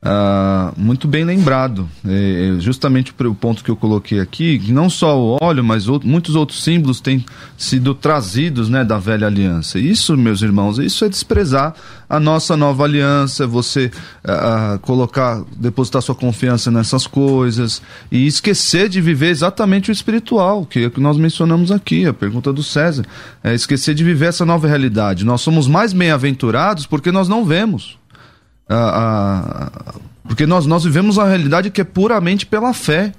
Ah, 0.02 0.72
muito 0.78 1.10
bem 1.10 1.26
lembrado. 1.26 1.90
É, 2.08 2.54
é 2.56 2.60
justamente 2.62 3.14
o 3.20 3.36
ponto 3.36 3.62
que 3.62 3.70
eu 3.70 3.76
coloquei 3.76 4.22
aqui, 4.22 4.62
não 4.72 4.90
só 4.90 5.20
o 5.20 5.38
óleo, 5.42 5.62
mas 5.62 5.90
outro- 5.90 6.08
muitos 6.08 6.36
outros 6.36 6.64
símbolos 6.64 7.02
têm 7.02 7.26
sido 7.58 7.94
trazidos 7.94 8.70
né, 8.70 8.86
da 8.86 8.98
velha 8.98 9.28
aliança. 9.28 9.78
Isso, 9.78 10.16
meus 10.16 10.42
irmãos, 10.42 10.80
isso 10.80 11.04
é 11.04 11.10
desprezar 11.10 11.76
a 12.08 12.18
nossa 12.18 12.56
nova 12.56 12.86
aliança, 12.86 13.46
você 13.46 13.92
ah, 14.24 14.76
ah, 14.76 14.78
colocar, 14.78 15.44
depositar 15.58 16.02
sua 16.02 16.16
confiança 16.16 16.72
nessas 16.72 17.06
coisas 17.06 17.82
e 18.10 18.26
esquecer 18.26 18.88
de 18.88 19.02
viver 19.02 19.28
exatamente 19.32 19.92
o 19.92 19.94
espiritual, 19.94 20.66
que 20.66 20.86
é 20.86 20.90
que 20.90 21.02
nós 21.02 21.18
mencionamos 21.18 21.74
aqui, 21.74 22.06
a 22.06 22.14
pergunta 22.14 22.54
do 22.54 22.64
César. 22.64 23.04
É 23.44 23.54
esquecer 23.54 23.94
de 23.94 24.06
viver 24.06 24.28
essa 24.28 24.46
nova 24.46 24.66
realidade. 24.66 25.26
Nós 25.26 25.42
somos 25.42 25.68
mais 25.68 25.92
bem-aventurados 25.92 26.86
porque 26.86 27.12
nós 27.12 27.28
não 27.28 27.44
vemos. 27.44 27.99
Ah, 28.70 29.72
ah, 29.74 29.94
porque 30.24 30.46
nós, 30.46 30.66
nós 30.68 30.84
vivemos 30.84 31.18
uma 31.18 31.28
realidade 31.28 31.72
que 31.72 31.82
é 31.82 31.84
puramente 31.84 32.46
pela 32.46 32.72
fé. 32.74 33.12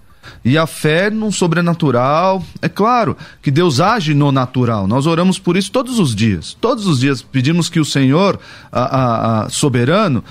E 0.44 0.56
a 0.56 0.66
fé 0.66 1.10
no 1.10 1.32
sobrenatural, 1.32 2.44
é 2.62 2.68
claro 2.68 3.16
que 3.42 3.50
Deus 3.50 3.80
age 3.80 4.12
no 4.14 4.30
natural. 4.30 4.86
Nós 4.86 5.06
oramos 5.06 5.38
por 5.38 5.56
isso 5.56 5.72
todos 5.72 5.98
os 5.98 6.14
dias. 6.14 6.56
Todos 6.60 6.86
os 6.86 7.00
dias 7.00 7.20
pedimos 7.22 7.68
que 7.70 7.80
o 7.80 7.84
Senhor, 7.86 8.38
ah, 8.70 9.44
ah, 9.44 9.48
soberano, 9.48 10.22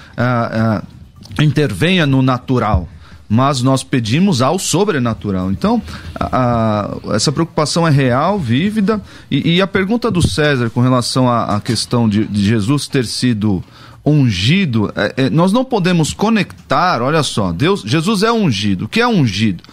intervenha 1.42 2.06
no 2.06 2.22
natural. 2.22 2.88
Mas 3.32 3.62
nós 3.62 3.84
pedimos 3.84 4.42
ao 4.42 4.58
sobrenatural. 4.58 5.52
Então, 5.52 5.80
a- 6.20 6.90
a- 7.12 7.16
essa 7.16 7.32
preocupação 7.32 7.88
é 7.88 7.92
real, 7.92 8.40
vívida. 8.40 9.00
E, 9.30 9.56
e 9.58 9.62
a 9.62 9.68
pergunta 9.68 10.10
do 10.10 10.22
César 10.28 10.72
com 10.72 10.82
relação 10.82 11.30
à, 11.30 11.56
à 11.56 11.62
questão 11.62 12.10
de, 12.10 12.26
de 12.26 12.44
Jesus 12.44 12.88
ter 12.88 13.06
sido 13.06 13.64
ungido, 14.10 14.92
é, 14.96 15.14
é, 15.26 15.30
nós 15.30 15.52
não 15.52 15.64
podemos 15.64 16.14
conectar, 16.14 17.02
olha 17.02 17.24
só, 17.24 17.52
Deus, 17.52 17.82
Jesus 17.86 18.24
é 18.24 18.32
ungido. 18.32 18.86
O 18.86 18.88
que 18.90 19.00
é 19.02 19.08
ungido? 19.08 19.64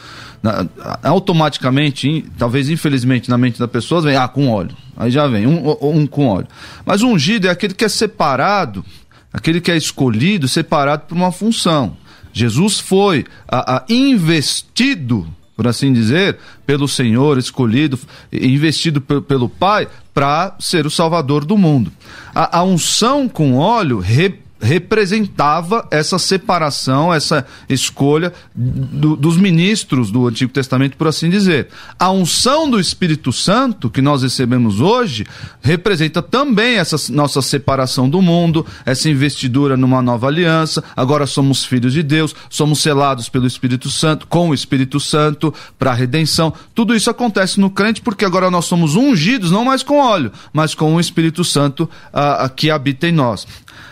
Na- 0.43 0.67
automaticamente, 1.03 2.09
in- 2.09 2.25
talvez 2.39 2.69
infelizmente 2.69 3.29
na 3.31 3.39
mente 3.39 3.59
das 3.59 3.71
pessoas, 3.71 4.05
vem, 4.05 4.17
ah, 4.17 4.29
com 4.29 4.49
óleo. 4.49 4.77
Aí 4.97 5.11
já 5.11 5.27
vem, 5.27 5.47
um, 5.47 5.77
um 5.83 6.07
com 6.07 6.27
óleo. 6.29 6.47
Mas 6.85 7.03
ungido 7.03 7.47
é 7.49 7.51
aquele 7.51 7.75
que 7.75 7.85
é 7.85 7.89
separado, 7.89 8.85
aquele 9.33 9.61
que 9.61 9.71
é 9.71 9.77
escolhido, 9.77 10.47
separado 10.47 11.05
por 11.09 11.17
uma 11.17 11.33
função. 11.33 11.97
Jesus 12.33 12.79
foi 12.79 13.25
a, 13.49 13.77
a 13.79 13.85
investido, 13.89 15.27
por 15.57 15.67
assim 15.67 15.93
dizer, 15.93 16.37
pelo 16.67 16.87
Senhor, 16.87 17.39
escolhido, 17.39 17.99
investido 18.33 19.01
pe- 19.01 19.23
pelo 19.23 19.49
Pai 19.49 19.89
para 20.13 20.55
ser 20.61 20.87
o 20.87 20.91
Salvador 20.91 21.45
do 21.45 21.57
mundo. 21.59 21.91
A, 22.39 22.59
a 22.59 22.63
unção 22.63 23.27
com 23.31 23.57
óleo 23.57 23.99
re- 23.99 24.39
representava 24.61 25.87
essa 25.91 26.19
separação, 26.19 27.13
essa 27.13 27.47
escolha 27.69 28.33
do- 28.55 29.17
dos 29.17 29.37
ministros 29.37 30.11
do 30.11 30.27
Antigo 30.27 30.53
Testamento, 30.53 30.97
por 30.97 31.07
assim 31.07 31.29
dizer. 31.29 31.69
A 31.99 32.11
unção 32.11 32.69
do 32.71 32.81
Espírito 32.81 33.33
Santo 33.33 33.91
que 33.91 34.01
nós 34.01 34.23
recebemos 34.23 34.81
hoje 34.81 35.27
representa 35.61 36.23
também 36.23 36.77
essa 36.77 36.97
nossa 37.13 37.43
separação 37.43 38.09
do 38.09 38.23
mundo, 38.23 38.65
essa 38.85 39.09
investidura 39.11 39.77
numa 39.77 40.01
nova 40.01 40.27
aliança. 40.29 40.83
Agora 40.97 41.27
somos 41.27 41.65
filhos 41.65 41.93
de 41.93 42.03
Deus, 42.03 42.35
somos 42.49 42.81
selados 42.81 43.29
pelo 43.29 43.47
Espírito 43.47 43.91
Santo, 43.91 44.27
com 44.27 44.51
o 44.51 44.55
Espírito 44.55 44.99
Santo 44.99 45.53
para 45.79 45.91
a 45.91 45.95
redenção. 45.95 46.53
Tudo 46.75 46.95
isso 46.95 47.11
acontece 47.11 47.61
no 47.61 47.71
crente 47.71 48.01
porque 48.01 48.25
agora 48.25 48.51
nós 48.51 48.65
somos 48.65 48.97
ungidos 48.97 49.51
não 49.51 49.65
mais 49.65 49.83
com 49.83 49.99
óleo, 49.99 50.33
mas 50.53 50.75
com 50.75 50.95
o 50.95 51.01
Espírito 51.01 51.45
Santo 51.45 51.89
ah, 52.13 52.45
ah, 52.45 52.49
que 52.49 52.71
habita 52.71 53.07
em 53.07 53.13
nós. 53.13 53.47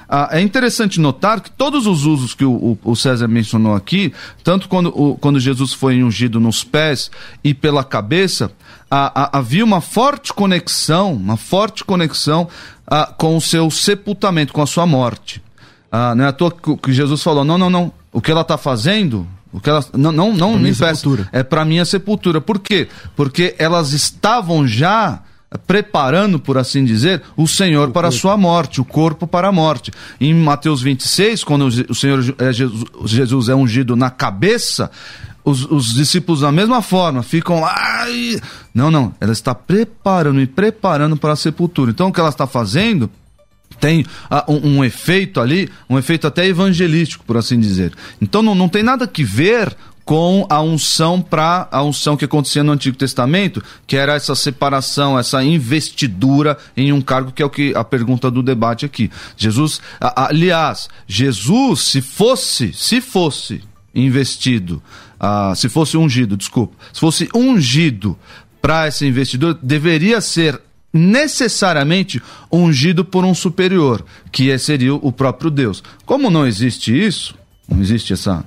Ah, 0.09 0.29
é 0.33 0.41
interessante 0.41 1.01
notar 1.01 1.41
que 1.41 1.51
todos 1.51 1.87
os 1.87 2.05
usos 2.05 2.35
que 2.35 2.45
o, 2.45 2.79
o, 2.83 2.95
César 2.95 3.29
mencionou 3.29 3.75
aqui, 3.75 4.13
tanto 4.43 4.69
quando, 4.69 4.89
o, 4.89 5.17
quando 5.17 5.41
Jesus 5.41 5.73
foi 5.73 6.03
ungido 6.03 6.39
nos 6.39 6.63
pés 6.63 7.11
e 7.43 7.55
pela 7.55 7.83
cabeça, 7.83 8.51
ah, 8.91 9.13
ah, 9.15 9.39
havia 9.39 9.65
uma 9.65 9.81
forte 9.81 10.33
conexão, 10.33 11.15
uma 11.15 11.37
forte 11.37 11.85
conexão 11.85 12.49
ah, 12.87 13.13
com 13.17 13.37
o 13.37 13.41
seu 13.41 13.71
sepultamento, 13.71 14.53
com 14.53 14.63
a 14.63 14.67
sua 14.67 14.87
morte. 14.87 15.43
Ah, 15.91 16.15
não 16.15 16.25
é 16.25 16.29
à 16.29 16.33
toa 16.33 16.51
que, 16.51 16.77
que 16.77 16.93
Jesus 16.93 17.23
falou: 17.23 17.45
não, 17.45 17.57
não, 17.57 17.71
não, 17.71 17.93
o 18.13 18.21
que 18.21 18.31
ela 18.31 18.43
está 18.43 18.59
fazendo 18.59 19.27
o 19.55 19.61
que 19.61 19.71
elas 19.71 19.89
não 19.93 20.11
não 20.11 20.35
não 20.35 20.59
me 20.59 20.75
peça, 20.75 21.09
é 21.31 21.45
para 21.45 21.65
minha 21.65 21.85
sepultura. 21.85 22.41
Por 22.41 22.59
quê? 22.59 22.89
Porque 23.15 23.55
elas 23.57 23.93
estavam 23.93 24.67
já 24.67 25.23
preparando, 25.59 26.39
por 26.39 26.59
assim 26.59 26.85
dizer, 26.85 27.23
o 27.37 27.47
Senhor 27.47 27.91
para 27.91 28.09
a 28.09 28.13
sua 28.13 28.37
morte, 28.37 28.81
o 28.81 28.85
corpo 28.85 29.27
para 29.27 29.49
a 29.49 29.53
morte. 29.53 29.91
Em 30.21 30.35
Mateus 30.35 30.83
26, 30.83 31.45
quando 31.45 31.67
o 31.67 31.95
Senhor 31.95 32.35
é 32.39 32.53
Jesus, 32.53 32.85
Jesus 33.05 33.49
é 33.49 33.55
ungido 33.55 33.97
na 33.97 34.11
cabeça, 34.11 34.91
os, 35.45 35.71
os, 35.71 35.93
discípulos 35.93 36.41
da 36.41 36.51
mesma 36.51 36.81
forma 36.81 37.23
ficam 37.23 37.61
lá. 37.61 38.09
E... 38.09 38.41
Não, 38.75 38.91
não, 38.91 39.15
ela 39.21 39.33
está 39.33 39.55
preparando 39.55 40.41
e 40.41 40.47
preparando 40.47 41.17
para 41.17 41.33
a 41.35 41.37
sepultura. 41.37 41.91
Então 41.91 42.09
o 42.09 42.13
que 42.13 42.21
ela 42.21 42.31
está 42.31 42.47
fazendo 42.47 43.11
tem 43.79 44.07
ah, 44.31 44.45
um, 44.49 44.77
um, 44.77 44.85
efeito 44.85 45.41
ali, 45.41 45.69
um 45.89 45.99
efeito 45.99 46.27
até 46.27 46.47
evangelístico, 46.47 47.25
por 47.25 47.37
assim 47.37 47.59
dizer. 47.59 47.93
Então 48.21 48.43
não, 48.43 48.55
não 48.55 48.69
tem 48.69 48.83
nada 48.83 49.07
que 49.07 49.23
ver 49.23 49.77
com 50.05 50.47
a 50.51 50.61
unção 50.61 51.21
para 51.21 51.67
a 51.71 51.83
unção 51.83 52.17
que 52.17 52.25
acontecia 52.25 52.63
no 52.63 52.73
Antigo 52.73 52.97
Testamento, 52.97 53.63
que 53.87 53.97
era 53.97 54.15
essa 54.15 54.35
separação, 54.35 55.19
essa 55.19 55.43
investidura 55.43 56.59
em 56.77 56.93
um 56.93 57.01
cargo 57.01 57.33
que 57.33 57.43
é 57.43 57.47
o 57.47 57.51
que 57.51 57.75
a 57.75 57.83
pergunta 57.83 58.31
do 58.31 58.43
debate 58.43 58.85
aqui. 58.85 59.11
Jesus, 59.37 59.81
aliás, 60.01 60.89
Jesus, 61.07 61.81
se 61.81 62.03
fosse, 62.03 62.73
se 62.75 63.01
fosse 63.01 63.63
investido, 63.95 64.83
uh, 65.21 65.55
se 65.57 65.69
fosse 65.69 65.97
ungido, 65.97 66.37
desculpa, 66.37 66.75
se 66.93 67.01
fosse 67.01 67.29
ungido 67.35 68.19
para 68.61 68.87
essa 68.87 69.07
investidura, 69.07 69.59
deveria 69.63 70.21
ser 70.21 70.61
necessariamente 70.93 72.23
ungido 72.53 73.05
por 73.05 73.25
um 73.25 73.35
superior, 73.35 74.05
que 74.31 74.57
seria 74.59 74.95
o 74.95 75.11
próprio 75.11 75.51
Deus. 75.51 75.83
Como 76.07 76.31
não 76.31 76.47
existe 76.47 76.93
isso, 76.97 77.35
não 77.69 77.81
existe 77.81 78.13
essa. 78.13 78.45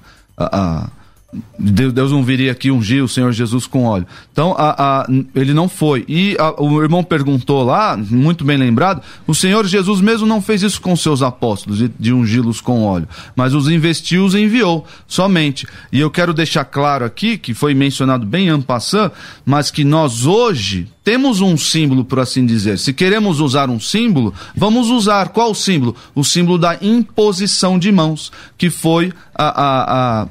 Deus 1.59 2.11
não 2.11 2.23
viria 2.23 2.53
aqui 2.53 2.71
ungir 2.71 3.03
o 3.03 3.07
Senhor 3.07 3.33
Jesus 3.33 3.67
com 3.67 3.83
óleo. 3.83 4.07
Então, 4.31 4.55
a, 4.57 5.01
a, 5.01 5.07
ele 5.35 5.53
não 5.53 5.67
foi. 5.67 6.05
E 6.07 6.37
a, 6.39 6.61
o 6.61 6.81
irmão 6.81 7.03
perguntou 7.03 7.63
lá, 7.63 7.97
muito 7.97 8.45
bem 8.45 8.55
lembrado, 8.55 9.01
o 9.25 9.35
Senhor 9.35 9.65
Jesus 9.65 9.99
mesmo 9.99 10.25
não 10.25 10.41
fez 10.41 10.63
isso 10.63 10.79
com 10.79 10.95
seus 10.95 11.21
apóstolos, 11.21 11.79
de, 11.79 11.91
de 11.99 12.13
ungí-los 12.13 12.61
com 12.61 12.83
óleo, 12.83 13.09
mas 13.35 13.53
os 13.53 13.67
investiu, 13.67 14.23
os 14.23 14.35
enviou, 14.35 14.85
somente. 15.05 15.67
E 15.91 15.99
eu 15.99 16.09
quero 16.09 16.33
deixar 16.33 16.63
claro 16.63 17.03
aqui, 17.03 17.37
que 17.37 17.53
foi 17.53 17.73
mencionado 17.73 18.25
bem 18.25 18.47
en 18.47 18.61
passant, 18.61 19.11
mas 19.45 19.69
que 19.69 19.83
nós 19.83 20.25
hoje 20.25 20.87
temos 21.03 21.41
um 21.41 21.57
símbolo, 21.57 22.05
por 22.05 22.19
assim 22.19 22.45
dizer. 22.45 22.79
Se 22.79 22.93
queremos 22.93 23.41
usar 23.41 23.69
um 23.69 23.79
símbolo, 23.79 24.33
vamos 24.55 24.89
usar 24.89 25.29
qual 25.29 25.53
símbolo? 25.53 25.93
O 26.15 26.23
símbolo 26.23 26.57
da 26.57 26.77
imposição 26.81 27.77
de 27.77 27.91
mãos, 27.91 28.31
que 28.57 28.69
foi 28.69 29.11
a, 29.35 30.21
a 30.21 30.27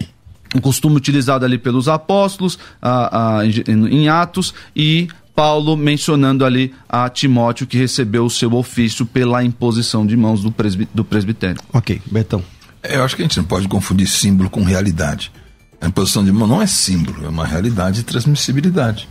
um 0.57 0.61
costume 0.61 0.97
utilizado 0.97 1.45
ali 1.45 1.59
pelos 1.59 1.89
apóstolos 1.89 2.59
a, 2.81 3.39
a, 3.39 3.47
em 3.47 4.09
Atos 4.09 4.55
e 4.75 5.09
Paulo 5.35 5.77
mencionando 5.77 6.45
ali 6.45 6.75
a 6.89 7.09
Timóteo 7.11 7.67
que 7.67 7.77
recebeu 7.77 8.25
o 8.25 8.31
seu 8.31 8.55
ofício 8.55 9.05
pela 9.05 9.45
imposição 9.45 10.07
de 10.07 10.17
mãos 10.17 10.43
do, 10.43 10.51
presbi, 10.51 10.89
do 10.95 11.05
presbitério. 11.05 11.61
Ok, 11.73 12.01
Betão. 12.11 12.43
É, 12.83 12.97
eu 12.97 13.05
acho 13.05 13.15
que 13.15 13.23
a 13.23 13.25
gente 13.27 13.37
não 13.37 13.45
pode 13.45 13.69
confundir 13.69 14.09
símbolo 14.09 14.49
com 14.49 14.65
realidade. 14.65 15.31
A 15.79 15.89
imposição 15.89 16.25
de 16.25 16.33
mão 16.33 16.49
não 16.49 16.63
é 16.63 16.67
símbolo, 16.67 17.27
é 17.27 17.29
uma 17.29 17.47
realidade 17.47 17.97
de 17.97 18.03
transmissibilidade. 18.05 19.09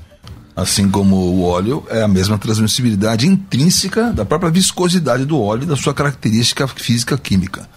Assim 0.55 0.89
como 0.89 1.15
o 1.15 1.43
óleo 1.43 1.85
é 1.89 2.01
a 2.01 2.07
mesma 2.07 2.37
transmissibilidade 2.37 3.27
intrínseca 3.27 4.11
da 4.11 4.25
própria 4.25 4.49
viscosidade 4.49 5.25
do 5.25 5.39
óleo 5.39 5.63
e 5.63 5.67
da 5.67 5.75
sua 5.75 5.93
característica 5.93 6.67
física 6.67 7.17
química. 7.17 7.69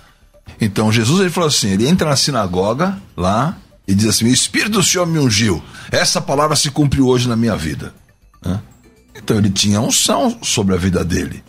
Então 0.61 0.93
Jesus 0.93 1.21
ele 1.21 1.31
falou 1.31 1.49
assim: 1.49 1.69
ele 1.69 1.87
entra 1.87 2.09
na 2.09 2.17
sinagoga 2.17 3.01
lá 3.17 3.57
e 3.87 3.95
diz 3.95 4.09
assim: 4.09 4.27
O 4.27 4.29
Espírito 4.29 4.73
do 4.73 4.83
Senhor 4.83 5.07
me 5.07 5.19
ungiu. 5.19 5.63
Essa 5.91 6.21
palavra 6.21 6.57
se 6.57 6.71
cumpriu 6.71 7.07
hoje 7.07 7.29
na 7.29 7.37
minha 7.37 7.57
vida. 7.57 7.95
Então 9.15 9.37
ele 9.37 9.51
tinha 9.51 9.81
unção 9.81 10.39
sobre 10.43 10.75
a 10.75 10.79
vida 10.79 11.05
dele. 11.05 11.43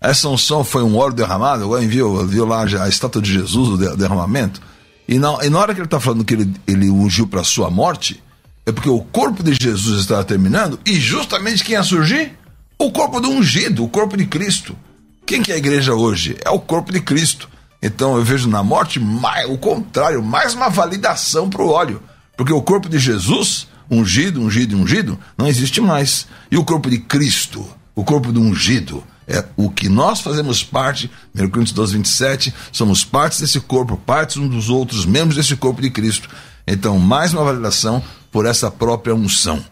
Essa 0.00 0.28
unção 0.28 0.62
foi 0.62 0.82
um 0.82 0.96
óleo 0.96 1.14
derramado. 1.14 1.64
Agora 1.64 1.82
viu, 1.86 2.26
viu 2.26 2.46
lá 2.46 2.64
a 2.64 2.88
estátua 2.88 3.20
de 3.20 3.32
Jesus, 3.32 3.68
o 3.68 3.96
derramamento. 3.96 4.60
E 5.08 5.18
na, 5.18 5.44
e 5.44 5.50
na 5.50 5.58
hora 5.58 5.74
que 5.74 5.80
ele 5.80 5.86
está 5.86 6.00
falando 6.00 6.24
que 6.24 6.34
ele, 6.34 6.52
ele 6.66 6.90
ungiu 6.90 7.26
para 7.26 7.44
sua 7.44 7.70
morte, 7.70 8.22
é 8.64 8.72
porque 8.72 8.88
o 8.88 9.00
corpo 9.00 9.42
de 9.42 9.54
Jesus 9.54 10.00
estava 10.00 10.24
terminando 10.24 10.78
e 10.84 10.94
justamente 10.94 11.64
quem 11.64 11.74
ia 11.74 11.82
surgir? 11.82 12.32
O 12.78 12.90
corpo 12.90 13.20
do 13.20 13.28
ungido, 13.28 13.84
o 13.84 13.88
corpo 13.88 14.16
de 14.16 14.26
Cristo. 14.26 14.76
Quem 15.24 15.42
que 15.42 15.50
é 15.50 15.54
a 15.54 15.58
igreja 15.58 15.94
hoje? 15.94 16.36
É 16.44 16.50
o 16.50 16.58
corpo 16.58 16.92
de 16.92 17.00
Cristo. 17.00 17.48
Então 17.82 18.16
eu 18.16 18.24
vejo 18.24 18.48
na 18.48 18.62
morte 18.62 18.98
mais, 18.98 19.48
o 19.48 19.58
contrário, 19.58 20.22
mais 20.22 20.54
uma 20.54 20.68
validação 20.68 21.48
para 21.48 21.62
o 21.62 21.70
óleo. 21.70 22.02
Porque 22.36 22.52
o 22.52 22.62
corpo 22.62 22.88
de 22.88 22.98
Jesus, 22.98 23.68
ungido, 23.90 24.40
ungido 24.40 24.76
ungido, 24.76 25.18
não 25.36 25.46
existe 25.46 25.80
mais. 25.80 26.26
E 26.50 26.56
o 26.56 26.64
corpo 26.64 26.90
de 26.90 26.98
Cristo, 26.98 27.66
o 27.94 28.04
corpo 28.04 28.32
do 28.32 28.40
ungido, 28.40 29.02
é 29.26 29.44
o 29.56 29.70
que 29.70 29.88
nós 29.88 30.20
fazemos 30.20 30.62
parte, 30.62 31.10
1 31.34 31.48
Coríntios 31.50 31.72
12, 31.72 31.96
27, 31.96 32.54
somos 32.70 33.04
partes 33.04 33.40
desse 33.40 33.58
corpo, 33.60 33.96
partes 33.96 34.36
uns 34.36 34.50
dos 34.50 34.68
outros, 34.68 35.04
membros 35.04 35.36
desse 35.36 35.56
corpo 35.56 35.82
de 35.82 35.90
Cristo. 35.90 36.28
Então, 36.66 36.98
mais 36.98 37.32
uma 37.32 37.44
validação 37.44 38.02
por 38.30 38.46
essa 38.46 38.70
própria 38.70 39.14
unção 39.14 39.64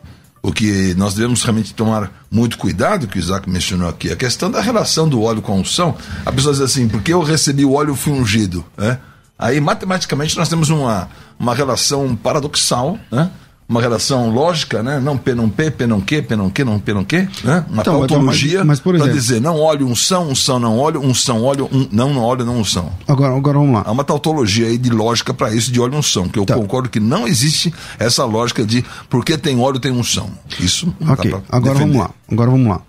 o 0.45 0.53
que 0.53 0.93
nós 0.95 1.15
devemos 1.15 1.43
realmente 1.43 1.73
tomar 1.73 2.13
muito 2.31 2.59
cuidado, 2.59 3.07
que 3.07 3.17
o 3.17 3.19
Isaac 3.19 3.49
mencionou 3.49 3.89
aqui, 3.89 4.13
a 4.13 4.17
questão 4.17 4.51
da 4.51 4.61
relação 4.61 5.09
do 5.09 5.23
óleo 5.23 5.41
com 5.41 5.53
a 5.53 5.57
unção. 5.57 5.97
A 6.23 6.31
pessoa 6.31 6.53
diz 6.53 6.61
assim, 6.61 6.87
porque 6.87 7.15
eu 7.15 7.23
recebi 7.23 7.65
o 7.65 7.73
óleo, 7.73 7.95
fui 7.95 8.13
ungido. 8.13 8.63
Né? 8.77 8.99
Aí, 9.39 9.59
matematicamente, 9.59 10.37
nós 10.37 10.47
temos 10.47 10.69
uma, 10.69 11.09
uma 11.39 11.55
relação 11.55 12.15
paradoxal, 12.15 12.99
né? 13.11 13.31
Uma 13.69 13.81
relação 13.81 14.31
lógica, 14.31 14.83
né? 14.83 15.01
Não 15.01 15.17
P 15.17 15.35
não 15.35 15.49
P, 15.49 15.71
P 15.71 15.87
não 15.87 16.01
Q, 16.01 16.23
P 16.23 16.37
não 16.37 16.51
Q, 16.51 16.65
não 16.65 16.79
P 16.79 16.95
não 16.95 17.05
Q, 17.05 17.29
né? 17.43 17.65
Uma 17.69 17.81
então, 17.83 17.99
tautologia 18.01 18.59
mas, 18.65 18.81
mas 18.85 19.01
para 19.01 19.13
dizer 19.13 19.41
não 19.41 19.59
óleo, 19.59 19.87
unção, 19.87 20.29
unção, 20.29 20.59
não 20.59 20.79
óleo, 20.79 21.01
unção, 21.01 21.43
óleo, 21.43 21.69
um, 21.73 21.89
não, 21.91 22.13
não 22.13 22.23
óleo, 22.23 22.45
não 22.45 22.59
unção. 22.59 22.93
Agora, 23.09 23.35
agora 23.35 23.59
vamos 23.59 23.75
lá. 23.75 23.83
Há 23.87 23.93
uma 23.93 24.05
tautologia 24.05 24.67
aí 24.67 24.77
de 24.77 24.91
lógica 24.91 25.33
para 25.33 25.53
isso 25.55 25.73
de 25.73 25.81
óleo 25.81 25.97
unção, 25.97 26.29
que 26.29 26.39
eu 26.39 26.45
tá. 26.45 26.55
concordo 26.55 26.89
que 26.89 27.01
não 27.01 27.27
existe 27.27 27.73
essa 27.99 28.25
lógica 28.25 28.65
de 28.65 28.85
porque 29.09 29.39
tem 29.39 29.59
óleo 29.59 29.81
tem 29.81 29.91
unção. 29.93 30.31
Isso 30.61 30.95
não 31.01 31.15
Ok, 31.15 31.35
agora 31.49 31.75
defender. 31.75 31.79
vamos 31.79 31.97
lá. 31.97 32.11
Agora 32.31 32.51
vamos 32.51 32.69
lá. 32.69 32.83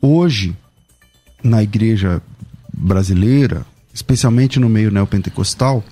Hoje, 0.00 0.56
na 1.42 1.62
igreja 1.62 2.22
brasileira, 2.72 3.66
especialmente 3.92 4.60
no 4.60 4.68
meio 4.68 4.92
neopentecostal, 4.92 5.82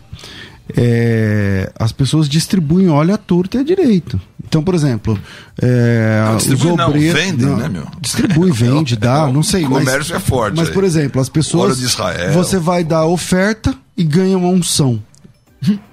é, 0.77 1.71
as 1.79 1.93
pessoas 1.93 2.29
distribuem 2.29 2.89
óleo 2.89 3.15
à 3.15 3.19
torta 3.19 3.57
e 3.57 3.61
à 3.61 3.63
direita. 3.63 4.21
Então, 4.49 4.63
por 4.63 4.75
exemplo, 4.75 5.19
é, 5.61 6.25
não, 6.25 6.37
distribui, 6.39 6.73
os 6.73 6.81
obreiros, 6.81 7.15
não, 7.15 7.27
vendem, 7.27 7.47
não, 7.47 7.57
né, 7.59 7.69
meu? 7.69 7.87
Distribui, 8.01 8.51
vende, 8.51 8.97
dá, 8.97 9.27
não 9.27 9.43
sei. 9.43 9.67
O 9.67 9.69
comércio 9.69 9.99
mas, 9.99 10.11
é 10.11 10.19
forte. 10.19 10.57
Mas, 10.57 10.69
aí. 10.69 10.75
por 10.75 10.85
exemplo, 10.85 11.21
as 11.21 11.29
pessoas. 11.29 11.79
Você 12.33 12.59
vai 12.59 12.83
dar 12.83 13.05
oferta 13.05 13.75
e 13.95 14.03
ganha 14.03 14.39
uma 14.39 14.49
unção. 14.49 15.03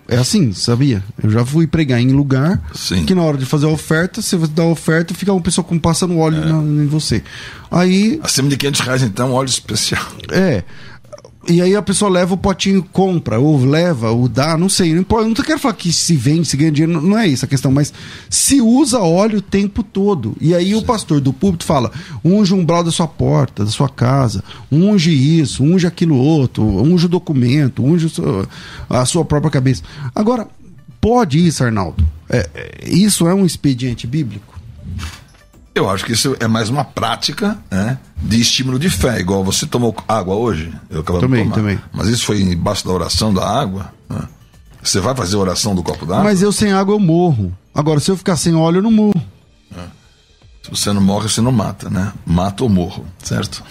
É 0.07 0.17
assim, 0.17 0.53
sabia? 0.53 1.03
Eu 1.21 1.31
já 1.31 1.43
fui 1.43 1.65
pregar 1.65 1.99
em 1.99 2.11
lugar 2.11 2.61
Sim. 2.73 3.03
que 3.05 3.15
na 3.15 3.23
hora 3.23 3.37
de 3.37 3.45
fazer 3.45 3.65
a 3.65 3.69
oferta, 3.69 4.21
você 4.21 4.37
dá 4.37 4.61
a 4.61 4.67
oferta 4.67 5.15
fica 5.15 5.33
uma 5.33 5.41
pessoa 5.41 5.65
com 5.65 5.79
passando 5.79 6.17
óleo 6.17 6.43
é. 6.43 6.45
na, 6.45 6.83
em 6.83 6.85
você. 6.85 7.23
Aí. 7.71 8.19
Acima 8.23 8.47
de 8.47 8.55
500 8.55 8.81
reais, 8.81 9.01
então, 9.01 9.33
óleo 9.33 9.49
especial. 9.49 10.05
É. 10.29 10.63
E 11.47 11.61
aí 11.61 11.75
a 11.75 11.81
pessoa 11.81 12.09
leva 12.09 12.33
o 12.33 12.37
potinho, 12.37 12.83
compra, 12.91 13.39
ou 13.39 13.63
leva, 13.63 14.11
ou 14.11 14.27
dá, 14.27 14.57
não 14.57 14.67
sei. 14.67 14.93
Não, 14.93 15.01
importa, 15.01 15.27
não 15.27 15.35
quero 15.35 15.59
falar 15.59 15.75
que 15.75 15.93
se 15.93 16.15
vende, 16.15 16.47
se 16.47 16.57
ganha 16.57 16.71
dinheiro, 16.71 17.01
não 17.01 17.17
é 17.17 17.27
isso 17.27 17.45
a 17.45 17.47
questão, 17.47 17.71
mas 17.71 17.93
se 18.29 18.61
usa 18.61 18.99
óleo 18.99 19.39
o 19.39 19.41
tempo 19.41 19.83
todo. 19.83 20.35
E 20.41 20.55
aí 20.55 20.69
Sim. 20.69 20.75
o 20.75 20.81
pastor 20.81 21.21
do 21.21 21.31
púlpito 21.31 21.65
fala: 21.65 21.91
unge 22.23 22.53
o 22.53 22.57
umbral 22.57 22.83
da 22.83 22.91
sua 22.91 23.07
porta, 23.07 23.63
da 23.63 23.71
sua 23.71 23.89
casa, 23.89 24.43
unge 24.71 25.11
isso, 25.11 25.63
unge 25.63 25.85
aquilo 25.85 26.17
outro, 26.17 26.63
unge 26.63 27.05
o 27.05 27.09
documento, 27.09 27.83
unge 27.83 28.11
a 28.89 29.05
sua 29.05 29.23
própria 29.23 29.51
cabeça. 29.51 29.83
Agora, 30.13 30.47
pode 30.99 31.45
isso, 31.45 31.63
Arnaldo? 31.63 32.03
É, 32.29 32.49
é, 32.55 32.89
isso 32.89 33.27
é 33.27 33.33
um 33.33 33.45
expediente 33.45 34.07
bíblico? 34.07 34.59
Eu 35.75 35.89
acho 35.89 36.05
que 36.05 36.13
isso 36.13 36.37
é 36.39 36.47
mais 36.47 36.69
uma 36.69 36.85
prática 36.85 37.59
né, 37.69 37.99
de 38.15 38.39
estímulo 38.39 38.79
de 38.79 38.89
fé, 38.89 39.19
igual 39.19 39.43
você 39.43 39.65
tomou 39.65 39.93
água 40.07 40.33
hoje. 40.33 40.71
Eu 40.89 41.03
também, 41.03 41.49
também. 41.49 41.77
Mas 41.91 42.07
isso 42.07 42.25
foi 42.25 42.41
embaixo 42.41 42.87
da 42.87 42.93
oração 42.93 43.33
da 43.33 43.45
água. 43.45 43.93
Né? 44.09 44.21
Você 44.81 45.01
vai 45.01 45.13
fazer 45.13 45.35
a 45.35 45.39
oração 45.39 45.75
do 45.75 45.83
copo 45.83 46.05
d'água? 46.05 46.23
Mas 46.23 46.41
eu 46.41 46.53
sem 46.53 46.71
água 46.71 46.95
eu 46.95 46.99
morro. 46.99 47.51
Agora, 47.73 47.99
se 47.99 48.09
eu 48.09 48.15
ficar 48.15 48.37
sem 48.37 48.55
óleo, 48.55 48.77
eu 48.77 48.83
não 48.83 48.91
morro. 48.91 49.21
É. 49.77 49.81
Se 50.63 50.69
você 50.69 50.93
não 50.93 51.01
morre, 51.01 51.27
você 51.27 51.41
não 51.41 51.51
mata, 51.51 51.89
né? 51.89 52.13
Mata 52.25 52.63
ou 52.63 52.69
morro, 52.69 53.05
certo? 53.21 53.61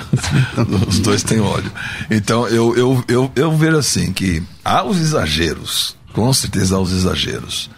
Os 0.88 0.98
dois 1.00 1.22
têm 1.22 1.40
óleo. 1.40 1.70
Então, 2.10 2.48
eu, 2.48 2.74
eu, 2.74 3.04
eu, 3.06 3.32
eu 3.36 3.54
vejo 3.54 3.76
assim 3.76 4.14
que 4.14 4.42
há 4.64 4.82
os 4.82 4.98
exageros, 4.98 5.94
com 6.14 6.32
certeza 6.32 6.76
há 6.76 6.80
os 6.80 6.90
exageros. 6.90 7.68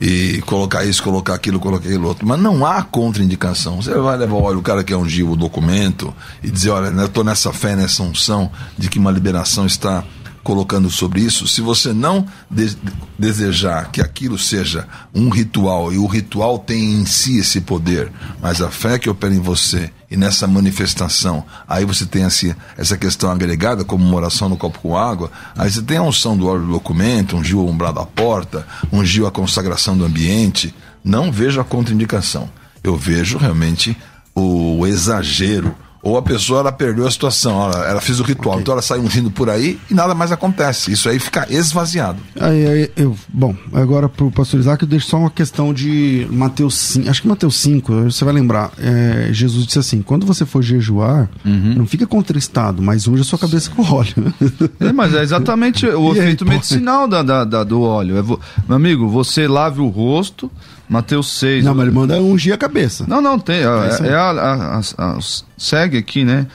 E 0.00 0.40
colocar 0.46 0.84
isso, 0.84 1.02
colocar 1.02 1.34
aquilo, 1.34 1.60
colocar 1.60 1.86
aquilo 1.86 2.08
outro. 2.08 2.26
Mas 2.26 2.40
não 2.40 2.64
há 2.64 2.82
contraindicação. 2.82 3.82
Você 3.82 3.92
vai 3.92 4.16
levar, 4.16 4.36
olha, 4.36 4.56
o 4.56 4.62
cara 4.62 4.82
que 4.82 4.94
ungir 4.94 5.28
o 5.28 5.36
documento 5.36 6.14
e 6.42 6.50
dizer, 6.50 6.70
olha, 6.70 6.86
eu 6.86 7.06
estou 7.06 7.22
nessa 7.22 7.52
fé, 7.52 7.76
nessa 7.76 8.02
unção 8.02 8.50
de 8.78 8.88
que 8.88 8.98
uma 8.98 9.10
liberação 9.10 9.66
está 9.66 10.02
colocando 10.42 10.90
sobre 10.90 11.20
isso, 11.20 11.46
se 11.46 11.60
você 11.60 11.92
não 11.92 12.26
de 12.50 12.76
desejar 13.18 13.90
que 13.90 14.00
aquilo 14.00 14.38
seja 14.38 14.86
um 15.14 15.28
ritual, 15.28 15.92
e 15.92 15.98
o 15.98 16.06
ritual 16.06 16.58
tem 16.58 16.94
em 16.94 17.04
si 17.04 17.38
esse 17.38 17.60
poder, 17.60 18.10
mas 18.40 18.60
a 18.60 18.70
fé 18.70 18.98
que 18.98 19.10
opera 19.10 19.34
em 19.34 19.40
você 19.40 19.90
e 20.10 20.16
nessa 20.16 20.46
manifestação, 20.46 21.44
aí 21.68 21.84
você 21.84 22.06
tem 22.06 22.24
assim, 22.24 22.54
essa 22.76 22.96
questão 22.96 23.30
agregada, 23.30 23.84
como 23.84 24.04
uma 24.04 24.16
oração 24.16 24.48
no 24.48 24.56
copo 24.56 24.78
com 24.80 24.96
água, 24.96 25.30
aí 25.56 25.70
você 25.70 25.82
tem 25.82 25.98
a 25.98 26.02
unção 26.02 26.36
do 26.36 26.46
óleo 26.46 26.62
do 26.62 26.72
documento, 26.72 27.36
ungiu 27.36 27.60
o 27.60 27.68
umbral 27.68 27.92
da 27.92 28.06
porta, 28.06 28.66
ungiu 28.92 29.26
a 29.26 29.30
consagração 29.30 29.96
do 29.96 30.04
ambiente, 30.04 30.74
não 31.04 31.30
vejo 31.30 31.60
a 31.60 31.64
contraindicação. 31.64 32.48
Eu 32.82 32.96
vejo 32.96 33.38
realmente 33.38 33.96
o 34.34 34.86
exagero 34.86 35.74
ou 36.02 36.16
a 36.16 36.22
pessoa 36.22 36.60
ela 36.60 36.72
perdeu 36.72 37.06
a 37.06 37.10
situação, 37.10 37.64
ela, 37.64 37.86
ela 37.86 38.00
fez 38.00 38.20
o 38.20 38.22
ritual, 38.22 38.54
okay. 38.54 38.62
então 38.62 38.72
ela 38.72 38.82
sai 38.82 38.98
ungindo 38.98 39.30
por 39.30 39.50
aí 39.50 39.78
e 39.90 39.94
nada 39.94 40.14
mais 40.14 40.32
acontece. 40.32 40.90
Isso 40.90 41.08
aí 41.08 41.18
fica 41.18 41.46
esvaziado. 41.50 42.18
Aí, 42.38 42.66
aí 42.66 42.90
eu, 42.96 43.16
bom, 43.28 43.54
agora 43.72 44.08
para 44.08 44.24
o 44.24 44.30
pastor 44.30 44.60
Isaac 44.60 44.82
eu 44.82 44.88
deixo 44.88 45.08
só 45.08 45.18
uma 45.18 45.30
questão 45.30 45.74
de 45.74 46.26
Mateus 46.30 46.74
5, 46.74 47.10
acho 47.10 47.22
que 47.22 47.28
Mateus 47.28 47.56
5, 47.56 48.04
você 48.04 48.24
vai 48.24 48.32
lembrar, 48.32 48.72
é, 48.78 49.28
Jesus 49.32 49.66
disse 49.66 49.78
assim, 49.78 50.02
quando 50.02 50.26
você 50.26 50.46
for 50.46 50.62
jejuar, 50.62 51.28
uhum. 51.44 51.74
não 51.76 51.86
fica 51.86 52.06
contristado, 52.06 52.82
mas 52.82 53.06
unja 53.06 53.22
a 53.22 53.24
sua 53.24 53.38
cabeça 53.38 53.70
com 53.70 53.82
óleo. 53.82 54.32
É, 54.80 54.92
mas 54.92 55.14
é 55.14 55.22
exatamente 55.22 55.86
o 55.88 56.12
efeito 56.12 56.46
medicinal 56.46 57.06
da, 57.06 57.22
da, 57.22 57.44
da, 57.44 57.64
do 57.64 57.82
óleo. 57.82 58.18
É, 58.18 58.22
meu 58.22 58.76
amigo, 58.76 59.08
você 59.08 59.46
lave 59.46 59.80
o 59.80 59.88
rosto, 59.88 60.50
Mateus 60.90 61.38
6. 61.38 61.64
Não, 61.64 61.72
mas 61.72 61.86
ele 61.86 61.94
manda 61.94 62.20
ungir 62.20 62.52
a 62.52 62.58
cabeça. 62.58 63.04
Não, 63.06 63.20
não, 63.20 63.38
tem. 63.38 63.60
É, 63.60 63.62
é, 63.62 64.08
é 64.08 64.14
a, 64.14 64.30
a, 64.30 64.78
a, 64.98 65.18
segue 65.56 65.96
aqui, 65.96 66.24
né? 66.24 66.48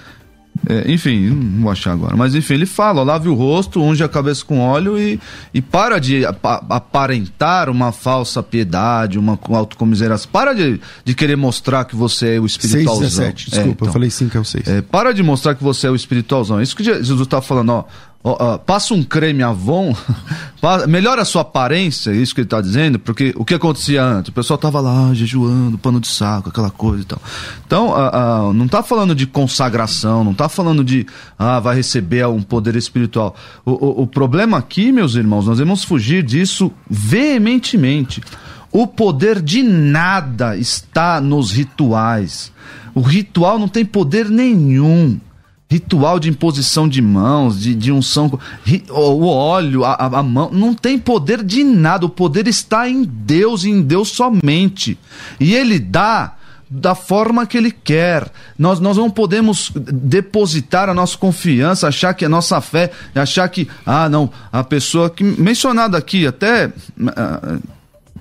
É, 0.68 0.92
enfim, 0.92 1.30
não 1.30 1.64
vou 1.64 1.72
achar 1.72 1.94
agora. 1.94 2.18
Mas 2.18 2.36
enfim, 2.36 2.56
ele 2.56 2.66
fala: 2.66 3.02
lave 3.02 3.30
o 3.30 3.34
rosto, 3.34 3.82
unge 3.82 4.04
a 4.04 4.10
cabeça 4.10 4.44
com 4.44 4.60
óleo 4.60 5.00
e, 5.00 5.20
e 5.54 5.62
para 5.62 6.00
de 6.00 6.24
aparentar 6.26 7.70
uma 7.70 7.94
falsa 7.94 8.44
piedade, 8.44 9.18
uma 9.18 9.40
autocomiseração. 9.50 10.30
Para 10.30 10.54
de, 10.54 10.82
de 11.06 11.16
querer 11.16 11.38
mostrar 11.38 11.86
que 11.86 11.96
você 11.96 12.36
é 12.36 12.40
o 12.40 12.46
espiritualzão. 12.46 13.08
6, 13.08 13.16
17, 13.16 13.52
desculpa, 13.52 13.70
é, 13.70 13.72
então, 13.72 13.88
eu 13.88 13.94
falei 13.94 14.10
5 14.10 14.38
é 14.38 14.42
o 14.42 14.46
6. 14.46 14.68
É, 14.68 14.82
para 14.82 15.14
de 15.14 15.24
mostrar 15.24 15.56
que 15.56 15.64
você 15.64 15.88
é 15.88 15.90
o 15.90 15.96
espiritualzão. 15.96 16.62
Isso 16.62 16.76
que 16.76 16.84
Jesus 16.84 17.22
está 17.22 17.42
falando, 17.42 17.70
ó 17.70 17.86
uh, 18.32 18.60
passa 18.60 18.94
um 18.94 19.04
creme 19.04 19.44
Avon, 19.44 19.96
melhora 20.90 21.22
a 21.22 21.26
sua 21.26 21.44
aparência, 21.44 22.12
é 22.12 22.16
isso 22.16 22.34
que 22.34 22.42
ele 22.42 22.48
está 22.48 22.60
dizendo, 22.60 22.98
porque 22.98 23.34
o 23.36 23.46
que 23.46 23.54
acontecia 23.54 24.04
antes? 24.04 24.30
O 24.30 24.34
pessoal 24.34 24.56
estava 24.56 24.80
lá 24.82 25.14
jejuando, 25.14 25.78
pano 25.78 26.00
de 26.00 26.08
saco, 26.08 26.50
aquela 26.50 26.72
coisa 26.72 27.04
e 27.04 27.06
tal. 27.06 27.22
Então, 27.66 27.90
uh, 27.90 28.50
uh, 28.50 28.54
não 28.54 28.66
está 28.66 28.82
falando 28.82 29.14
de 29.14 29.28
consagração, 29.28 30.24
não 30.24 30.32
está 30.32 30.50
falando 30.50 30.84
de, 30.84 31.06
ah, 31.38 31.60
vai 31.60 31.76
receber 31.76 32.26
um 32.28 32.42
poder 32.42 32.76
espiritual. 32.76 33.36
O, 33.64 33.72
o, 33.72 34.02
o 34.04 34.08
problema 34.08 34.58
aqui, 34.58 34.92
meus 34.92 35.16
irmãos, 35.16 35.46
nós 35.46 35.58
devemos 35.58 35.84
fugir 35.84 36.24
disso 36.24 36.72
veementemente. 36.90 38.22
O 38.72 38.88
poder 38.88 39.42
de 39.42 39.64
nada 39.64 40.58
está 40.58 41.22
nos 41.22 41.52
rituais. 41.52 42.52
O 42.94 43.02
ritual 43.02 43.60
não 43.60 43.68
tem 43.68 43.86
poder 43.86 44.30
nenhum 44.30 45.20
ritual 45.70 46.20
de 46.20 46.30
imposição 46.30 46.88
de 46.88 47.02
mãos, 47.02 47.60
de, 47.62 47.74
de 47.74 47.92
unção, 47.92 48.40
o 48.90 49.28
óleo, 49.28 49.84
a, 49.84 49.96
a, 49.96 50.24
mão, 50.24 50.50
não 50.52 50.74
tem 50.74 50.98
poder 50.98 51.44
de 51.44 51.64
nada. 51.64 52.06
O 52.06 52.10
poder 52.10 52.48
está 52.48 52.88
em 52.88 53.04
Deus 53.04 53.64
e 53.64 53.70
em 53.70 53.82
Deus 53.82 54.10
somente. 54.10 54.98
E 55.40 55.56
Ele 55.56 55.80
dá 55.80 56.36
da 56.70 56.94
forma 56.94 57.46
que 57.46 57.58
Ele 57.58 57.72
quer. 57.72 58.32
Nós, 58.58 58.80
nós 58.80 58.98
não 58.98 59.10
podemos 59.10 59.72
depositar 59.76 60.88
a 60.88 60.94
nossa 60.94 61.18
confiança, 61.18 61.88
achar 61.88 62.14
que 62.14 62.26
a 62.26 62.30
nossa 62.30 62.62
fé, 62.62 62.92
achar 63.14 63.48
que, 63.50 63.68
ah, 63.86 64.08
não, 64.08 64.30
a 64.52 64.64
pessoa 64.64 65.10
que 65.10 65.24
mencionada 65.24 65.98
aqui, 65.98 66.28
até. 66.28 66.68
Uh, 66.68 67.76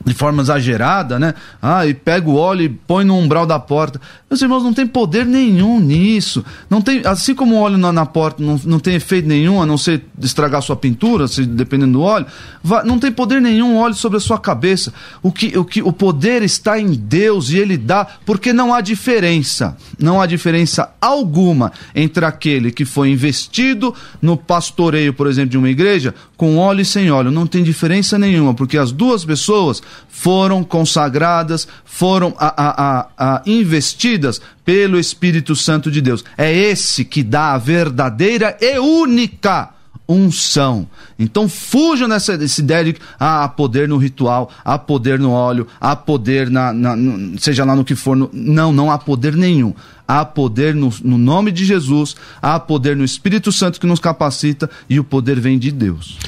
de 0.04 0.12
forma 0.12 0.42
exagerada, 0.42 1.18
né? 1.18 1.34
Ah, 1.62 1.86
e 1.86 1.94
pega 1.94 2.28
o 2.28 2.36
óleo 2.36 2.62
e 2.62 2.68
põe 2.68 3.04
no 3.04 3.16
umbral 3.16 3.46
da 3.46 3.58
porta. 3.58 4.00
Meus 4.28 4.42
irmãos, 4.42 4.62
não 4.62 4.74
tem 4.74 4.86
poder 4.86 5.24
nenhum 5.24 5.80
nisso. 5.80 6.44
Não 6.68 6.82
tem, 6.82 7.02
assim 7.06 7.34
como 7.34 7.54
o 7.54 7.58
óleo 7.60 7.78
na, 7.78 7.92
na 7.92 8.04
porta 8.04 8.42
não, 8.42 8.60
não 8.64 8.78
tem 8.78 8.94
efeito 8.94 9.26
nenhum, 9.26 9.62
a 9.62 9.66
não 9.66 9.78
ser 9.78 10.04
estragar 10.20 10.60
sua 10.60 10.76
pintura, 10.76 11.26
se, 11.26 11.46
dependendo 11.46 11.94
do 11.94 12.02
óleo, 12.02 12.26
vai, 12.62 12.84
não 12.84 12.98
tem 12.98 13.10
poder 13.10 13.40
nenhum 13.40 13.76
óleo 13.76 13.94
sobre 13.94 14.18
a 14.18 14.20
sua 14.20 14.38
cabeça. 14.38 14.92
O 15.22 15.32
que, 15.32 15.56
o 15.56 15.64
que 15.64 15.82
o 15.82 15.92
poder 15.92 16.42
está 16.42 16.78
em 16.78 16.92
Deus 16.92 17.50
e 17.50 17.58
Ele 17.58 17.76
dá, 17.76 18.06
porque 18.26 18.52
não 18.52 18.74
há 18.74 18.80
diferença, 18.80 19.76
não 19.98 20.20
há 20.20 20.26
diferença 20.26 20.90
alguma 21.00 21.72
entre 21.94 22.24
aquele 22.24 22.70
que 22.70 22.84
foi 22.84 23.10
investido 23.10 23.94
no 24.20 24.36
pastoreio, 24.36 25.14
por 25.14 25.26
exemplo, 25.26 25.50
de 25.50 25.58
uma 25.58 25.70
igreja, 25.70 26.14
com 26.36 26.58
óleo 26.58 26.82
e 26.82 26.84
sem 26.84 27.10
óleo. 27.10 27.30
Não 27.30 27.46
tem 27.46 27.62
diferença 27.62 28.18
nenhuma, 28.18 28.52
porque 28.52 28.76
as 28.76 28.92
duas 28.92 29.24
pessoas 29.24 29.82
foram 30.08 30.64
consagradas, 30.64 31.68
foram 31.84 32.34
a, 32.38 32.62
a, 32.62 33.08
a, 33.18 33.42
investidas 33.46 34.40
pelo 34.64 34.98
Espírito 34.98 35.54
Santo 35.54 35.90
de 35.90 36.00
Deus. 36.00 36.24
É 36.36 36.52
esse 36.52 37.04
que 37.04 37.22
dá 37.22 37.52
a 37.52 37.58
verdadeira 37.58 38.56
e 38.60 38.78
única 38.78 39.74
unção. 40.08 40.86
Então 41.18 41.48
fujam 41.48 42.06
nessa, 42.06 42.36
dessa 42.36 42.60
ideia 42.60 42.84
de 42.84 42.96
ah, 43.18 43.44
há 43.44 43.48
poder 43.48 43.88
no 43.88 43.96
ritual, 43.96 44.50
há 44.64 44.78
poder 44.78 45.18
no 45.18 45.30
óleo, 45.30 45.66
há 45.80 45.96
poder 45.96 46.50
na, 46.50 46.72
na 46.72 46.96
seja 47.38 47.64
lá 47.64 47.74
no 47.74 47.84
que 47.84 47.94
for. 47.94 48.16
No, 48.16 48.30
não, 48.32 48.72
não 48.72 48.90
há 48.90 48.98
poder 48.98 49.34
nenhum. 49.34 49.74
Há 50.06 50.24
poder 50.24 50.74
no, 50.74 50.92
no 51.02 51.16
nome 51.16 51.50
de 51.50 51.64
Jesus, 51.64 52.14
há 52.42 52.60
poder 52.60 52.94
no 52.94 53.04
Espírito 53.04 53.50
Santo 53.50 53.80
que 53.80 53.86
nos 53.86 53.98
capacita 53.98 54.68
e 54.88 55.00
o 55.00 55.04
poder 55.04 55.40
vem 55.40 55.58
de 55.58 55.70
Deus. 55.70 56.18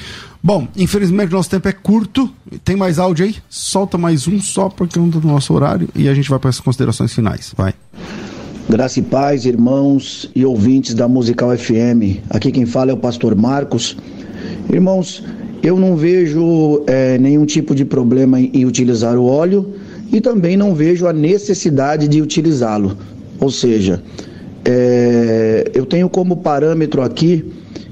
Bom, 0.47 0.68
infelizmente 0.76 1.32
nosso 1.32 1.51
tempo 1.51 1.66
é 1.66 1.72
curto. 1.72 2.32
Tem 2.64 2.76
mais 2.76 3.01
áudio 3.01 3.26
aí? 3.26 3.34
Solta 3.51 3.99
mais 3.99 4.28
um 4.28 4.40
só 4.40 4.68
porque 4.68 4.97
não 4.97 5.11
tá 5.11 5.18
no 5.18 5.26
nosso 5.26 5.53
horário 5.53 5.88
e 5.92 6.09
a 6.09 6.14
gente 6.14 6.30
vai 6.30 6.38
para 6.38 6.51
as 6.51 6.61
considerações 6.61 7.12
finais. 7.12 7.53
Vai. 7.57 7.74
Graça 8.70 9.01
e 9.01 9.03
paz, 9.03 9.44
irmãos 9.44 10.30
e 10.36 10.44
ouvintes 10.44 10.94
da 10.94 11.09
Musical 11.09 11.51
FM. 11.59 12.22
Aqui 12.30 12.53
quem 12.53 12.64
fala 12.64 12.92
é 12.92 12.94
o 12.94 12.97
pastor 12.97 13.34
Marcos. 13.34 13.97
Irmãos, 14.72 15.20
eu 15.64 15.80
não 15.80 15.97
vejo 15.97 16.80
é, 16.86 17.18
nenhum 17.18 17.44
tipo 17.44 17.74
de 17.74 17.84
problema 17.84 18.40
em, 18.40 18.49
em 18.55 18.64
utilizar 18.64 19.16
o 19.16 19.26
óleo 19.26 19.74
e 20.12 20.20
também 20.20 20.57
não 20.57 20.76
vejo 20.76 21.09
a 21.09 21.12
necessidade 21.12 22.07
de 22.07 22.22
utilizá-lo. 22.22 22.97
Ou 23.40 23.51
seja, 23.51 24.01
é, 24.64 25.72
eu 25.74 25.84
tenho 25.84 26.09
como 26.09 26.36
parâmetro 26.36 27.03
aqui 27.03 27.44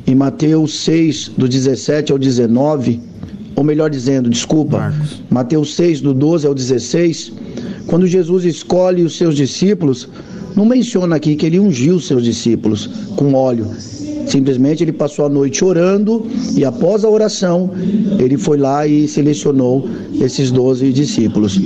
em 0.07 0.15
Mateus 0.15 0.81
6, 0.81 1.33
do 1.37 1.49
17 1.49 2.13
ao 2.13 2.19
19, 2.19 3.01
ou 3.57 3.65
melhor 3.65 3.89
dizendo, 3.89 4.29
desculpa, 4.29 4.79
Marcos. 4.79 5.23
Mateus 5.31 5.75
6, 5.75 6.01
do 6.01 6.13
12 6.13 6.47
ao 6.47 6.55
16, 6.55 7.33
quando 7.87 8.07
Jesus 8.07 8.45
escolhe 8.45 9.03
os 9.03 9.17
seus 9.17 9.37
discípulos, 9.37 10.09
não 10.55 10.65
menciona 10.65 11.17
aqui 11.17 11.37
que 11.37 11.47
ele 11.47 11.61
ungiu 11.61 12.01
seus 12.01 12.23
discípulos 12.25 12.89
com 13.17 13.35
óleo. 13.35 13.69
Simplesmente 14.27 14.83
ele 14.83 14.93
passou 14.93 15.27
a 15.27 15.29
noite 15.29 15.65
orando 15.65 16.27
e 16.57 16.65
após 16.65 17.05
a 17.05 17.09
oração 17.09 17.71
ele 18.19 18.37
foi 18.37 18.57
lá 18.57 18.87
e 18.87 19.07
selecionou 19.07 19.89
esses 20.21 20.51
doze 20.51 20.93
discípulos. 20.93 21.61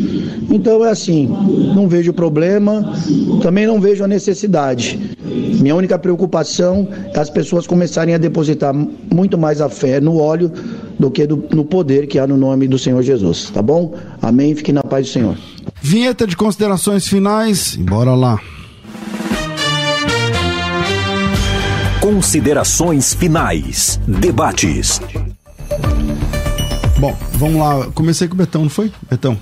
Então 0.50 0.84
é 0.84 0.90
assim, 0.90 1.28
não 1.74 1.88
vejo 1.88 2.12
problema, 2.12 2.94
também 3.42 3.66
não 3.66 3.80
vejo 3.80 4.02
a 4.02 4.08
necessidade. 4.08 4.98
Minha 5.60 5.74
única 5.74 5.98
preocupação 5.98 6.88
é 7.14 7.18
as 7.18 7.30
pessoas 7.30 7.66
começarem 7.66 8.14
a 8.14 8.18
depositar 8.18 8.74
muito 8.74 9.36
mais 9.36 9.60
a 9.60 9.68
fé 9.68 10.00
no 10.00 10.18
óleo 10.18 10.50
do 10.98 11.10
que 11.10 11.26
do, 11.26 11.44
no 11.54 11.64
poder 11.64 12.06
que 12.06 12.18
há 12.18 12.26
no 12.26 12.36
nome 12.36 12.66
do 12.66 12.78
Senhor 12.78 13.02
Jesus. 13.02 13.50
Tá 13.50 13.62
bom? 13.62 13.94
Amém. 14.20 14.54
Fique 14.54 14.72
na 14.72 14.82
paz 14.82 15.06
do 15.06 15.12
Senhor. 15.12 15.36
Vinheta 15.80 16.26
de 16.26 16.36
considerações 16.36 17.06
finais. 17.06 17.76
Bora 17.76 18.14
lá. 18.14 18.40
Considerações 22.08 23.12
finais. 23.12 24.00
Debates. 24.08 24.98
Bom, 26.98 27.14
vamos 27.34 27.60
lá. 27.60 27.90
Comecei 27.92 28.26
com 28.26 28.32
o 28.32 28.36
Betão, 28.38 28.62
não 28.62 28.70
foi? 28.70 28.90
Betão, 29.10 29.38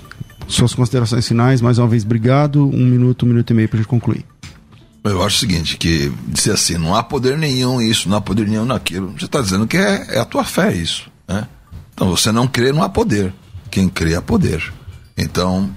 suas 0.49 0.73
considerações 0.73 1.25
finais, 1.25 1.61
mais 1.61 1.79
uma 1.79 1.87
vez, 1.87 2.03
obrigado. 2.03 2.67
Um 2.67 2.85
minuto, 2.85 3.25
um 3.25 3.29
minuto 3.29 3.51
e 3.51 3.53
meio 3.53 3.69
para 3.69 3.77
gente 3.77 3.87
concluir. 3.87 4.25
Eu 5.01 5.23
acho 5.23 5.37
o 5.37 5.39
seguinte, 5.39 5.77
que 5.77 6.11
dizer 6.27 6.51
assim, 6.51 6.77
não 6.77 6.93
há 6.93 7.01
poder 7.01 7.37
nenhum 7.37 7.81
isso, 7.81 8.09
não 8.09 8.17
há 8.17 8.21
poder 8.21 8.45
nenhum 8.45 8.65
naquilo. 8.65 9.13
Você 9.17 9.23
está 9.23 9.39
dizendo 9.39 9.65
que 9.65 9.77
é, 9.77 10.17
é, 10.17 10.19
a 10.19 10.25
tua 10.25 10.43
fé 10.43 10.73
isso, 10.73 11.09
né? 11.25 11.47
Então, 11.93 12.09
você 12.09 12.33
não 12.33 12.49
crê, 12.49 12.73
não 12.73 12.83
há 12.83 12.89
poder. 12.89 13.33
Quem 13.71 13.87
crê, 13.87 14.13
há 14.13 14.21
poder. 14.21 14.61
Então, 15.17 15.73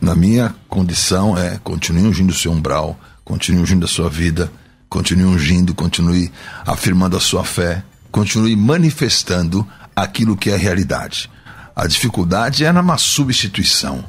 na 0.00 0.14
minha 0.14 0.54
condição, 0.68 1.36
é 1.36 1.58
continue 1.64 2.04
ungindo 2.04 2.30
o 2.30 2.36
seu 2.36 2.52
umbral, 2.52 2.96
continue 3.24 3.62
ungindo 3.62 3.84
a 3.84 3.88
sua 3.88 4.08
vida, 4.08 4.48
continue 4.90 5.24
ungindo, 5.24 5.72
continue 5.72 6.30
afirmando 6.66 7.16
a 7.16 7.20
sua 7.20 7.44
fé, 7.44 7.82
continue 8.10 8.56
manifestando 8.56 9.66
aquilo 9.94 10.36
que 10.36 10.50
é 10.50 10.56
realidade. 10.56 11.30
A 11.74 11.86
dificuldade 11.86 12.64
é 12.64 12.72
numa 12.72 12.98
substituição. 12.98 14.04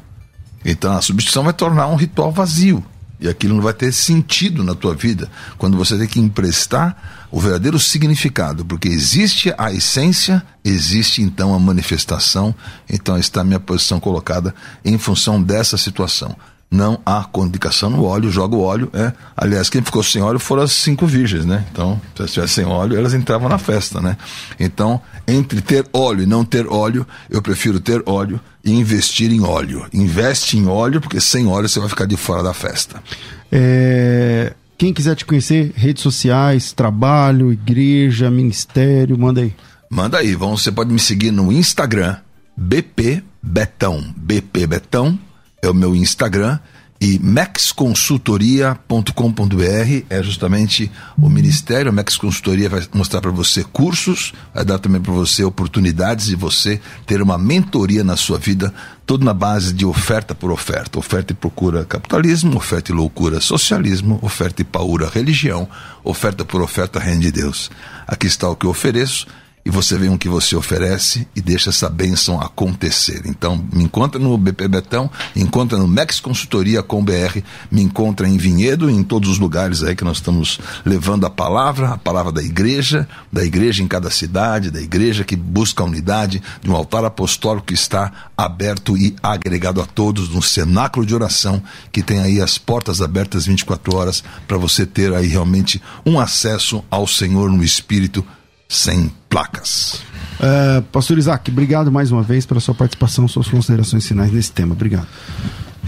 Então 0.65 0.91
a 0.91 1.01
substituição 1.01 1.43
vai 1.43 1.53
tornar 1.53 1.87
um 1.87 1.95
ritual 1.95 2.31
vazio. 2.31 2.83
E 3.19 3.29
aquilo 3.29 3.53
não 3.53 3.61
vai 3.61 3.73
ter 3.73 3.91
sentido 3.91 4.63
na 4.63 4.73
tua 4.73 4.95
vida 4.95 5.29
quando 5.59 5.77
você 5.77 5.95
tem 5.95 6.07
que 6.07 6.19
emprestar 6.19 7.27
o 7.29 7.39
verdadeiro 7.39 7.79
significado, 7.79 8.65
porque 8.65 8.89
existe 8.89 9.53
a 9.59 9.71
essência, 9.71 10.43
existe 10.65 11.21
então 11.21 11.53
a 11.53 11.59
manifestação. 11.59 12.53
Então 12.89 13.19
está 13.19 13.41
a 13.41 13.43
minha 13.43 13.59
posição 13.59 13.99
colocada 13.99 14.55
em 14.83 14.97
função 14.97 15.41
dessa 15.41 15.77
situação 15.77 16.35
não 16.71 16.97
há 17.05 17.27
indicação 17.39 17.89
no 17.89 18.05
óleo, 18.05 18.31
joga 18.31 18.55
o 18.55 18.61
óleo. 18.61 18.89
É. 18.93 19.11
Aliás, 19.35 19.69
quem 19.69 19.81
ficou 19.81 20.01
sem 20.01 20.21
óleo 20.21 20.39
foram 20.39 20.63
as 20.63 20.71
cinco 20.71 21.05
virgens, 21.05 21.45
né? 21.45 21.65
Então, 21.69 21.99
se 22.15 22.21
elas 22.21 22.31
tivessem 22.31 22.65
óleo, 22.65 22.97
elas 22.97 23.13
entravam 23.13 23.49
na 23.49 23.57
festa, 23.57 23.99
né? 23.99 24.15
Então, 24.57 25.01
entre 25.27 25.59
ter 25.59 25.85
óleo 25.91 26.23
e 26.23 26.25
não 26.25 26.45
ter 26.45 26.65
óleo, 26.65 27.05
eu 27.29 27.41
prefiro 27.41 27.81
ter 27.81 28.01
óleo 28.05 28.39
e 28.63 28.71
investir 28.71 29.33
em 29.33 29.41
óleo. 29.41 29.85
Investe 29.93 30.57
em 30.57 30.65
óleo, 30.65 31.01
porque 31.01 31.19
sem 31.19 31.45
óleo 31.45 31.67
você 31.67 31.79
vai 31.79 31.89
ficar 31.89 32.05
de 32.05 32.15
fora 32.15 32.41
da 32.41 32.53
festa. 32.53 33.03
É... 33.51 34.53
Quem 34.77 34.93
quiser 34.93 35.15
te 35.15 35.25
conhecer, 35.25 35.73
redes 35.75 36.01
sociais, 36.01 36.71
trabalho, 36.71 37.51
igreja, 37.51 38.31
ministério, 38.31 39.17
manda 39.17 39.41
aí. 39.41 39.53
Manda 39.89 40.17
aí, 40.19 40.35
você 40.35 40.71
pode 40.71 40.91
me 40.91 40.99
seguir 40.99 41.31
no 41.31 41.51
Instagram, 41.51 42.15
BP 42.55 43.21
Betão, 43.43 44.01
BP 44.15 44.67
Betão, 44.67 45.19
é 45.61 45.69
o 45.69 45.73
meu 45.73 45.95
Instagram 45.95 46.59
e 47.01 47.17
maxconsultoria.com.br 47.17 50.05
é 50.07 50.21
justamente 50.21 50.91
o 51.17 51.27
ministério. 51.27 51.89
A 51.89 51.91
Max 51.91 52.15
Consultoria 52.15 52.69
vai 52.69 52.83
mostrar 52.93 53.21
para 53.21 53.31
você 53.31 53.63
cursos, 53.63 54.33
vai 54.53 54.63
dar 54.63 54.77
também 54.77 55.01
para 55.01 55.11
você 55.11 55.43
oportunidades 55.43 56.27
de 56.27 56.35
você 56.35 56.79
ter 57.07 57.19
uma 57.19 57.39
mentoria 57.39 58.03
na 58.03 58.15
sua 58.15 58.37
vida, 58.37 58.71
tudo 59.03 59.25
na 59.25 59.33
base 59.33 59.73
de 59.73 59.83
oferta 59.83 60.35
por 60.35 60.51
oferta. 60.51 60.99
Oferta 60.99 61.33
e 61.33 61.35
procura 61.35 61.83
capitalismo, 61.85 62.55
oferta 62.55 62.91
e 62.91 62.95
loucura 62.95 63.41
socialismo, 63.41 64.19
oferta 64.21 64.61
e 64.61 64.65
paura 64.65 65.09
religião, 65.09 65.67
oferta 66.03 66.45
por 66.45 66.61
oferta 66.61 66.99
reino 66.99 67.21
de 67.21 67.31
Deus. 67.31 67.71
Aqui 68.05 68.27
está 68.27 68.47
o 68.47 68.55
que 68.55 68.67
eu 68.67 68.69
ofereço 68.69 69.25
e 69.63 69.69
você 69.69 69.97
vê 69.97 70.09
o 70.09 70.17
que 70.17 70.27
você 70.27 70.55
oferece 70.55 71.27
e 71.35 71.41
deixa 71.41 71.69
essa 71.69 71.89
bênção 71.89 72.41
acontecer. 72.41 73.21
Então, 73.25 73.63
me 73.71 73.83
encontra 73.83 74.19
no 74.19 74.37
BP 74.37 74.67
Betão, 74.67 75.09
me 75.35 75.43
encontra 75.43 75.77
no 75.77 75.87
Max 75.87 76.19
Consultoria 76.19 76.81
com 76.81 77.03
BR, 77.03 77.41
me 77.69 77.81
encontra 77.81 78.27
em 78.27 78.37
Vinhedo, 78.37 78.89
em 78.89 79.03
todos 79.03 79.29
os 79.29 79.39
lugares 79.39 79.83
aí 79.83 79.95
que 79.95 80.03
nós 80.03 80.17
estamos 80.17 80.59
levando 80.83 81.25
a 81.25 81.29
palavra, 81.29 81.89
a 81.89 81.97
palavra 81.97 82.31
da 82.31 82.41
igreja, 82.41 83.07
da 83.31 83.43
igreja 83.43 83.83
em 83.83 83.87
cada 83.87 84.09
cidade, 84.09 84.71
da 84.71 84.81
igreja 84.81 85.23
que 85.23 85.35
busca 85.35 85.83
a 85.83 85.85
unidade, 85.85 86.41
de 86.61 86.69
um 86.69 86.75
altar 86.75 87.05
apostólico 87.05 87.67
que 87.67 87.73
está 87.73 88.11
aberto 88.35 88.97
e 88.97 89.15
agregado 89.21 89.79
a 89.81 89.85
todos, 89.85 90.29
num 90.29 90.41
cenáculo 90.41 91.05
de 91.05 91.13
oração 91.13 91.61
que 91.91 92.01
tem 92.01 92.19
aí 92.19 92.41
as 92.41 92.57
portas 92.57 93.01
abertas 93.01 93.45
24 93.45 93.95
horas 93.95 94.23
para 94.47 94.57
você 94.57 94.85
ter 94.85 95.13
aí 95.13 95.27
realmente 95.27 95.81
um 96.05 96.19
acesso 96.19 96.83
ao 96.89 97.05
Senhor 97.05 97.51
no 97.51 97.63
Espírito 97.63 98.25
sem 98.71 99.11
placas. 99.27 100.01
Uh, 100.39 100.81
Pastor 100.93 101.17
Isaac, 101.17 101.51
obrigado 101.51 101.91
mais 101.91 102.09
uma 102.09 102.23
vez 102.23 102.45
pela 102.45 102.61
sua 102.61 102.73
participação, 102.73 103.27
suas 103.27 103.49
considerações 103.49 104.07
finais 104.07 104.31
nesse 104.31 104.53
tema. 104.53 104.73
Obrigado. 104.73 105.07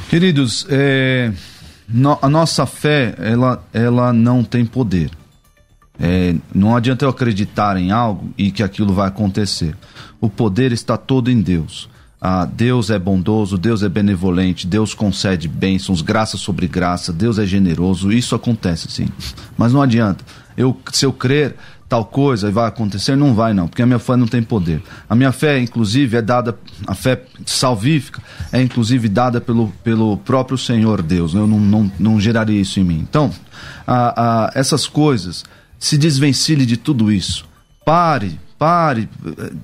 Queridos, 0.09 0.67
é, 0.69 1.31
no, 1.87 2.19
a 2.21 2.27
nossa 2.27 2.65
fé, 2.65 3.15
ela, 3.19 3.63
ela 3.71 4.11
não 4.11 4.43
tem 4.43 4.65
poder. 4.65 5.11
É, 5.97 6.35
não 6.53 6.75
adianta 6.75 7.05
eu 7.05 7.09
acreditar 7.09 7.77
em 7.77 7.91
algo 7.91 8.33
e 8.37 8.51
que 8.51 8.61
aquilo 8.61 8.93
vai 8.93 9.07
acontecer. 9.07 9.77
O 10.19 10.29
poder 10.29 10.73
está 10.73 10.97
todo 10.97 11.31
em 11.31 11.41
Deus. 11.41 11.89
Ah, 12.19 12.45
Deus 12.45 12.89
é 12.89 12.99
bondoso, 12.99 13.57
Deus 13.57 13.81
é 13.81 13.89
benevolente, 13.89 14.67
Deus 14.67 14.93
concede 14.93 15.47
bênçãos, 15.47 16.01
graça 16.01 16.37
sobre 16.37 16.67
graça, 16.67 17.13
Deus 17.13 17.37
é 17.37 17.45
generoso, 17.45 18.11
isso 18.11 18.35
acontece 18.35 18.89
sim. 18.89 19.07
Mas 19.57 19.71
não 19.71 19.81
adianta. 19.81 20.23
Eu, 20.55 20.77
se 20.91 21.05
eu 21.05 21.11
crer, 21.11 21.55
tal 21.87 22.05
coisa 22.05 22.51
vai 22.51 22.67
acontecer, 22.67 23.15
não 23.15 23.33
vai 23.33 23.53
não, 23.53 23.67
porque 23.67 23.81
a 23.81 23.85
minha 23.85 23.99
fé 23.99 24.15
não 24.15 24.27
tem 24.27 24.41
poder. 24.41 24.81
A 25.09 25.15
minha 25.15 25.31
fé, 25.31 25.59
inclusive, 25.59 26.17
é 26.17 26.21
dada, 26.21 26.57
a 26.87 26.95
fé 26.95 27.23
salvífica 27.45 28.21
é 28.51 28.61
inclusive 28.61 29.07
dada 29.07 29.39
pelo, 29.39 29.71
pelo 29.83 30.17
próprio 30.17 30.57
Senhor 30.57 31.01
Deus. 31.01 31.33
Eu 31.33 31.45
não, 31.45 31.59
não, 31.59 31.91
não 31.99 32.19
geraria 32.19 32.59
isso 32.59 32.79
em 32.79 32.83
mim. 32.83 33.05
Então, 33.07 33.31
a, 33.85 34.45
a, 34.45 34.51
essas 34.55 34.87
coisas, 34.87 35.43
se 35.77 35.97
desvencilhe 35.97 36.65
de 36.65 36.77
tudo 36.77 37.11
isso. 37.11 37.45
Pare 37.85 38.39
Pare 38.57 39.09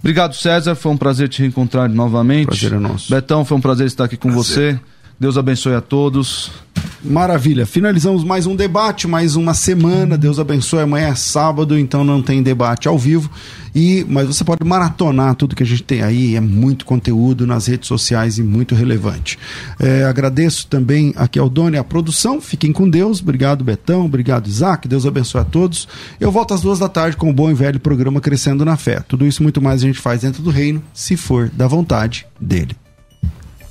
Obrigado, 0.00 0.34
César. 0.34 0.74
Foi 0.74 0.92
um 0.92 0.96
prazer 0.98 1.30
te 1.30 1.40
reencontrar 1.40 1.88
novamente. 1.88 2.48
Prazer 2.48 2.74
é 2.74 2.78
nosso. 2.78 3.10
Betão, 3.10 3.46
foi 3.46 3.56
um 3.56 3.62
prazer 3.62 3.86
estar 3.86 4.04
aqui 4.04 4.18
com 4.18 4.30
prazer. 4.30 4.74
você. 4.74 4.80
Deus 5.20 5.36
abençoe 5.36 5.74
a 5.74 5.82
todos. 5.82 6.50
Maravilha. 7.04 7.66
Finalizamos 7.66 8.24
mais 8.24 8.46
um 8.46 8.56
debate, 8.56 9.06
mais 9.06 9.36
uma 9.36 9.52
semana. 9.52 10.16
Deus 10.16 10.38
abençoe. 10.38 10.80
Amanhã 10.80 11.08
é 11.08 11.14
sábado, 11.14 11.78
então 11.78 12.02
não 12.02 12.22
tem 12.22 12.42
debate 12.42 12.88
ao 12.88 12.98
vivo. 12.98 13.30
E 13.74 14.02
mas 14.08 14.28
você 14.28 14.42
pode 14.42 14.64
maratonar 14.64 15.34
tudo 15.34 15.54
que 15.54 15.62
a 15.62 15.66
gente 15.66 15.82
tem 15.82 16.02
aí. 16.02 16.36
É 16.36 16.40
muito 16.40 16.86
conteúdo 16.86 17.46
nas 17.46 17.66
redes 17.66 17.86
sociais 17.86 18.38
e 18.38 18.42
muito 18.42 18.74
relevante. 18.74 19.38
É, 19.78 20.04
agradeço 20.04 20.66
também 20.68 21.12
aqui 21.14 21.38
ao 21.38 21.50
Doni 21.50 21.76
a 21.76 21.84
produção. 21.84 22.40
Fiquem 22.40 22.72
com 22.72 22.88
Deus. 22.88 23.20
Obrigado, 23.20 23.62
Betão. 23.62 24.06
Obrigado, 24.06 24.46
Isaac. 24.48 24.88
Deus 24.88 25.04
abençoe 25.04 25.42
a 25.42 25.44
todos. 25.44 25.86
Eu 26.18 26.32
volto 26.32 26.54
às 26.54 26.62
duas 26.62 26.78
da 26.78 26.88
tarde 26.88 27.18
com 27.18 27.28
o 27.28 27.34
bom 27.34 27.50
e 27.50 27.54
velho 27.54 27.78
programa 27.78 28.22
Crescendo 28.22 28.64
na 28.64 28.78
Fé. 28.78 29.00
Tudo 29.06 29.26
isso 29.26 29.42
muito 29.42 29.60
mais 29.60 29.82
a 29.82 29.86
gente 29.86 29.98
faz 29.98 30.22
dentro 30.22 30.42
do 30.42 30.48
reino, 30.48 30.82
se 30.94 31.14
for 31.14 31.50
da 31.50 31.68
vontade 31.68 32.26
dele. 32.40 32.79